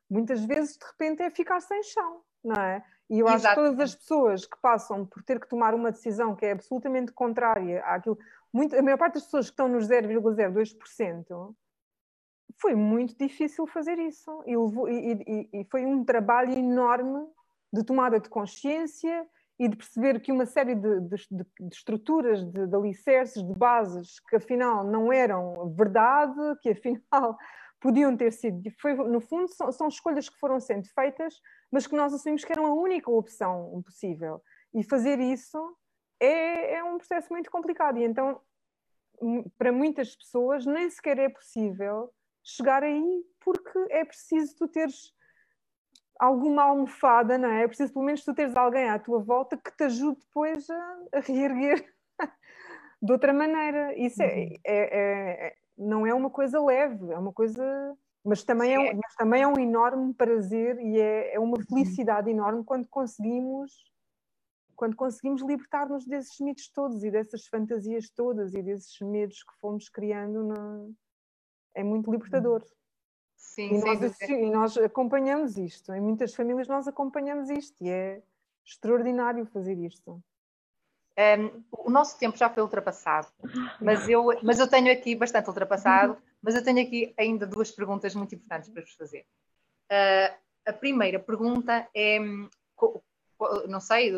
[0.09, 2.83] Muitas vezes de repente é ficar sem chão, não é?
[3.09, 3.55] E eu acho Exato.
[3.55, 7.11] que todas as pessoas que passam por ter que tomar uma decisão que é absolutamente
[7.11, 8.17] contrária àquilo.
[8.51, 11.55] Muito, a maior parte das pessoas que estão nos 0,02%
[12.59, 14.43] foi muito difícil fazer isso.
[14.45, 17.25] E, e, e, foi um trabalho enorme
[17.71, 19.25] de tomada de consciência
[19.59, 24.19] e de perceber que uma série de, de, de estruturas, de, de alicerces, de bases
[24.19, 27.37] que afinal não eram verdade, que afinal
[27.79, 28.61] podiam ter sido.
[28.79, 31.35] Foi, no fundo, são, são escolhas que foram sendo feitas,
[31.71, 34.41] mas que nós assumimos que eram a única opção possível.
[34.73, 35.57] E fazer isso
[36.19, 37.97] é, é um processo muito complicado.
[37.97, 38.41] E então,
[39.57, 42.11] para muitas pessoas, nem sequer é possível
[42.43, 45.13] chegar aí porque é preciso tu teres
[46.19, 47.63] alguma almofada, não é?
[47.63, 50.97] É preciso pelo menos tu teres alguém à tua volta que te ajude depois a,
[51.13, 51.85] a reerguer
[53.01, 53.93] de outra maneira.
[53.97, 54.53] Isso é, uhum.
[54.65, 57.95] é, é, é, não é uma coisa leve, é uma coisa.
[58.23, 61.63] Mas também é, um, mas também é um enorme prazer e é, é uma uhum.
[61.63, 63.71] felicidade enorme quando conseguimos
[64.75, 69.89] quando conseguimos libertar-nos desses mitos todos e dessas fantasias todas e desses medos que fomos
[69.89, 70.93] criando no,
[71.73, 72.63] é muito libertador.
[73.35, 75.91] Sim, e, nós, e nós acompanhamos isto.
[75.93, 78.21] Em muitas famílias nós acompanhamos isto e é
[78.63, 80.21] extraordinário fazer isto.
[81.17, 83.27] Um, o nosso tempo já foi ultrapassado,
[83.81, 88.13] mas eu, mas eu tenho aqui bastante ultrapassado, mas eu tenho aqui ainda duas perguntas
[88.13, 89.25] muito importantes para vos fazer.
[89.91, 90.37] Uh,
[90.67, 92.19] a primeira pergunta é,
[93.67, 94.15] não sei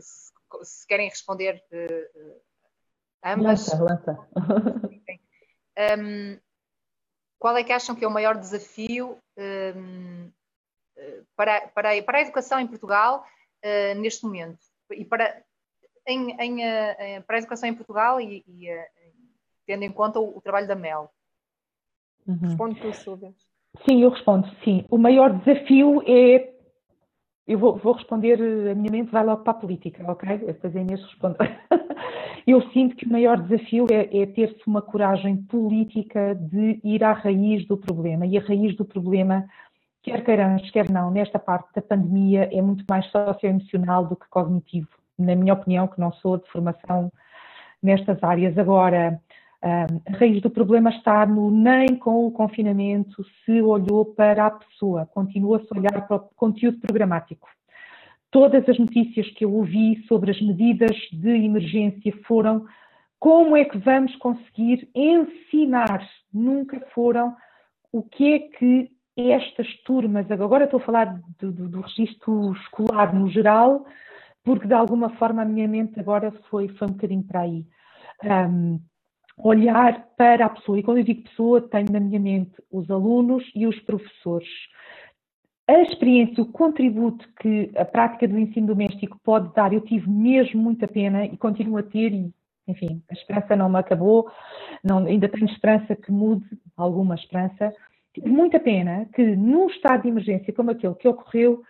[0.00, 0.32] se,
[0.64, 2.40] se querem responder uh,
[3.24, 3.68] ambas.
[3.68, 4.28] Lança, lança.
[5.96, 6.38] Um,
[7.38, 10.32] qual é que acham que é o maior desafio um,
[11.36, 13.24] para, para, para a educação em Portugal
[13.64, 14.58] uh, neste momento?
[14.90, 15.44] E para,
[16.10, 18.84] em, em, uh, para a educação em Portugal e, e uh,
[19.66, 21.10] tendo em conta o, o trabalho da Mel?
[22.26, 22.38] Uhum.
[22.42, 23.34] Responde sua vez.
[23.88, 24.84] Sim, eu respondo, sim.
[24.90, 26.50] O maior desafio é.
[27.46, 30.38] Eu vou, vou responder, a minha mente vai logo para a política, ok?
[30.38, 31.36] Depois a Inês responde.
[32.46, 37.12] eu sinto que o maior desafio é, é ter-se uma coragem política de ir à
[37.12, 38.24] raiz do problema.
[38.24, 39.48] E a raiz do problema,
[40.02, 44.99] quer queiramos, quer não, nesta parte da pandemia, é muito mais socioemocional do que cognitivo.
[45.20, 47.12] Na minha opinião, que não sou de formação
[47.82, 48.56] nestas áreas.
[48.58, 49.20] Agora,
[49.62, 49.86] a
[50.16, 55.66] raiz do problema está no nem com o confinamento se olhou para a pessoa, continua-se
[55.70, 57.48] a olhar para o conteúdo programático.
[58.30, 62.64] Todas as notícias que eu ouvi sobre as medidas de emergência foram
[63.18, 67.36] como é que vamos conseguir ensinar, nunca foram
[67.92, 73.14] o que é que estas turmas, agora estou a falar do, do, do registro escolar
[73.14, 73.84] no geral,
[74.44, 77.66] porque de alguma forma a minha mente agora foi, foi um bocadinho para aí.
[78.24, 78.80] Um,
[79.38, 83.42] olhar para a pessoa, e quando eu digo pessoa, tenho na minha mente os alunos
[83.54, 84.48] e os professores
[85.70, 90.60] a experiência, o contributo que a prática do ensino doméstico pode dar, eu tive mesmo
[90.60, 92.32] muita pena e continuo a ter, e
[92.66, 94.28] enfim, a esperança não me acabou,
[94.82, 96.44] não, ainda tenho esperança que mude,
[96.76, 97.72] alguma esperança.
[98.12, 101.62] Tive muita pena que num estado de emergência como aquele que ocorreu,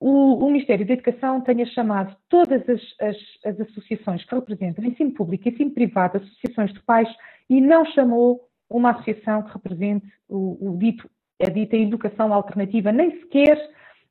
[0.00, 5.12] o, o Ministério da Educação tenha chamado todas as, as, as associações que representam ensino
[5.12, 7.08] público ensino privado, associações de pais,
[7.50, 11.08] e não chamou uma associação que represente o, o dito
[11.40, 13.56] a dita educação alternativa, nem sequer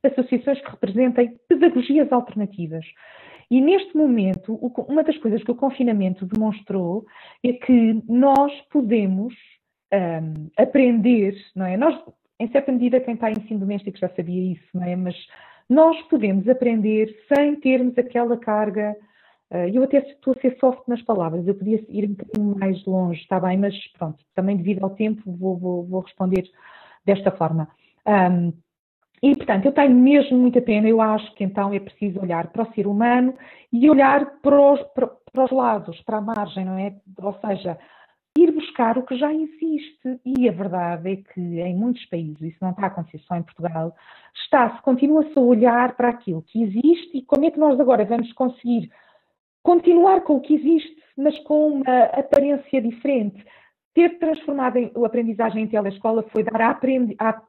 [0.03, 2.85] associações que representem pedagogias alternativas.
[3.49, 4.55] E neste momento,
[4.87, 7.05] uma das coisas que o confinamento demonstrou
[7.43, 9.33] é que nós podemos
[9.93, 11.77] um, aprender, não é?
[11.77, 11.97] Nós,
[12.39, 14.95] em certa medida, quem está em ensino doméstico já sabia isso, não é?
[14.95, 15.15] Mas
[15.69, 18.95] nós podemos aprender sem termos aquela carga.
[19.51, 22.85] Uh, eu até estou a ser soft nas palavras, eu podia ir um bocadinho mais
[22.85, 26.49] longe, está bem, mas pronto, também devido ao tempo vou, vou, vou responder
[27.05, 27.69] desta forma.
[28.05, 28.51] Um,
[29.21, 32.63] e, portanto, eu tenho mesmo muita pena, eu acho que então é preciso olhar para
[32.63, 33.33] o ser humano
[33.71, 36.93] e olhar para os, para, para os lados, para a margem, não é?
[37.21, 37.77] Ou seja,
[38.37, 40.19] ir buscar o que já existe.
[40.25, 43.43] E a verdade é que em muitos países, isso não está a acontecer só em
[43.43, 43.95] Portugal,
[44.33, 48.31] está-se, continua-se a olhar para aquilo que existe e como é que nós agora vamos
[48.33, 48.91] conseguir
[49.63, 53.43] continuar com o que existe, mas com uma aparência diferente.
[53.93, 56.79] Ter transformado a aprendizagem em telescola foi dar a,
[57.19, 57.41] a,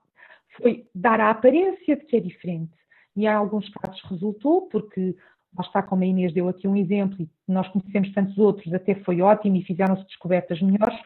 [0.57, 2.73] foi dar a aparência de que é diferente.
[3.15, 5.15] E em alguns casos resultou, porque
[5.57, 8.95] lá está, como a Inês deu aqui um exemplo, e nós conhecemos tantos outros, até
[8.97, 10.99] foi ótimo e fizeram-se descobertas melhores.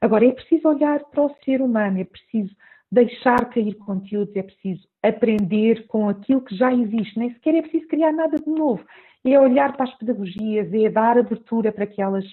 [0.00, 2.54] Agora, é preciso olhar para o ser humano, é preciso
[2.90, 7.86] deixar cair conteúdos, é preciso aprender com aquilo que já existe, nem sequer é preciso
[7.86, 8.84] criar nada de novo.
[9.24, 12.24] É olhar para as pedagogias, é dar abertura para que elas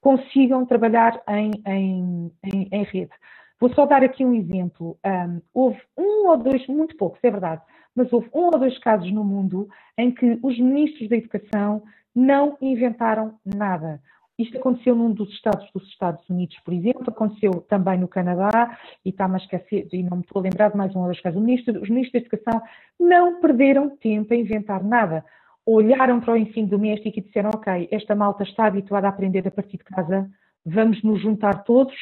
[0.00, 3.12] consigam trabalhar em, em, em, em rede.
[3.58, 4.98] Vou só dar aqui um exemplo.
[5.06, 7.62] Um, houve um ou dois, muito poucos, é verdade,
[7.94, 11.82] mas houve um ou dois casos no mundo em que os ministros da Educação
[12.14, 14.00] não inventaram nada.
[14.36, 19.10] Isto aconteceu num dos estados dos Estados Unidos, por exemplo, aconteceu também no Canadá, e
[19.10, 21.38] está-me a esquecer, e não me estou a lembrar de mais um ou dois casos.
[21.38, 22.62] Os ministros, os ministros da Educação
[22.98, 25.24] não perderam tempo a inventar nada.
[25.64, 29.52] Olharam para o ensino doméstico e disseram: Ok, esta malta está habituada a aprender a
[29.52, 30.28] partir de casa,
[30.66, 31.94] vamos nos juntar todos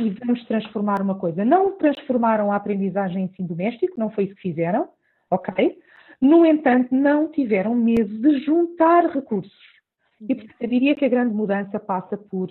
[0.00, 1.44] e vamos transformar uma coisa.
[1.44, 4.88] Não transformaram a aprendizagem em ensino doméstico, não foi isso que fizeram,
[5.30, 5.78] ok?
[6.20, 9.78] No entanto, não tiveram medo de juntar recursos.
[10.20, 12.50] E portanto, eu diria que a grande mudança passa por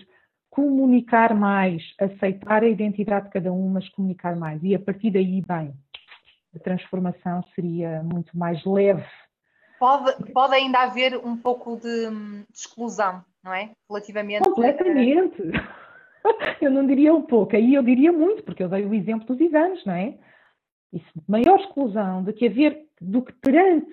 [0.49, 4.63] comunicar mais, aceitar a identidade de cada um, mas comunicar mais.
[4.63, 5.73] E a partir daí, bem,
[6.55, 9.05] a transformação seria muito mais leve.
[9.79, 13.71] Pode, pode ainda haver um pouco de, de exclusão, não é?
[13.87, 14.43] Relativamente.
[14.43, 15.41] Completamente.
[16.25, 19.27] A eu não diria um pouco, aí eu diria muito, porque eu dei o exemplo
[19.27, 20.17] dos exames, não é?
[20.93, 23.91] Isso, maior exclusão do que haver, do que perante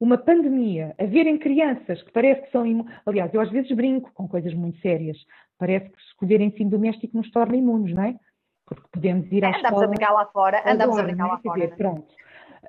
[0.00, 2.64] uma pandemia, haverem crianças que parece que são.
[2.64, 2.86] Imu...
[3.04, 5.16] Aliás, eu às vezes brinco com coisas muito sérias.
[5.58, 8.16] Parece que escolher ensino doméstico nos torna imunes, não é?
[8.64, 9.68] Porque podemos ir à andamos escola.
[9.68, 11.60] Andamos a brincar lá fora, andamos a brincar lá fora.
[11.60, 12.14] Dizer, pronto.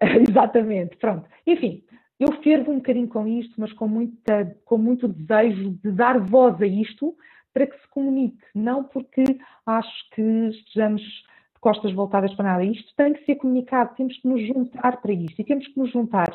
[0.30, 1.30] Exatamente, pronto.
[1.46, 1.84] Enfim,
[2.20, 6.60] eu fervo um bocadinho com isto, mas com, muita, com muito desejo de dar voz
[6.62, 7.16] a isto,
[7.54, 9.24] para que se comunique, não porque
[9.66, 11.29] acho que estejamos de
[11.60, 12.64] costas voltadas para nada.
[12.64, 15.92] Isto tem que ser comunicado, temos que nos juntar para isto e temos que nos
[15.92, 16.34] juntar,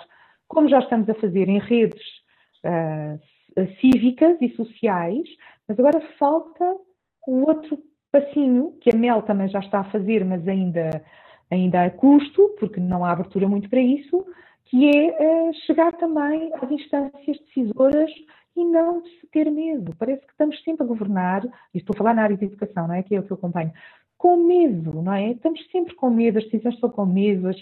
[0.49, 2.03] como já estamos a fazer em redes
[2.65, 3.19] uh,
[3.81, 5.29] cívicas e sociais,
[5.67, 6.77] mas agora falta
[7.27, 7.79] o outro
[8.13, 11.03] passinho, que a Mel também já está a fazer, mas ainda,
[11.51, 14.25] ainda a custo, porque não há abertura muito para isso,
[14.67, 18.11] que é uh, chegar também às instâncias decisoras
[18.57, 19.03] e não
[19.33, 19.95] ter medo.
[19.99, 21.45] Parece que estamos sempre a governar,
[21.75, 23.03] e estou a falar na área de educação, não é?
[23.03, 23.73] Que é o que eu acompanho,
[24.17, 25.31] com medo, não é?
[25.31, 27.49] Estamos sempre com medo, as decisões são com medo.
[27.49, 27.57] As...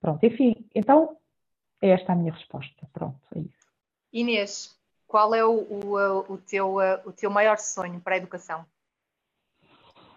[0.00, 1.16] Pronto, enfim, então
[1.80, 2.86] é esta a minha resposta.
[2.92, 3.68] Pronto, é isso.
[4.12, 8.64] Inês, qual é o, o, o, teu, o teu maior sonho para a educação?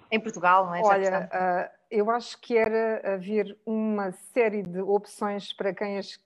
[0.10, 0.82] Em Portugal, não é?
[0.82, 6.20] Já Olha, uh, eu acho que era haver uma série de opções para quem as,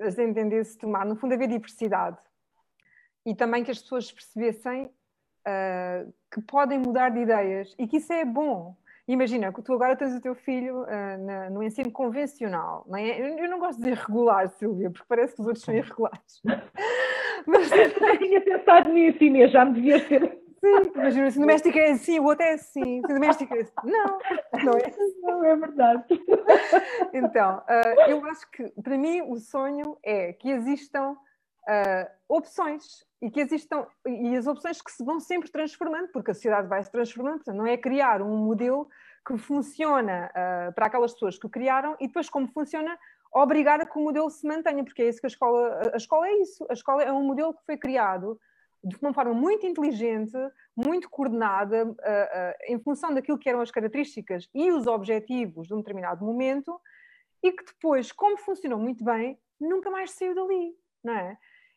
[0.00, 1.04] as entendesse tomar.
[1.04, 2.18] No fundo, haver diversidade
[3.26, 8.12] e também que as pessoas percebessem uh, que podem mudar de ideias e que isso
[8.12, 8.76] é bom.
[9.08, 13.20] Imagina que tu agora tens o teu filho uh, na, no ensino convencional, não é?
[13.40, 16.42] Eu não gosto de dizer regular, Silvia, porque parece que os outros são irregulares.
[17.46, 20.46] Mas eu tinha pensado nisso, Inês, já me devias ter.
[20.58, 23.60] Sim, imagina, o ensino doméstico é assim, o outro é assim, o ensino doméstico é
[23.60, 23.72] assim.
[23.84, 24.18] Não,
[24.64, 25.14] não é assim.
[25.22, 26.04] Não é verdade.
[27.12, 31.16] Então, uh, eu acho que, para mim, o sonho é que existam
[31.68, 36.34] uh, opções e que existam e as opções que se vão sempre transformando, porque a
[36.34, 38.88] sociedade vai se transformando, portanto, não é criar um modelo
[39.26, 42.96] que funciona uh, para aquelas pessoas que o criaram e depois como funciona
[43.32, 46.28] obrigar a que o modelo se mantenha, porque é isso que a escola a escola
[46.28, 48.38] é isso, a escola é um modelo que foi criado
[48.84, 50.36] de uma forma muito inteligente,
[50.76, 55.74] muito coordenada, uh, uh, em função daquilo que eram as características e os objetivos de
[55.74, 56.80] um determinado momento,
[57.42, 60.72] e que depois, como funcionou muito bem, nunca mais saiu dali,
[61.02, 61.36] não é?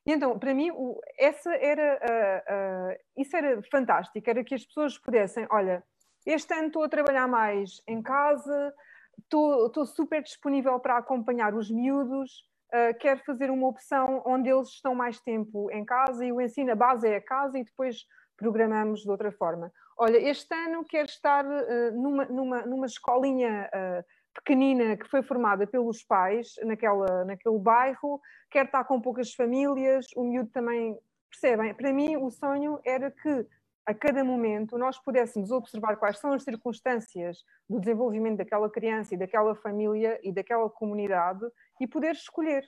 [0.09, 4.65] E então, para mim, o, essa era, uh, uh, isso era fantástico, era que as
[4.65, 5.83] pessoas pudessem, olha,
[6.25, 8.73] este ano estou a trabalhar mais em casa,
[9.19, 12.41] estou, estou super disponível para acompanhar os miúdos,
[12.73, 16.71] uh, quero fazer uma opção onde eles estão mais tempo em casa e o ensino,
[16.71, 18.03] a base é a casa e depois
[18.35, 19.71] programamos de outra forma.
[19.95, 24.03] Olha, este ano quero estar uh, numa, numa, numa escolinha uh,
[24.39, 30.23] pequenina que foi formada pelos pais naquela, naquele bairro, quer estar com poucas famílias, o
[30.23, 30.97] miúdo também
[31.29, 31.73] percebem.
[31.73, 33.45] Para mim, o sonho era que
[33.85, 39.17] a cada momento nós pudéssemos observar quais são as circunstâncias do desenvolvimento daquela criança e
[39.17, 41.45] daquela família e daquela comunidade
[41.79, 42.63] e poder escolher.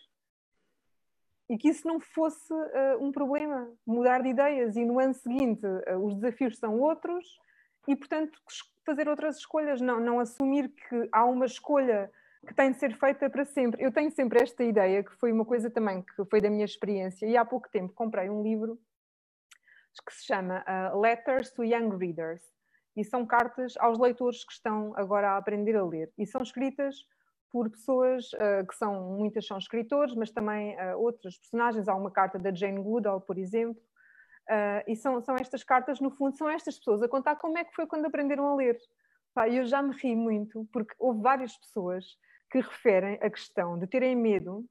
[1.50, 5.66] E que isso não fosse uh, um problema, mudar de ideias e no ano seguinte
[5.66, 7.28] uh, os desafios são outros
[7.88, 8.40] e, portanto,
[8.86, 12.12] fazer outras escolhas, não, não assumir que há uma escolha
[12.48, 13.84] que tem de ser feita para sempre.
[13.84, 17.26] Eu tenho sempre esta ideia, que foi uma coisa também que foi da minha experiência,
[17.26, 18.80] e há pouco tempo comprei um livro
[20.06, 22.42] que se chama uh, Letters to Young Readers,
[22.96, 26.96] e são cartas aos leitores que estão agora a aprender a ler, e são escritas
[27.52, 31.88] por pessoas uh, que são, muitas são escritores, mas também uh, outras personagens.
[31.88, 33.82] Há uma carta da Jane Goodall, por exemplo,
[34.52, 37.64] uh, e são, são estas cartas, no fundo, são estas pessoas a contar como é
[37.64, 38.78] que foi quando aprenderam a ler.
[39.50, 42.06] E eu já me ri muito, porque houve várias pessoas
[42.52, 44.66] que referem a questão de terem medo,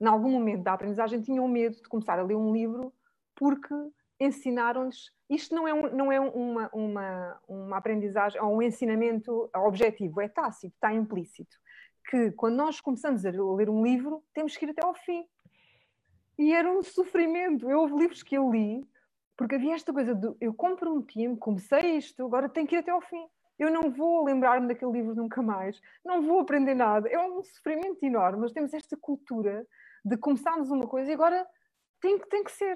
[0.00, 2.92] em algum momento da aprendizagem, tinham medo de começar a ler um livro
[3.34, 3.74] porque
[4.20, 5.10] ensinaram-lhes.
[5.28, 10.28] Isto não é, um, não é uma, uma, uma aprendizagem ou um ensinamento objetivo, é
[10.28, 11.56] tácito, está implícito.
[12.08, 15.26] Que quando nós começamos a ler um livro, temos que ir até ao fim.
[16.38, 17.70] E era um sofrimento.
[17.70, 18.86] Eu houve livros que eu li,
[19.36, 23.00] porque havia esta coisa de eu comprometi-me, comecei isto, agora tenho que ir até ao
[23.00, 23.26] fim.
[23.58, 27.08] Eu não vou lembrar-me daquele livro nunca mais, não vou aprender nada.
[27.08, 28.40] É um sofrimento enorme.
[28.40, 29.64] Nós temos esta cultura
[30.04, 31.46] de começarmos uma coisa e agora
[32.00, 32.74] tem, tem que ser.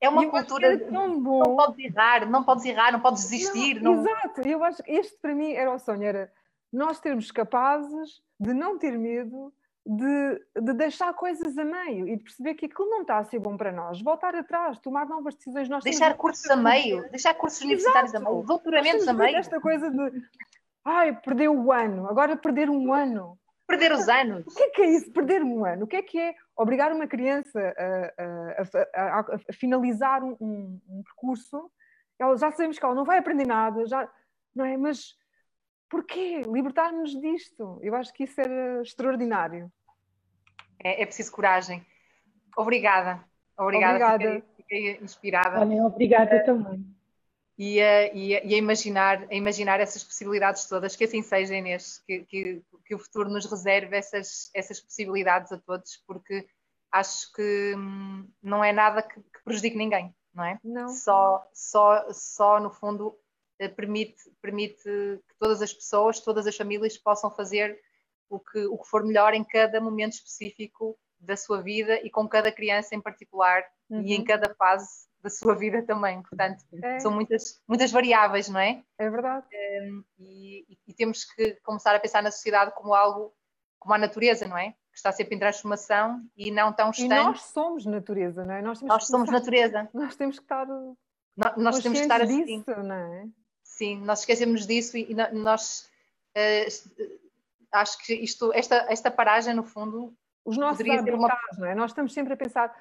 [0.00, 1.42] É uma cultura bom.
[1.42, 3.80] Não podes errar, não podes errar, não podes desistir.
[3.80, 4.02] Não, não...
[4.02, 6.32] Exato, eu acho que este para mim era o sonho, era
[6.72, 9.52] nós termos capazes de não ter medo,
[9.86, 13.38] de, de deixar coisas a meio e de perceber que aquilo não está a ser
[13.38, 15.68] bom para nós, voltar atrás, tomar novas decisões.
[15.68, 18.26] Nós deixar cursos a meio, deixar cursos universitários Exato.
[18.26, 19.36] a meio, doutoramentos a meio.
[19.36, 20.22] Esta coisa de
[20.84, 23.38] ai, perdeu o ano, agora perder um ano.
[23.66, 24.46] Perder os anos.
[24.46, 25.12] O que é que é isso?
[25.12, 25.84] Perder um ano?
[25.84, 30.80] O que é que é obrigar uma criança a, a, a, a finalizar um, um,
[30.88, 31.70] um, percurso?
[32.16, 34.08] Ela, já sabemos que ela não vai aprender nada, já,
[34.54, 34.76] não é?
[34.76, 35.16] Mas
[35.88, 36.42] porquê?
[36.46, 37.80] Libertar-nos disto.
[37.82, 39.70] Eu acho que isso era extraordinário.
[40.82, 41.84] É, é preciso coragem.
[42.56, 43.24] Obrigada.
[43.58, 44.14] Obrigada.
[44.14, 44.42] Obrigada.
[44.56, 45.60] Fiquei, fiquei inspirada.
[45.60, 46.96] Olha, obrigada uh, também.
[47.58, 51.54] E a, e, a, e a, imaginar, a imaginar essas possibilidades todas, que assim seja,
[51.56, 56.46] Inês, que, que, que o futuro nos reserve essas, essas possibilidades a todos, porque
[56.92, 60.58] acho que hum, não é nada que, que prejudique ninguém, não é?
[60.62, 60.88] Não.
[60.88, 63.18] Só, só, só no fundo,
[63.58, 67.80] eh, permite, permite que todas as pessoas, todas as famílias possam fazer
[68.28, 72.28] o que, o que for melhor em cada momento específico da sua vida e com
[72.28, 74.02] cada criança em particular uhum.
[74.02, 74.24] e em uhum.
[74.24, 76.22] cada fase da sua vida também.
[76.22, 77.00] Portanto, é.
[77.00, 78.82] são muitas, muitas variáveis, não é?
[78.98, 79.46] É verdade.
[79.82, 83.34] Um, e, e, temos que começar a pensar na sociedade como algo,
[83.78, 84.70] como a natureza, não é?
[84.70, 87.20] Que está sempre em transformação e não tão distante.
[87.20, 88.62] E nós somos natureza, não é?
[88.62, 89.88] Nós, nós somos natureza.
[89.92, 90.66] Nós temos que estar.
[90.66, 92.44] Nós, nós temos que estar assim.
[92.44, 93.26] Disso, não é?
[93.62, 95.90] Sim, nós esquecemos disso e, e nós.
[96.36, 97.25] Uh,
[97.80, 101.38] acho que isto, esta, esta paragem, no fundo, os nossos habitats, uma...
[101.58, 101.74] não é?
[101.74, 102.74] Nós estamos sempre a pensar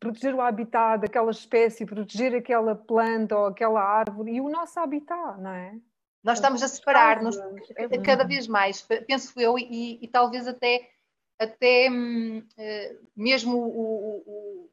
[0.00, 5.40] proteger o habitat daquela espécie, proteger aquela planta ou aquela árvore e o nosso habitat,
[5.40, 5.76] não é?
[6.22, 7.38] Nós estamos a separar-nos
[7.76, 10.90] é cada vez mais, penso eu, e, e talvez até,
[11.38, 14.70] até hum, eh, mesmo o, o,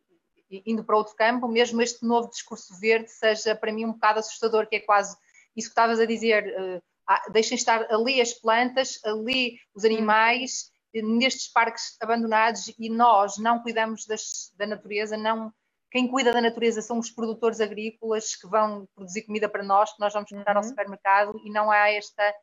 [0.65, 4.67] indo para outro campo, mesmo este novo discurso verde seja para mim um bocado assustador,
[4.67, 5.15] que é quase
[5.55, 6.81] isso que estavas a dizer, eh,
[7.31, 9.87] deixem estar ali as plantas, ali os hum.
[9.87, 15.53] animais, nestes parques abandonados e nós não cuidamos das, da natureza, não
[15.91, 19.99] quem cuida da natureza são os produtores agrícolas que vão produzir comida para nós, que
[20.01, 20.57] nós vamos comprar uhum.
[20.57, 22.35] ao supermercado e não há esta,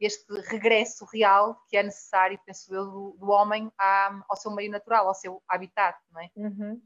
[0.00, 4.70] este regresso real que é necessário, penso eu, do, do homem à, ao seu meio
[4.72, 6.30] natural, ao seu habitat, não é?
[6.34, 6.82] Uhum.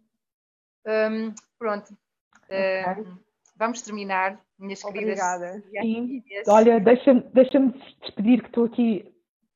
[0.86, 1.96] Um, pronto.
[2.44, 2.84] Okay.
[2.84, 3.18] Um,
[3.62, 5.62] vamos terminar, minhas Obrigada.
[5.70, 5.82] queridas.
[5.82, 6.22] Sim.
[6.48, 7.60] Olha, deixa-me deixa
[8.00, 9.04] despedir que estou aqui,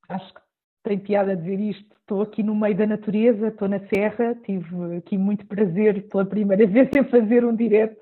[0.09, 0.41] acho que
[0.85, 4.97] tem piada a dizer isto, estou aqui no meio da natureza, estou na serra, tive
[4.97, 8.01] aqui muito prazer pela primeira vez em fazer um direto,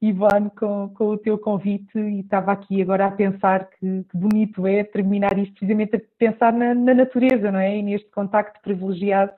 [0.00, 4.64] Ivone, com, com o teu convite e estava aqui agora a pensar que, que bonito
[4.64, 7.76] é terminar isto precisamente a pensar na, na, natureza, não é?
[7.78, 9.32] E neste contacto privilegiado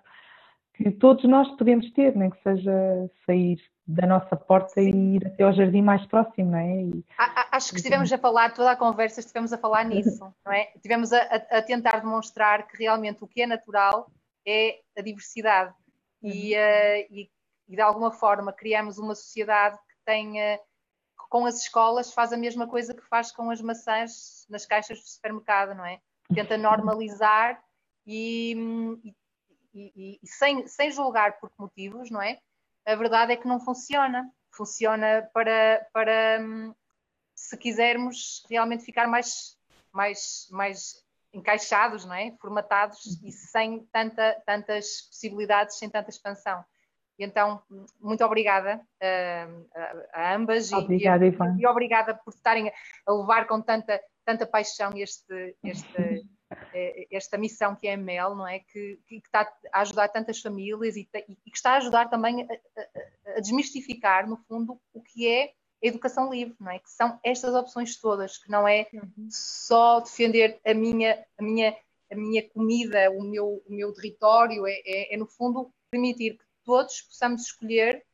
[0.75, 5.45] que todos nós podemos ter, nem que seja sair da nossa porta e ir até
[5.45, 6.83] ao jardim mais próximo, não é?
[6.83, 7.05] E,
[7.53, 10.73] Acho que estivemos a falar, toda a conversa estivemos a falar nisso, não é?
[10.75, 14.11] Estivemos a, a, tentar demonstrar que realmente o que é natural
[14.47, 15.75] é a diversidade
[16.23, 17.31] e, uh, e,
[17.69, 20.59] e, de alguma forma criamos uma sociedade que tenha
[21.29, 25.07] com as escolas faz a mesma coisa que faz com as maçãs nas caixas do
[25.07, 26.01] supermercado, não é?
[26.35, 27.63] Tenta normalizar
[28.07, 28.57] e,
[29.75, 32.39] e, e, sem, sem julgar por que motivos, não é?
[32.87, 34.31] A verdade é que não funciona.
[34.51, 36.75] funciona para, para hum,
[37.35, 39.57] se quisermos realmente ficar mais,
[39.93, 42.33] mais, mais encaixados, não é?
[42.41, 43.29] formatados uhum.
[43.29, 46.65] e sem tanta, tantas possibilidades, sem tanta expansão.
[47.19, 47.63] E então,
[48.01, 49.67] muito obrigada uh,
[50.13, 51.57] a, ambas obrigada, e, Ivan.
[51.59, 52.73] e, obrigada por estarem
[53.07, 56.27] a levar com tanta, tanta paixão este, este,
[57.11, 58.59] esta missão que é a MEL, não é?
[58.59, 62.81] Que, que, está a ajudar tantas famílias e, e que está a ajudar também a,
[62.81, 65.53] a, a, desmistificar, no fundo, o que é
[65.83, 66.79] a educação livre, não é?
[66.79, 69.29] Que são estas opções todas, que não é uhum.
[69.31, 71.77] só defender a minha, a minha,
[72.11, 76.45] a minha comida, o meu, o meu território, é, é, é no fundo permitir que
[76.65, 78.05] todos possamos escolher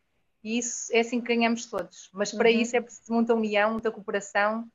[0.43, 2.11] e isso é assim que ganhamos todos.
[2.13, 2.57] Mas para uhum.
[2.57, 4.67] isso é preciso muita união, muita cooperação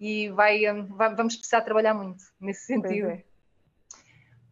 [0.00, 3.08] e vai, hum, vai, vamos precisar trabalhar muito nesse sentido.
[3.08, 3.22] É.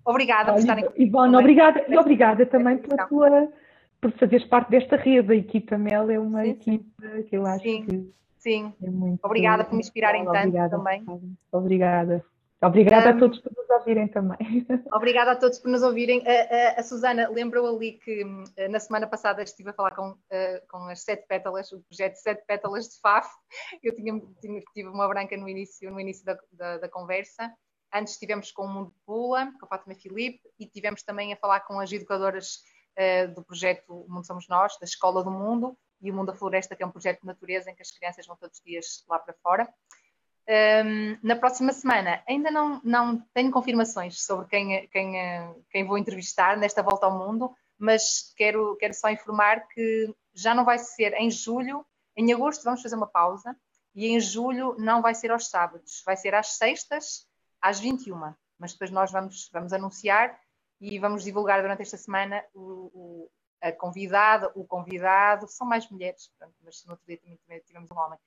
[0.04, 1.02] Obrigada por estarem aqui.
[1.02, 3.48] Ivone, obrigada, e obrigada também pela tua,
[4.00, 5.32] por fazeres parte desta rede.
[5.32, 8.72] A equipa Mel é uma sim, equipa que eu acho sim, que sim.
[8.82, 9.20] é muito.
[9.22, 11.04] Obrigada por me inspirarem tanto obrigada, também.
[11.52, 12.24] Obrigada.
[12.62, 14.38] Obrigada um, a todos por nos ouvirem também.
[14.94, 16.22] Obrigada a todos por nos ouvirem.
[16.26, 18.24] A, a, a Susana lembrou ali que
[18.56, 22.14] eh, na semana passada estive a falar com, uh, com as Sete Pétalas, o projeto
[22.14, 23.28] Sete Pétalas de FAF.
[23.82, 27.52] Eu tinha, tinha, tive uma branca no início, no início da, da, da conversa.
[27.92, 31.60] Antes estivemos com o Mundo Pula, com a Fátima Filipe, e tivemos também a falar
[31.60, 32.60] com as educadoras
[32.96, 36.34] uh, do projeto O Mundo Somos Nós, da Escola do Mundo, e o Mundo da
[36.38, 39.04] Floresta, que é um projeto de natureza em que as crianças vão todos os dias
[39.08, 39.68] lá para fora.
[40.48, 45.14] Um, na próxima semana ainda não, não tenho confirmações sobre quem, quem,
[45.70, 50.64] quem vou entrevistar nesta volta ao mundo, mas quero, quero só informar que já não
[50.64, 51.86] vai ser em julho,
[52.16, 53.56] em agosto vamos fazer uma pausa
[53.94, 57.26] e em julho não vai ser aos sábados, vai ser às sextas,
[57.60, 58.34] às 21.
[58.58, 60.38] Mas depois nós vamos, vamos anunciar
[60.80, 63.30] e vamos divulgar durante esta semana o, o
[63.62, 67.96] a convidada, o convidado, são mais mulheres, pronto, mas no outro dia também tivemos um
[67.96, 68.18] homem,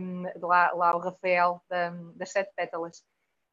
[0.00, 3.04] um, lá, lá o Rafael da, das Sete Pétalas.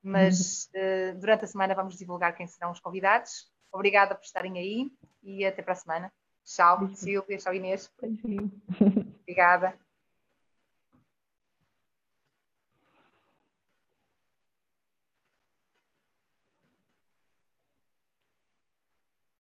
[0.01, 3.51] Mas uh, durante a semana vamos divulgar quem serão os convidados.
[3.71, 6.13] Obrigada por estarem aí e até para a semana.
[6.43, 7.91] Tchau, Silvia, tchau, Inês.
[9.21, 9.77] Obrigada.